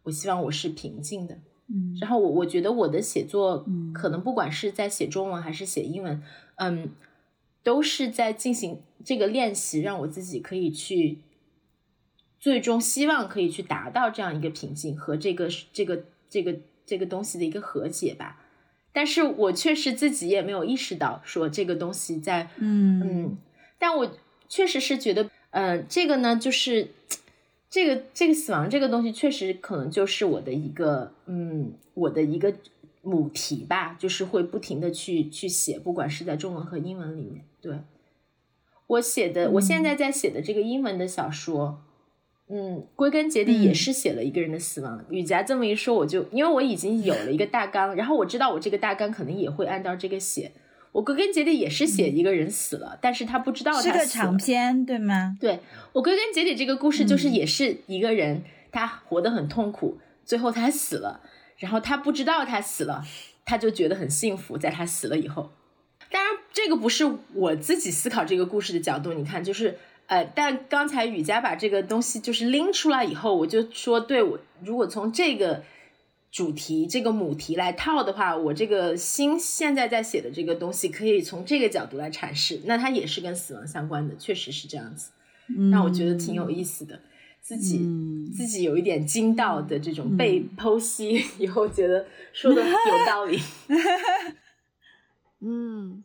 [0.04, 1.38] 我希望我是平静的。
[1.68, 6.22] 嗯，然后我我觉得我的写作可能不管是在写中文还是写英文，
[6.56, 6.90] 嗯。
[7.62, 11.18] 都是在进行这个练习，让我自己可以去，
[12.40, 18.40] 最终希望可以去达到这样一个平静和这个这个这个这个东西的一个和解吧。
[18.93, 23.39] 但是我确实自己也没有意识到说这个东西在，嗯嗯，
[23.78, 24.12] 但我
[24.48, 26.89] 确实是觉得，嗯，这个呢，就是
[27.70, 32.55] 这个这个死亡这个东西，确实可能就是我的一个，嗯，我的一个。
[33.02, 37.44] 母题吧，就是会不停的去去写，不管是在中文和英文里面。
[37.60, 37.78] 对
[38.86, 41.82] 我写的，我现在在写的这个英文的小说，
[42.48, 45.04] 嗯，归根结底也是写了一个人的死亡。
[45.10, 50.52] 雨夹这么一说，我就因为我已经有了一个大纲，然后我知道我这个大纲可能也会按照这个写。
[50.92, 55.38] 我归根结底也是写一个人死了，但是他不知道他是个长篇，对吗？
[55.40, 55.60] 对
[55.94, 59.96] 我归根结底这个故事就是也是一个人，他活得很痛苦，
[60.26, 61.22] 最后他死了。
[61.62, 63.05] 然后他不知道他死了，
[63.44, 65.52] 他就觉得很幸福，在他死了以后。
[66.10, 69.12] 当然，这个不是我自己思考这个故事的角度。
[69.12, 69.78] 你看，就是
[70.09, 75.62] 呃，但刚才雨佳把这个东西就是拎出来以后，我就说，对我如果从这个
[76.32, 82.60] 主题、这个母题来套的话，我这个新现在在写的这个东西，可以从这个角度来阐释。
[82.64, 85.12] 那它也是跟死亡相关的，确实是这样子，
[85.70, 86.98] 让我觉得挺有意思的。
[87.43, 87.78] 自己
[88.32, 93.36] 自己有一点惊到的这种被剖析 以后，觉得说的有道理。
[95.44, 96.05] 嗯，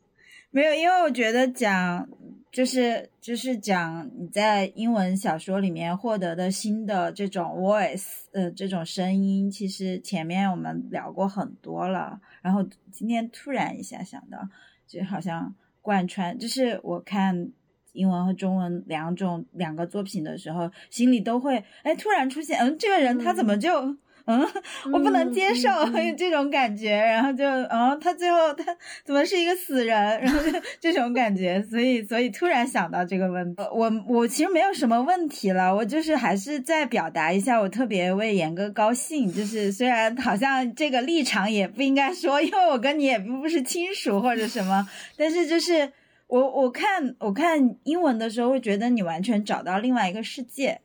[0.49, 2.09] 没有，因为我觉得讲
[2.51, 12.19] 就是就是讲你在英文小说里面获得的新的这种 voice，呃，这种声音，其实前面我们聊过很多了。
[12.41, 14.49] 然后今天突然一下想到，
[14.87, 15.53] 就好像
[15.83, 17.51] 贯穿，就是我看。
[17.97, 23.97] 英文和中文两种两个作品的时候，心里都会哎突然出现，嗯，这个人他怎么就。
[24.29, 24.45] 嗯，
[24.91, 25.69] 我不能接受
[26.17, 28.75] 这种感觉，然后就，嗯，他最后他
[29.05, 45.89] 怎么是一个死人， 然后就这种感觉，所以所以突然想到这个问题，我我其实没有什么问题了，我就是还是在表达一下，我特别为严哥高兴，就是虽然好像这个立场也不应该说，因为我跟你也并不是亲属或者什么，但是就是
[46.27, 50.81] 我我看我看英文的时候会觉得你完全找到另外一个世界，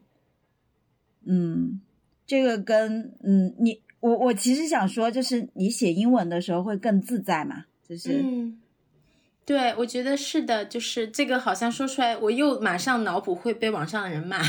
[1.24, 1.81] 嗯。
[2.24, 7.66] 这个跟嗯，你我我其实想说，就是你写英文的时候会更自在嘛？
[7.86, 8.59] 就是嗯，
[9.44, 14.40] 对，我觉得是的，就是这个好像说出来，我又马上脑补会被网上的人骂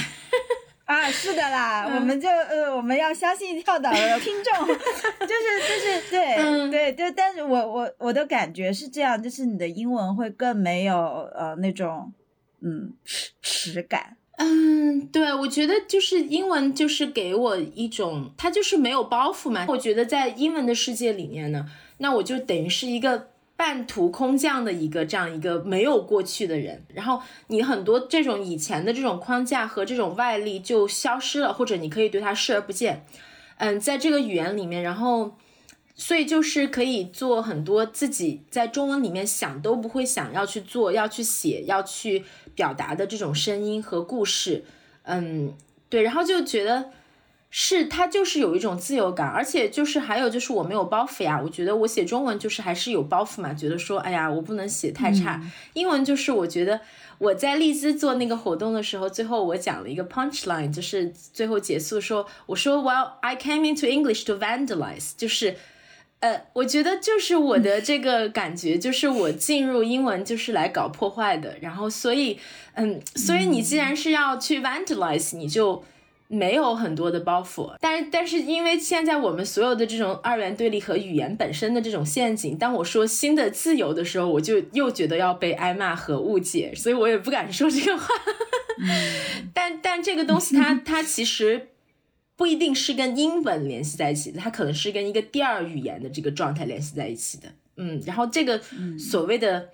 [0.86, 1.10] 啊！
[1.10, 10.96] 是的啦，我们就呃，我们要相信跳岛的听众， 就是就是对对对，但是我我我的感觉是这样，就是你的英文会更没有
[11.36, 12.12] 呃那种
[12.62, 14.18] 嗯实实感。
[14.38, 19.66] 嗯，对，我觉得就是英文，就是给我一种，它就是没有包袱嘛。
[19.70, 21.66] 我觉得在英文的世界里面呢，
[22.00, 26.86] 那我就等于是一个半途空降的一个这样一个没有过去的人。
[26.94, 33.06] 然后你很多这种以前的这种框架和这种外力就消失了，或者你可以对它视而不见。
[33.58, 35.36] 嗯，在这个语言里面，然后
[35.96, 42.24] 所以就是可以做很多自己在中文里面想都不会想要去做、要去写、要去。
[42.56, 44.64] 表达的这种声音和故事，
[45.06, 45.56] 嗯，
[45.90, 46.92] 对，然后就觉得
[47.56, 51.40] 是他就是有一种自由感，而且就是还有就是我没有包袱呀。
[51.40, 55.40] 我觉得我写中文就是还是有包袱嘛，觉得说哎呀我不能写太差。
[55.74, 56.82] 英文就是我觉得
[57.20, 65.56] 我在利兹做那个活动的时候，最后我讲了一个 punch line，就是最后结束说我说 Well I came into English to vandalize，就是。
[66.20, 72.40] 呃，我觉得就是我的这个感觉，就是我进入英文就是来搞破坏的，然后所以，
[72.76, 75.84] 嗯，所以你既然是要去 vandalize，你就
[76.34, 77.76] 没有很多的包袱。
[77.80, 88.08] 但是，但是因为现在我们所有的这种二元对立和语言本身的这种陷阱，当我说新的自由的时候，我就又觉得要被挨骂和误解，所以我也不敢说这个话。
[89.54, 91.70] 但但这个东西，它它其实。
[92.36, 97.48] 不一定是跟英文联系在一起的，它可能是跟一个第二语言的这个状态联系在一起的。
[97.78, 98.60] 嗯，然后这个
[98.98, 99.70] 所谓的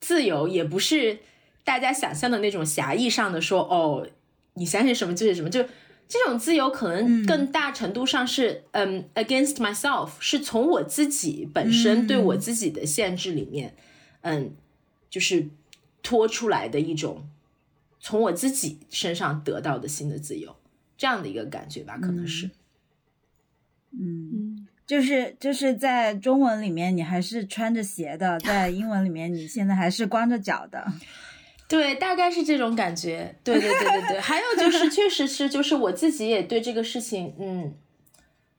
[0.00, 1.20] 自由，也不是
[1.62, 4.08] 大家想象的那种狭义上的说，哦，
[4.54, 5.64] 你相信什么就是什么，就
[6.06, 13.74] 这种自由可能更大程度上是，嗯，against myself，是从我自己本身对我自己的限制里面，
[14.20, 14.52] 嗯，
[15.10, 15.48] 就是
[16.02, 17.26] 拖出来的一种，
[17.98, 20.54] 从我自己身上得到的新的自由。
[20.96, 22.48] 这样的一个感觉吧，可能是，
[23.90, 30.86] 嗯，就是就是在中文里面你还是穿着鞋的，在英文里面你现在还是光着脚的，
[31.68, 34.20] 对，大概是这种感觉，对对对对对。
[34.20, 37.74] 还有就是，确实是，就是我自己也对这个事情，嗯，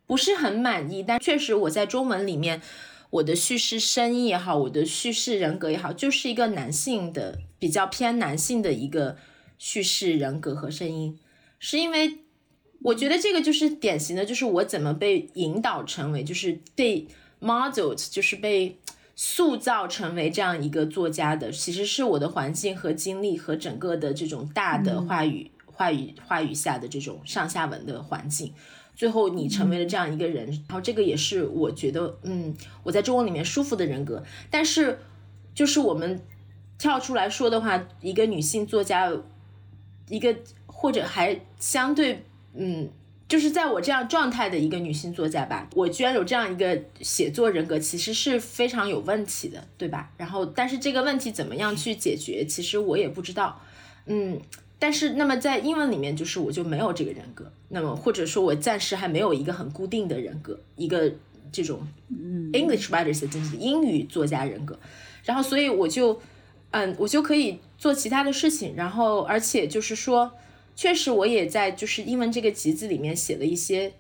[0.06, 2.62] 不是很满意，但确实我在中文里面，
[3.10, 9.18] 我的叙事声音也好，我的叙事人格也好，就是一个男性的，比较偏男性的一个
[9.58, 11.20] 叙事人格和声音，
[11.60, 12.20] 是因为。
[12.82, 17.08] 我觉得这个就是典型的，就是我怎么被引导成为，就是被
[17.42, 18.78] modeled，就是被
[19.16, 28.54] 塑造成为这样一个作家的，其实是我的环境和经历和整个的这种大的话语、话语、话语下的这种上下文的环境，
[28.94, 34.22] 最后你成为了这样一个人，然后这个也是我觉得，嗯，我在中文里面舒服的人格。
[34.50, 35.00] 但是，
[35.54, 36.22] 就是我们
[36.78, 39.10] 跳出来说的话，一个女性作家，
[40.10, 40.36] 一个
[40.66, 42.26] 或者还相对。
[42.54, 42.90] 嗯，
[43.28, 50.12] 就是在我这样状态的一个女性作家吧，我居然有这样一个写作人格，其实是非常有问题的，对吧？
[50.16, 53.60] 然后，但是这个问题怎么样去解决，其实我也不知道。
[54.06, 54.40] 嗯，
[54.78, 61.12] 但是那么在英文里面，就是我就没有这个人格，那么或者说我暂时还没有一个很固定的人格，一个
[61.52, 61.82] 这种
[62.54, 64.78] English writers 就是英语作家人格，
[65.24, 66.22] 然后所以我就
[66.70, 70.32] 嗯，我就可以做其他的事情，然后而且就是说。
[70.76, 73.94] 确实，我也在就是英文这个集子里面写了一些，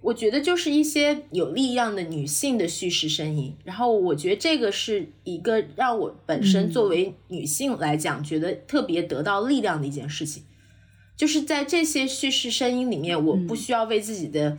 [0.00, 3.54] 我觉得就是一些有力量的女性的叙事声音。
[3.62, 10.44] 然后我觉得这个是一个让我本身作为女性来讲，觉得特别得到力量的一件事情。
[11.14, 14.56] 就是在这些叙事声音里面，我不需要为自己的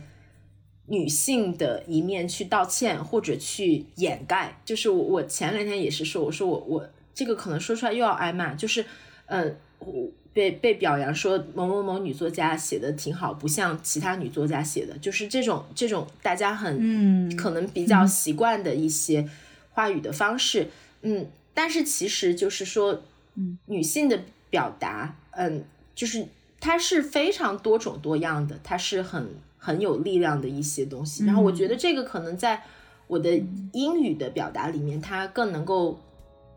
[0.86, 4.62] 女性的一面去道歉或者去掩盖。
[4.64, 8.86] 就是我我前两天也是说，我说我我这个可能说出来又要挨骂，就是
[9.26, 10.12] 呃我。
[10.34, 19.26] 被被表扬说某某某女作家写的挺好，不像其他女作家写的，就是这种这种大家很可能比较习惯的一些
[19.70, 20.68] 话语的方式，
[21.02, 23.02] 嗯，但是其实就是说，
[23.36, 24.20] 嗯，女性的
[24.50, 26.26] 表达，嗯，就是
[26.60, 31.24] 它是非常多种多样的，它是很很有力量的一些东西。
[31.24, 32.62] 然后我觉得这个可能在
[33.06, 33.40] 我的
[33.72, 36.00] 英语的表达里面，它更能够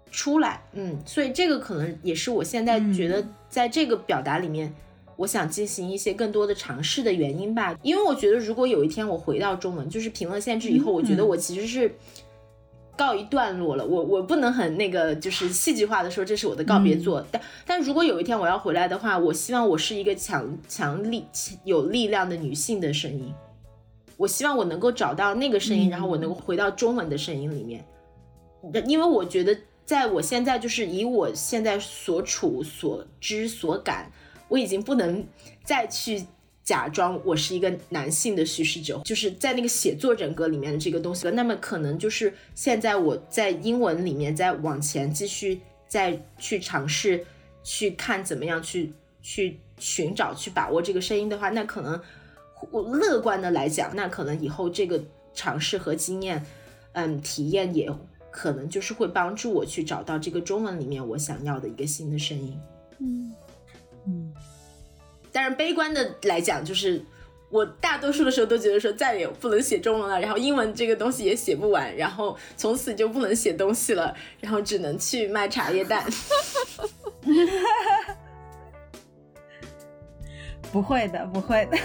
[0.09, 4.73] 出来，嗯，所以这个可能也是我现在觉得在这个表达里面。
[5.17, 11.91] 我想进行一些更多的尝试的原因吧，因为我觉得如果有一天我回到中文，就是评论限制以后，我觉得我其实是
[12.95, 13.83] 告一段落了。
[13.83, 21.25] 我我不能很那个就是戏剧化的说这是我的告别作，但但如果有一天我要回来的话，我希望我是一个强强力
[21.63, 23.33] 有力量的女性的声音。
[24.17, 27.83] 我希望我能够找到那个声音，然后我能够回到中文的声音里面，
[28.87, 29.57] 因为我觉得
[29.87, 34.11] 在我现在就是以我现在所处所知所感。
[34.49, 35.25] 我已经不能
[35.63, 36.25] 再去
[36.63, 41.31] 假装我是一个男性的叙事者，就是在那个写作人格里面的这个东西了。
[41.31, 47.25] 那么可能就是现在我在英文里面再往前继续再去尝试
[47.63, 52.01] 去看怎么样去去寻找去把握这个声音的话，那可能
[52.71, 55.03] 我乐观的来讲，那可能以后这个
[55.33, 56.45] 尝试和经验，
[56.93, 57.89] 嗯，体验也
[58.37, 62.61] 可能就是会帮助我去找到这个中文里面我想要的一个新的声音，
[62.99, 63.33] 嗯。
[64.05, 64.31] 嗯，
[65.31, 67.03] 但是悲观的来讲，就是
[67.49, 76.05] 我大多数的时候都觉得说再也不能写中文了，然后英文这个东西也写不完，然后从此就不能写东西了，然后只能去卖茶叶蛋。
[80.71, 81.77] 不会的，不会的。